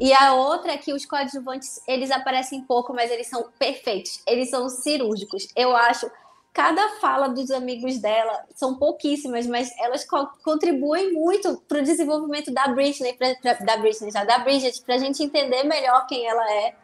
E 0.00 0.12
a 0.12 0.34
outra 0.34 0.72
é 0.72 0.78
que 0.78 0.92
os 0.92 1.04
coadjuvantes, 1.04 1.80
eles 1.88 2.10
aparecem 2.10 2.62
pouco, 2.62 2.94
mas 2.94 3.10
eles 3.10 3.26
são 3.26 3.50
perfeitos. 3.58 4.22
Eles 4.26 4.48
são 4.48 4.68
cirúrgicos. 4.68 5.48
Eu 5.56 5.74
acho 5.74 6.08
cada 6.52 6.88
fala 7.00 7.28
dos 7.28 7.50
amigos 7.50 7.98
dela 7.98 8.44
são 8.54 8.76
pouquíssimas, 8.76 9.46
mas 9.46 9.70
elas 9.78 10.04
co 10.04 10.26
contribuem 10.42 11.12
muito 11.12 11.62
para 11.68 11.78
o 11.78 11.82
desenvolvimento 11.82 12.52
da 12.52 12.66
Britney, 12.68 13.12
pra, 13.12 13.34
pra, 13.36 13.52
da 13.54 13.76
Britney, 13.76 14.10
já, 14.10 14.24
da 14.24 14.40
Bridget, 14.40 14.82
para 14.82 14.96
a 14.96 14.98
gente 14.98 15.22
entender 15.22 15.62
melhor 15.64 16.06
quem 16.06 16.26
ela 16.26 16.52
é 16.52 16.74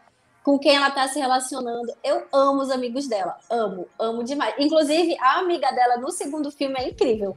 com 0.45 0.59
quem 0.59 0.75
ela 0.75 0.89
está 0.89 1.07
se 1.07 1.19
relacionando. 1.19 1.91
Eu 2.03 2.27
amo 2.31 2.61
os 2.61 2.69
amigos 2.69 3.07
dela, 3.07 3.35
amo, 3.49 3.87
amo 3.97 4.23
demais. 4.23 4.53
Inclusive, 4.59 5.17
a 5.19 5.39
amiga 5.39 5.71
dela 5.71 5.97
no 5.97 6.11
segundo 6.11 6.51
filme 6.51 6.75
é 6.77 6.87
incrível. 6.87 7.35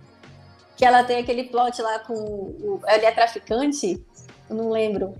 Que 0.76 0.84
ela 0.84 1.02
tem 1.02 1.18
aquele 1.18 1.44
plot 1.44 1.80
lá 1.80 1.98
com 2.00 2.12
o. 2.12 2.80
Ele 2.86 3.06
é 3.06 3.11
traficante? 3.11 4.04
Eu 4.48 4.56
não 4.56 4.70
lembro. 4.70 5.14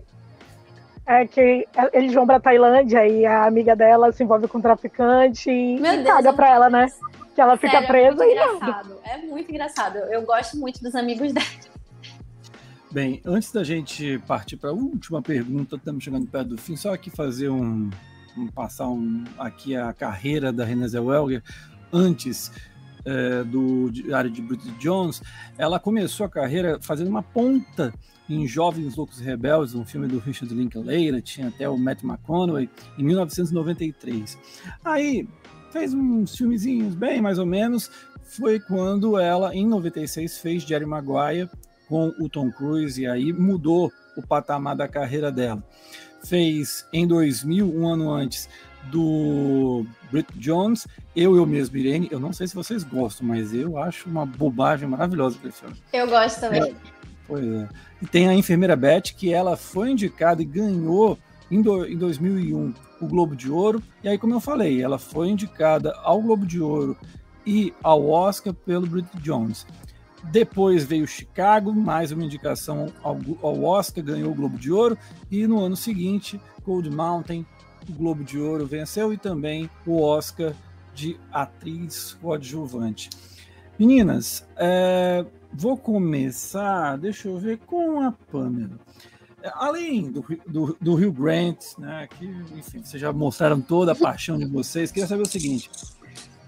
É 1.07 1.27
que 1.27 1.67
eles 1.95 2.13
vão 2.13 2.27
pra 2.27 2.39
Tailândia 2.39 3.07
e 3.09 3.25
a 3.25 3.47
amiga 3.47 3.75
dela 3.75 4.13
se 4.13 4.23
envolve 4.23 4.47
com 4.47 4.59
o 4.59 4.63
traficante 4.63 5.51
e 5.51 5.81
Meu 5.81 5.95
Deus, 5.95 6.07
caga 6.07 6.33
pra 6.35 6.51
ela, 6.51 6.69
né? 6.69 6.87
Que 7.35 7.41
ela 7.41 7.57
fica 7.57 7.81
Sério, 7.81 7.89
presa 7.89 8.25
é 8.25 8.29
e 8.29 8.33
engraçado. 8.33 9.01
É 9.03 9.17
muito 9.17 9.51
engraçado. 9.51 9.97
Eu 9.97 10.21
gosto 10.23 10.59
muito 10.59 10.83
dos 10.83 10.95
amigos 10.95 11.33
dela. 11.33 11.47
Bem, 12.91 13.21
antes 13.23 13.53
da 13.53 13.63
gente 13.63 14.19
partir 14.27 14.57
para 14.57 14.71
a 14.71 14.73
última 14.73 15.21
pergunta, 15.21 15.77
estamos 15.77 16.03
chegando 16.03 16.27
perto 16.27 16.49
do 16.49 16.57
fim, 16.57 16.75
só 16.75 16.95
aqui 16.95 17.11
fazer 17.11 17.51
um, 17.51 17.91
um 18.35 18.47
passar 18.47 18.89
um, 18.89 19.25
aqui 19.39 19.77
a 19.77 19.93
carreira 19.93 20.51
da 20.51 20.65
Renée 20.65 20.89
Zellweger 20.89 21.43
antes 21.93 22.51
é, 23.05 23.45
do 23.45 23.91
Diário 23.91 24.31
de 24.31 24.41
Bridget 24.41 24.73
Jones, 24.79 25.23
ela 25.59 25.79
começou 25.79 26.25
a 26.25 26.31
carreira 26.31 26.79
fazendo 26.81 27.09
uma 27.09 27.23
ponta 27.23 27.93
em 28.27 28.47
Jovens 28.47 28.97
Loucos 28.97 29.21
Rebeldes, 29.21 29.75
um 29.75 29.85
filme 29.85 30.07
do 30.07 30.19
Richard 30.19 30.55
Linklater, 30.55 31.21
tinha 31.21 31.49
até 31.49 31.69
o 31.69 31.77
Matt 31.77 32.03
McConaughey, 32.03 32.71
em 32.99 33.03
1993. 33.03 34.39
Aí 34.83 35.29
fez 35.71 35.93
uns 35.93 36.35
filmezinhos 36.35 36.95
bem 36.95 37.21
mais 37.21 37.39
ou 37.39 37.45
menos, 37.45 37.91
foi 38.23 38.59
quando 38.59 39.19
ela, 39.19 39.55
em 39.55 39.67
96, 39.67 40.39
fez 40.39 40.63
Jerry 40.63 40.87
Maguire 40.87 41.51
com 41.89 42.15
o 42.19 42.29
Tom 42.29 42.51
Cruise, 42.51 43.01
e 43.01 43.07
aí 43.07 43.33
mudou 43.33 43.91
o 44.17 44.23
patamar 44.23 44.77
da 44.77 44.87
carreira 44.87 45.33
dela. 45.33 45.63
Fez 46.23 46.87
em 46.93 47.07
2000, 47.07 47.67
um 47.67 47.87
ano 47.87 48.13
antes, 48.13 48.49
do 48.91 49.85
Brit 50.11 50.29
Jones, 50.37 50.87
Eu, 51.15 51.37
Eu 51.37 51.47
Mesmo, 51.47 51.77
Irene. 51.77 52.09
Eu 52.11 52.21
não 52.21 52.33
sei 52.33 52.47
se 52.47 52.55
vocês 52.55 52.83
gostam, 52.83 53.27
mas 53.27 53.55
eu 53.55 53.79
acho 53.79 54.09
uma 54.09 54.25
bobagem 54.27 54.89
maravilhosa 54.89 55.37
aquele 55.37 55.53
filme. 55.53 55.77
Eu 55.93 56.07
gosto 56.09 56.41
também. 56.41 56.63
É, 56.63 56.75
pois 57.27 57.45
é. 57.45 57.69
E 58.03 58.07
tem 58.07 58.29
a 58.29 58.35
enfermeira 58.35 58.77
Beth, 58.77 59.15
que 59.17 59.33
ela 59.33 59.57
foi 59.57 59.91
indicada 59.91 60.43
e 60.43 60.45
ganhou 60.45 61.19
em, 61.51 61.63
do, 61.63 61.87
em 61.87 61.97
2001 61.97 62.75
o 63.01 63.07
Globo 63.07 63.37
de 63.37 63.51
Ouro. 63.51 63.83
E 64.03 64.09
aí, 64.09 64.19
como 64.19 64.35
eu 64.35 64.41
falei, 64.41 64.83
ela 64.83 64.99
foi 64.99 65.29
indicada 65.29 65.95
ao 66.03 66.21
Globo 66.21 66.47
de 66.47 66.61
Ouro 66.61 66.97
e 67.47 67.73
ao 67.83 68.09
Oscar 68.09 68.53
pelo 68.53 68.87
Brit 68.87 69.09
Jones. 69.21 69.67
Depois 70.25 70.85
veio 70.85 71.07
Chicago, 71.07 71.73
mais 71.73 72.13
uma 72.13 72.25
indicação 72.25 72.93
ao, 73.03 73.19
ao 73.43 73.63
Oscar, 73.63 74.05
ganhou 74.05 74.33
o 74.33 74.35
Globo 74.35 74.59
de 74.59 74.71
Ouro. 74.71 74.99
E 75.31 75.47
no 75.47 75.61
ano 75.61 75.77
seguinte, 75.77 76.41
Cold 76.65 76.91
Mountain, 76.91 77.47
o 77.89 77.93
Globo 77.93 78.25
de 78.25 78.39
Ouro 78.39 78.67
venceu 78.67 79.13
e 79.13 79.17
também 79.17 79.71
o 79.87 80.03
Oscar 80.03 80.53
de 80.95 81.19
atriz 81.33 82.15
coadjuvante. 82.21 83.11
Meninas, 83.79 84.45
é, 84.57 85.25
vou 85.53 85.77
começar, 85.77 86.99
deixa 86.99 87.29
eu 87.29 87.39
ver, 87.39 87.59
com 87.59 88.01
a 88.01 88.13
Pamela. 88.13 88.79
É, 89.41 89.53
além 89.55 90.11
do, 90.11 90.25
do, 90.49 90.77
do 90.81 90.95
Rio 90.97 91.13
Grant, 91.13 91.79
né, 91.79 92.09
que, 92.19 92.27
enfim, 92.57 92.83
vocês 92.83 93.01
já 93.01 93.13
mostraram 93.13 93.61
toda 93.61 93.93
a 93.93 93.95
paixão 93.95 94.37
de 94.37 94.47
vocês, 94.47 94.91
queria 94.91 95.07
saber 95.07 95.23
o 95.23 95.27
seguinte: 95.27 95.71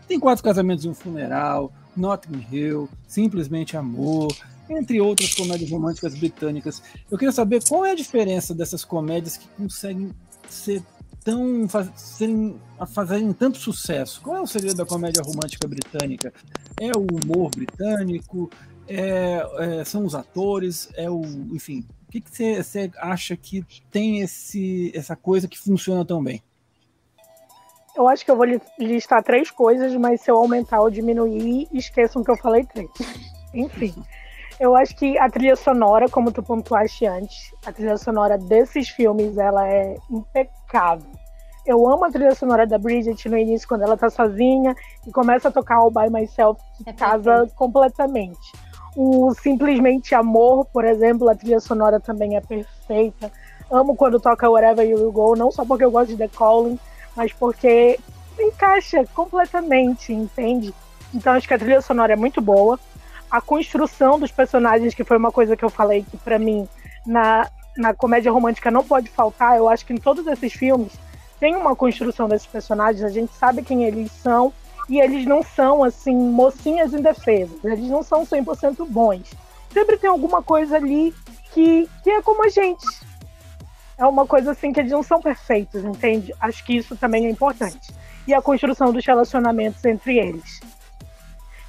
tem 0.09 0.19
quatro 0.19 0.43
casamentos 0.43 0.85
e 0.85 0.89
um 0.89 0.95
funeral, 0.95 1.73
Notting 1.97 2.47
Hill, 2.51 2.89
Simplesmente 3.07 3.77
Amor, 3.77 4.35
entre 4.69 5.01
outras 5.01 5.35
comédias 5.35 5.71
românticas 5.71 6.15
britânicas. 6.15 6.83
Eu 7.11 7.19
queria 7.19 7.33
saber 7.33 7.63
qual 7.67 7.85
é 7.85 7.91
a 7.91 7.95
diferença 7.95 8.55
dessas 8.55 8.85
comédias 8.85 9.37
que 9.37 9.49
conseguem 9.57 10.13
ser 10.49 10.83
tão 11.25 11.69
fazerem, 11.69 12.57
fazerem 12.93 13.33
tanto 13.33 13.59
sucesso? 13.59 14.21
Qual 14.23 14.37
é 14.37 14.41
o 14.41 14.47
segredo 14.47 14.77
da 14.77 14.87
comédia 14.87 15.23
romântica 15.23 15.67
britânica? 15.69 16.33
É 16.81 16.91
o 16.97 17.07
humor 17.13 17.51
britânico? 17.51 18.51
É, 18.89 19.45
é, 19.59 19.85
são 19.85 20.05
os 20.05 20.15
atores? 20.15 20.89
É 20.95 21.11
o, 21.11 21.23
enfim, 21.53 21.87
o 22.09 22.11
que 22.11 22.23
você 22.29 22.91
acha 22.99 23.37
que 23.37 23.65
tem 23.91 24.21
esse, 24.21 24.91
essa 24.95 25.15
coisa 25.15 25.47
que 25.47 25.59
funciona 25.59 26.05
tão 26.05 26.23
bem? 26.23 26.43
Eu 28.01 28.09
acho 28.09 28.25
que 28.25 28.31
eu 28.31 28.37
vou 28.37 28.47
listar 28.79 29.23
três 29.23 29.51
coisas, 29.51 29.95
mas 29.95 30.23
se 30.23 30.31
eu 30.31 30.39
aumentar 30.39 30.81
ou 30.81 30.89
diminuir, 30.89 31.69
esqueçam 31.71 32.25
que 32.25 32.31
eu 32.31 32.37
falei 32.39 32.65
três. 32.65 32.89
Enfim, 33.53 33.95
eu 34.59 34.75
acho 34.75 34.97
que 34.97 35.19
a 35.19 35.29
trilha 35.29 35.55
sonora, 35.55 36.09
como 36.09 36.33
tu 36.33 36.43
pontuaste 36.43 37.05
antes, 37.05 37.53
a 37.67 37.71
trilha 37.71 37.99
sonora 37.99 38.39
desses 38.39 38.89
filmes, 38.89 39.37
ela 39.37 39.69
é 39.69 39.97
impecável. 40.11 41.11
Eu 41.67 41.87
amo 41.87 42.07
a 42.07 42.11
trilha 42.11 42.35
sonora 42.35 42.67
da 42.67 42.79
Bridget 42.79 43.29
no 43.29 43.37
início, 43.37 43.69
quando 43.69 43.83
ela 43.83 43.99
tá 43.99 44.09
sozinha 44.09 44.75
e 45.07 45.13
começa 45.13 45.49
a 45.49 45.53
tocar 45.53 45.77
All 45.77 45.91
By 45.91 46.09
Myself, 46.11 46.59
que 46.83 46.89
é 46.89 46.95
casa 46.95 47.31
perfeito. 47.31 47.55
completamente. 47.55 48.53
O 48.97 49.35
Simplesmente 49.35 50.15
Amor, 50.15 50.65
por 50.73 50.87
exemplo, 50.87 51.29
a 51.29 51.35
trilha 51.35 51.61
sonora 51.61 52.01
também 52.01 52.35
é 52.35 52.41
perfeita. 52.41 53.31
Amo 53.71 53.95
quando 53.95 54.19
toca 54.19 54.51
Wherever 54.51 54.89
You 54.89 54.97
Will 54.97 55.13
Go, 55.13 55.37
não 55.37 55.51
só 55.51 55.67
porque 55.67 55.85
eu 55.85 55.91
gosto 55.91 56.09
de 56.09 56.17
The 56.17 56.29
Calling, 56.29 56.79
mas 57.17 57.33
porque 57.33 57.99
encaixa 58.39 59.05
completamente, 59.15 60.13
entende? 60.13 60.75
Então 61.15 61.33
acho 61.33 61.47
que 61.47 61.55
a 61.55 61.59
trilha 61.59 61.81
sonora 61.81 62.13
é 62.13 62.17
muito 62.17 62.41
boa. 62.41 62.79
A 63.31 63.41
construção 63.41 64.19
dos 64.19 64.31
personagens, 64.31 64.95
que 64.95 65.05
foi 65.05 65.17
uma 65.17 65.31
coisa 65.31 65.57
que 65.57 65.65
eu 65.65 65.71
falei 65.71 66.05
que 66.09 66.17
para 66.17 66.39
mim 66.39 66.69
na, 67.07 67.49
na 67.77 67.95
comédia 67.95 68.33
romântica 68.33 68.71
não 68.71 68.85
pode 68.85 69.09
faltar, 69.09 69.57
eu 69.57 69.69
acho 69.69 69.85
que 69.87 69.93
em 69.93 69.99
todos 69.99 70.27
esses 70.27 70.53
filmes 70.53 70.93
tem 71.39 71.57
uma 71.57 71.75
construção 71.75 72.29
desses 72.29 72.47
personagens, 72.47 73.03
a 73.03 73.09
gente 73.09 73.33
sabe 73.33 73.63
quem 73.63 73.85
eles 73.85 74.13
são 74.13 74.53
e 74.89 75.01
eles 75.01 75.25
não 75.25 75.43
são 75.43 75.83
assim 75.83 76.15
mocinhas 76.15 76.93
indefesas, 76.93 77.65
eles 77.65 77.89
não 77.89 78.03
são 78.03 78.27
100% 78.27 78.87
bons. 78.89 79.31
Sempre 79.73 79.97
tem 79.97 80.11
alguma 80.11 80.43
coisa 80.43 80.77
ali 80.77 81.15
que, 81.53 81.89
que 82.03 82.11
é 82.11 82.21
como 82.21 82.45
a 82.45 82.49
gente, 82.49 82.85
é 84.01 84.07
uma 84.07 84.27
coisa 84.27 84.53
assim 84.53 84.73
que 84.73 84.81
eles 84.81 84.91
não 84.91 85.03
são 85.03 85.21
perfeitos, 85.21 85.85
entende? 85.85 86.35
Acho 86.41 86.65
que 86.65 86.75
isso 86.75 86.97
também 86.97 87.27
é 87.27 87.31
importante. 87.31 87.93
E 88.27 88.33
a 88.33 88.41
construção 88.41 88.91
dos 88.95 89.05
relacionamentos 89.05 89.85
entre 89.85 90.19
eles. 90.19 90.59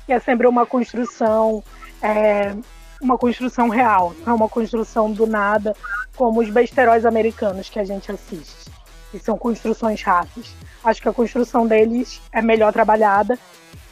Que 0.05 0.13
é 0.13 0.19
sempre 0.19 0.47
uma 0.47 0.65
construção, 0.65 1.61
é, 2.01 2.55
uma 3.01 3.17
construção 3.17 3.67
real, 3.67 4.15
não 4.25 4.32
é 4.32 4.36
uma 4.36 4.47
construção 4.47 5.11
do 5.11 5.27
nada, 5.27 5.75
como 6.15 6.39
os 6.39 6.49
besteróis 6.49 7.05
americanos 7.05 7.69
que 7.69 7.77
a 7.77 7.84
gente 7.84 8.09
assiste. 8.09 8.71
Que 9.11 9.19
são 9.19 9.38
construções 9.38 10.01
raças. 10.01 10.55
Acho 10.86 11.01
que 11.01 11.09
a 11.09 11.13
construção 11.13 11.67
deles 11.67 12.21
é 12.32 12.41
melhor 12.41 12.71
trabalhada. 12.71 13.38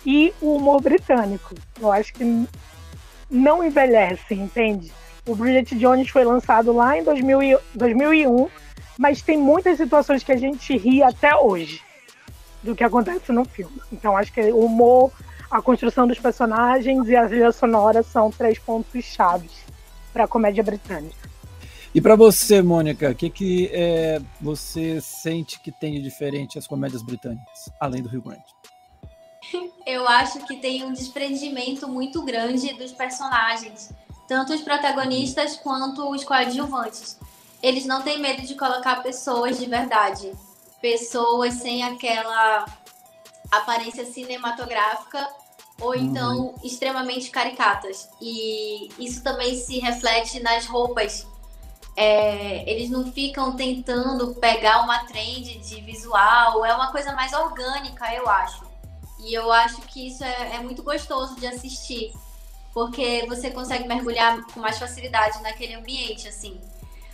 E 0.06 0.34
o 0.40 0.56
humor 0.56 0.82
britânico. 0.82 1.56
Eu 1.78 1.92
acho 1.92 2.14
que 2.14 2.48
não 3.30 3.62
envelhece, 3.62 4.34
entende? 4.34 4.94
O 5.30 5.36
Bridget 5.36 5.76
Jones 5.76 6.10
foi 6.10 6.24
lançado 6.24 6.74
lá 6.74 6.98
em 6.98 7.04
2000, 7.04 7.60
2001, 7.76 8.50
mas 8.98 9.22
tem 9.22 9.38
muitas 9.38 9.78
situações 9.78 10.24
que 10.24 10.32
a 10.32 10.36
gente 10.36 10.76
ri 10.76 11.04
até 11.04 11.36
hoje 11.36 11.84
do 12.64 12.76
que 12.76 12.84
acontece 12.84 13.32
no 13.32 13.46
filme. 13.46 13.80
Então 13.94 14.18
acho 14.18 14.34
que 14.34 14.42
o 14.42 14.66
humor, 14.66 15.12
a 15.52 15.62
construção 15.62 16.08
dos 16.08 16.18
personagens 16.18 17.08
e 17.08 17.16
a 17.16 17.28
trilha 17.28 17.52
sonora 17.52 18.02
são 18.02 18.32
três 18.32 18.58
pontos 18.58 19.06
chaves 19.06 19.52
para 20.12 20.24
a 20.24 20.28
comédia 20.28 20.64
britânica. 20.64 21.30
E 21.94 22.02
para 22.02 22.16
você, 22.16 22.64
Mônica, 22.64 23.12
o 23.12 23.16
que, 23.16 23.30
que 23.30 23.70
é, 23.72 24.20
você 24.42 25.00
sente 25.00 25.60
que 25.60 25.72
tem 25.72 25.94
de 25.94 26.02
diferente 26.02 26.58
as 26.58 26.66
comédias 26.66 27.04
britânicas, 27.04 27.70
além 27.80 28.02
do 28.02 28.10
Rio 28.10 28.24
Grande? 28.24 28.42
Eu 29.86 30.08
acho 30.08 30.44
que 30.48 30.56
tem 30.56 30.84
um 30.84 30.92
desprendimento 30.92 31.88
muito 31.88 32.24
grande 32.24 32.74
dos 32.74 32.92
personagens 32.92 33.92
tanto 34.30 34.54
os 34.54 34.62
protagonistas 34.62 35.58
quanto 35.58 36.08
os 36.12 36.24
coadjuvantes. 36.24 37.18
Eles 37.64 37.86
não 37.86 38.04
têm 38.04 38.22
medo 38.22 38.44
de 38.44 38.54
colocar 38.54 39.02
pessoas 39.02 39.58
de 39.58 39.66
verdade, 39.66 40.32
pessoas 40.80 41.56
sem 41.56 41.82
aquela 41.84 42.66
aparência 43.52 44.06
cinematográfica 44.06 45.28
ou 45.82 45.90
uhum. 45.90 45.96
então 45.96 46.38
uhum. 46.38 46.56
extremamente 46.64 47.32
caricatas. 47.32 48.08
E 48.22 48.90
isso 49.00 49.24
também 49.24 49.56
se 49.56 49.80
reflete 49.80 50.40
nas 50.42 50.68
roupas. 50.68 51.26
É, 51.96 52.72
eles 52.72 52.90
não 52.92 53.12
ficam 53.12 53.56
tentando 53.56 54.36
pegar 54.36 54.84
uma 54.84 55.06
trend 55.06 55.58
de 55.58 55.82
visual, 55.82 56.64
é 56.64 56.74
uma 56.74 56.92
coisa 56.92 57.14
mais 57.14 57.34
orgânica, 57.34 58.14
eu 58.14 58.30
acho. 58.30 58.64
E 59.20 59.34
eu 59.34 59.52
acho 59.52 59.82
que 59.82 60.08
isso 60.08 60.24
é, 60.24 60.56
é 60.56 60.60
muito 60.60 60.84
gostoso 60.84 61.36
de 61.36 61.48
assistir 61.48 62.14
porque 62.74 63.26
você 63.28 63.52
consegue 63.52 63.88
mergulhar 63.88 64.42
com 64.54 64.60
mais 64.60 64.78
facilidade 64.78 65.42
naquele 65.42 65.76
ambiente, 65.76 66.28
assim. 66.28 66.60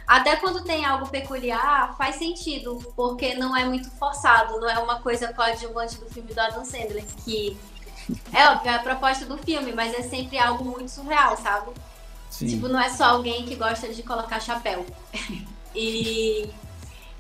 Até 0.08 0.36
quando 0.36 0.64
tem 0.64 0.86
algo 0.86 1.08
peculiar, 1.08 1.96
faz 1.98 2.18
sentido, 2.18 2.78
porque 2.96 3.34
não 3.34 3.58
é 3.58 3.66
muito 3.66 3.90
forçado, 3.92 4.60
não 4.60 4.70
é 4.70 4.78
uma 4.78 5.02
coisa 5.02 5.34
coadjuvante 5.34 5.98
do 5.98 6.06
filme 6.06 6.32
do 6.32 6.40
Adam 6.40 6.64
Sandler, 6.64 7.04
que 7.24 7.58
é 8.32 8.50
óbvio, 8.50 8.70
é 8.70 8.76
a 8.76 8.80
proposta 8.80 9.26
do 9.26 9.38
filme, 9.40 9.74
mas 9.74 9.94
é 9.94 10.04
sempre 10.04 10.38
algo 10.38 10.64
muito 10.64 10.90
surreal, 10.90 11.36
sabe? 11.38 11.72
Sim. 12.30 12.48
Tipo, 12.48 12.68
não 12.68 12.80
é 12.80 12.90
só 12.90 13.06
alguém 13.06 13.46
que 13.46 13.56
gosta 13.56 13.92
de 13.92 14.04
colocar 14.04 14.40
chapéu. 14.40 14.86
e, 15.74 16.50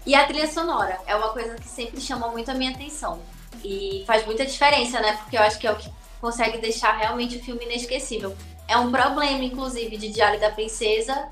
e 0.06 0.14
a 0.14 0.28
trilha 0.28 0.52
sonora 0.52 1.00
é 1.08 1.16
uma 1.16 1.30
coisa 1.30 1.56
que 1.56 1.68
sempre 1.68 2.00
chama 2.00 2.28
muito 2.28 2.52
a 2.52 2.54
minha 2.54 2.72
atenção. 2.72 3.20
E 3.64 4.04
faz 4.06 4.26
muita 4.26 4.46
diferença, 4.46 5.00
né? 5.00 5.14
Porque 5.18 5.38
eu 5.38 5.42
acho 5.42 5.58
que 5.58 5.66
é 5.66 5.72
o 5.72 5.76
que 5.76 5.90
consegue 6.22 6.58
deixar 6.60 6.98
realmente 6.98 7.38
o 7.38 7.44
filme 7.44 7.66
inesquecível. 7.66 8.36
É 8.68 8.78
um 8.78 8.92
problema, 8.92 9.44
inclusive, 9.44 9.96
de 9.98 10.10
Diário 10.10 10.40
da 10.40 10.50
Princesa 10.50 11.30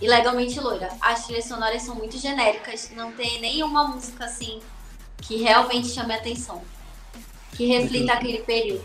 e 0.00 0.06
Legalmente 0.06 0.60
Loira. 0.60 0.88
As 1.00 1.24
trilhas 1.24 1.46
sonoras 1.46 1.82
são 1.82 1.94
muito 1.94 2.18
genéricas, 2.18 2.90
não 2.94 3.10
tem 3.12 3.40
nenhuma 3.40 3.88
música 3.88 4.26
assim 4.26 4.60
que 5.16 5.36
realmente 5.38 5.88
chame 5.88 6.12
a 6.12 6.16
atenção, 6.16 6.62
que 7.52 7.66
reflita 7.66 8.12
aquele 8.12 8.38
período. 8.38 8.84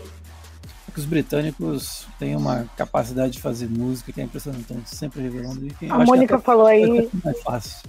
que 0.94 1.00
os 1.00 1.06
britânicos 1.06 2.06
têm 2.20 2.36
uma 2.36 2.70
capacidade 2.76 3.32
de 3.32 3.40
fazer 3.40 3.68
música 3.68 4.12
que 4.12 4.20
é 4.20 4.24
impressionante, 4.24 4.64
então 4.70 4.80
sempre 4.86 5.22
revelando. 5.22 5.66
E 5.66 5.90
a 5.90 5.98
Mônica 5.98 6.38
falou 6.38 6.66
aí. 6.66 7.10
É 7.26 7.34
fácil. 7.42 7.82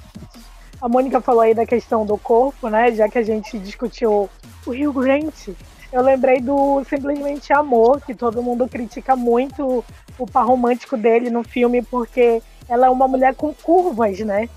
A 0.82 0.90
Mônica 0.90 1.22
falou 1.22 1.42
aí 1.42 1.54
da 1.54 1.66
questão 1.68 2.04
do 2.06 2.18
corpo, 2.18 2.68
né? 2.68 2.92
Já 2.94 3.08
que 3.08 3.20
a 3.20 3.24
gente 3.24 3.60
discutiu 3.60 4.28
o 4.66 4.72
Rio 4.72 4.92
Grande, 4.92 5.56
eu 5.96 6.02
lembrei 6.02 6.42
do 6.42 6.84
Simplesmente 6.84 7.54
Amor, 7.54 8.02
que 8.02 8.14
todo 8.14 8.44
mundo 8.44 8.68
critica 8.68 9.16
muito 9.16 9.82
o 10.20 10.28
par 10.28 10.46
romântico 10.46 10.98
dele 10.98 11.30
no 11.30 11.42
filme, 11.42 11.82
porque 11.82 12.42
ela 12.68 12.88
é 12.88 12.90
uma 12.90 13.08
mulher 13.08 13.34
com 13.34 13.54
curvas, 13.54 14.20
né? 14.20 14.50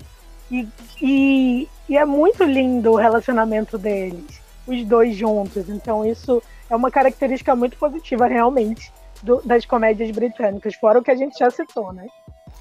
E, 0.51 0.67
e, 1.01 1.69
e 1.87 1.97
é 1.97 2.03
muito 2.03 2.43
lindo 2.43 2.91
o 2.91 2.97
relacionamento 2.97 3.77
deles, 3.77 4.41
os 4.67 4.83
dois 4.83 5.15
juntos. 5.15 5.69
Então, 5.69 6.05
isso 6.05 6.43
é 6.69 6.75
uma 6.75 6.91
característica 6.91 7.55
muito 7.55 7.77
positiva, 7.77 8.27
realmente, 8.27 8.91
do, 9.23 9.41
das 9.45 9.65
comédias 9.65 10.11
britânicas, 10.11 10.75
fora 10.75 10.99
o 10.99 11.03
que 11.03 11.11
a 11.11 11.15
gente 11.15 11.39
já 11.39 11.49
citou, 11.49 11.93
né? 11.93 12.05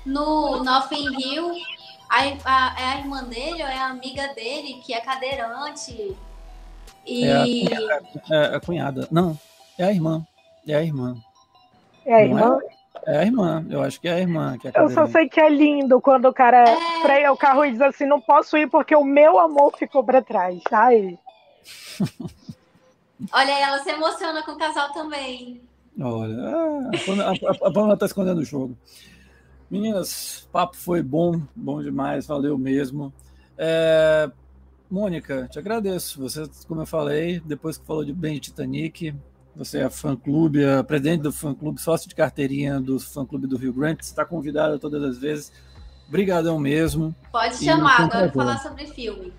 No 0.06 0.62
Nothing 0.62 1.18
Hill, 1.18 1.50
a, 2.08 2.20
a, 2.44 2.80
é 2.80 2.84
a 2.84 2.98
irmã 3.00 3.24
dele 3.24 3.60
ou 3.60 3.68
é 3.68 3.78
a 3.78 3.88
amiga 3.88 4.28
dele 4.34 4.80
que 4.84 4.94
é 4.94 5.00
cadeirante? 5.00 6.16
E... 7.08 7.24
É, 7.24 7.34
a 7.34 7.44
cunhada, 7.44 8.10
é 8.30 8.56
a 8.56 8.60
cunhada. 8.60 9.08
Não, 9.10 9.38
é 9.78 9.84
a 9.84 9.92
irmã. 9.92 10.26
É 10.66 10.74
a 10.74 10.82
irmã. 10.82 11.16
É 12.04 12.14
a 12.14 12.22
irmã? 12.24 12.58
É? 12.62 12.78
É 13.06 13.18
a 13.20 13.24
irmã, 13.24 13.64
eu 13.70 13.82
acho 13.82 13.98
que 14.00 14.08
é 14.08 14.12
a 14.12 14.20
irmã. 14.20 14.58
Que 14.58 14.68
é 14.68 14.72
a 14.74 14.82
eu 14.82 14.90
só 14.90 15.06
sei 15.06 15.28
que 15.28 15.40
é 15.40 15.48
lindo 15.48 16.00
quando 16.00 16.26
o 16.26 16.32
cara 16.32 16.68
é... 16.68 17.00
freia 17.00 17.32
o 17.32 17.36
carro 17.36 17.64
e 17.64 17.72
diz 17.72 17.80
assim: 17.80 18.04
não 18.04 18.20
posso 18.20 18.56
ir 18.58 18.68
porque 18.68 18.94
o 18.94 19.04
meu 19.04 19.38
amor 19.38 19.74
ficou 19.78 20.04
para 20.04 20.20
trás. 20.20 20.60
Ai. 20.70 21.18
Olha, 23.32 23.58
ela 23.58 23.78
se 23.82 23.90
emociona 23.90 24.42
com 24.42 24.52
o 24.52 24.58
casal 24.58 24.92
também. 24.92 25.60
Olha, 26.00 26.36
a, 27.24 27.66
a, 27.66 27.72
Pamela 27.72 27.96
tá 27.96 28.06
escondendo 28.06 28.40
o 28.40 28.44
jogo. 28.44 28.76
Meninas, 29.70 30.48
papo 30.52 30.76
foi 30.76 31.02
bom, 31.02 31.40
bom 31.56 31.82
demais, 31.82 32.26
valeu 32.26 32.56
mesmo. 32.56 33.12
É, 33.56 34.30
Mônica, 34.90 35.48
te 35.50 35.58
agradeço. 35.58 36.20
Você, 36.20 36.48
como 36.66 36.82
eu 36.82 36.86
falei, 36.86 37.40
depois 37.40 37.76
que 37.76 37.86
falou 37.86 38.04
de 38.04 38.12
bem 38.12 38.34
de 38.34 38.40
Titanic, 38.40 39.14
você 39.54 39.80
é 39.80 39.90
fã-clube, 39.90 40.62
é 40.62 40.82
presidente 40.82 41.22
do 41.22 41.32
fã-clube, 41.32 41.80
sócio 41.80 42.08
de 42.08 42.14
carteirinha 42.14 42.80
do 42.80 42.98
fã-clube 42.98 43.46
do 43.46 43.56
Rio 43.56 43.72
Grande, 43.72 44.04
está 44.04 44.24
convidada 44.24 44.78
todas 44.78 45.02
as 45.02 45.18
vezes. 45.18 45.52
Obrigadão 46.08 46.58
mesmo. 46.58 47.14
Pode 47.30 47.56
chamar, 47.56 48.02
agora 48.02 48.32
falar 48.32 48.58
sobre 48.58 48.86
filme. 48.86 49.32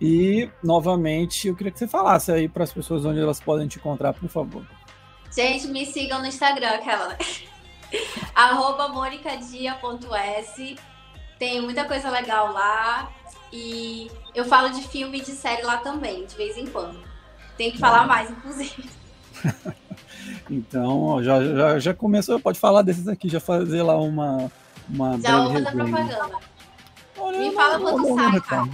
E, 0.00 0.50
novamente, 0.62 1.48
eu 1.48 1.56
queria 1.56 1.72
que 1.72 1.78
você 1.78 1.88
falasse 1.88 2.30
aí 2.30 2.48
para 2.48 2.64
as 2.64 2.72
pessoas 2.72 3.04
onde 3.04 3.20
elas 3.20 3.40
podem 3.40 3.66
te 3.66 3.78
encontrar, 3.78 4.12
por 4.12 4.28
favor. 4.28 4.66
Gente, 5.34 5.68
me 5.68 5.86
sigam 5.86 6.20
no 6.20 6.26
Instagram, 6.26 6.70
aquela, 6.70 7.08
né? 7.08 7.18
Arroba 8.34 8.88
monicadia.s. 8.88 10.76
Tem 11.38 11.62
muita 11.62 11.84
coisa 11.84 12.10
legal 12.10 12.52
lá. 12.52 13.10
E 13.56 14.10
eu 14.34 14.44
falo 14.44 14.70
de 14.70 14.82
filme 14.82 15.18
e 15.18 15.22
de 15.22 15.30
série 15.30 15.62
lá 15.62 15.76
também, 15.76 16.26
de 16.26 16.34
vez 16.34 16.56
em 16.56 16.66
quando. 16.66 16.98
Tem 17.56 17.70
que 17.70 17.78
falar 17.78 18.04
mais, 18.04 18.28
inclusive. 18.28 18.90
então, 20.50 21.22
já, 21.22 21.40
já, 21.40 21.78
já 21.78 21.94
começou, 21.94 22.40
pode 22.40 22.58
falar 22.58 22.82
desses 22.82 23.06
aqui, 23.06 23.28
já 23.28 23.38
fazer 23.38 23.80
lá 23.84 23.96
uma. 23.96 24.50
uma 24.90 25.20
já 25.20 25.40
vou 25.40 25.52
fazer 25.52 25.70
propaganda. 25.70 26.30
Olha, 27.16 27.38
Me 27.38 27.52
fala 27.52 27.78
quando 27.78 28.16
sai, 28.16 28.40
cara. 28.40 28.68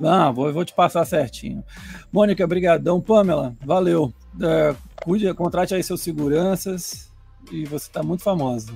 Não, 0.00 0.32
vou, 0.32 0.50
vou 0.50 0.64
te 0.64 0.72
passar 0.72 1.04
certinho. 1.04 1.62
Mônica, 2.10 2.46
brigadão. 2.46 2.98
Pamela, 2.98 3.54
valeu. 3.60 4.10
É, 4.40 4.74
cuide, 5.04 5.32
contrate 5.34 5.74
aí 5.74 5.82
seus 5.82 6.00
seguranças 6.00 7.12
e 7.50 7.66
você 7.66 7.88
está 7.88 8.02
muito 8.02 8.22
famosa. 8.22 8.72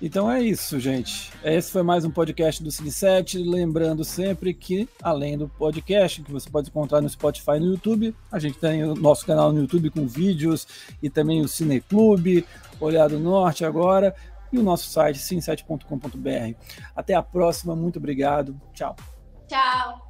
Então 0.00 0.30
é 0.30 0.42
isso, 0.42 0.78
gente. 0.78 1.32
Esse 1.42 1.72
foi 1.72 1.82
mais 1.82 2.04
um 2.04 2.10
podcast 2.10 2.62
do 2.62 2.70
Cine 2.70 2.90
7. 2.90 3.38
Lembrando 3.38 4.04
sempre 4.04 4.52
que, 4.52 4.86
além 5.02 5.38
do 5.38 5.48
podcast, 5.48 6.22
que 6.22 6.30
você 6.30 6.50
pode 6.50 6.68
encontrar 6.68 7.00
no 7.00 7.08
Spotify 7.08 7.52
e 7.52 7.60
no 7.60 7.66
YouTube, 7.66 8.14
a 8.30 8.38
gente 8.38 8.58
tem 8.58 8.84
o 8.84 8.94
nosso 8.94 9.24
canal 9.24 9.52
no 9.52 9.60
YouTube 9.60 9.88
com 9.90 10.06
vídeos 10.06 10.66
e 11.02 11.08
também 11.08 11.40
o 11.40 11.48
Cineclube, 11.48 12.46
Olhado 12.78 13.18
Norte 13.18 13.64
agora, 13.64 14.14
e 14.52 14.58
o 14.58 14.62
nosso 14.62 14.90
site 14.90 15.18
cine7.com.br. 15.18 16.58
Até 16.94 17.14
a 17.14 17.22
próxima, 17.22 17.74
muito 17.74 17.98
obrigado. 17.98 18.60
Tchau. 18.74 18.94
Tchau. 19.48 20.06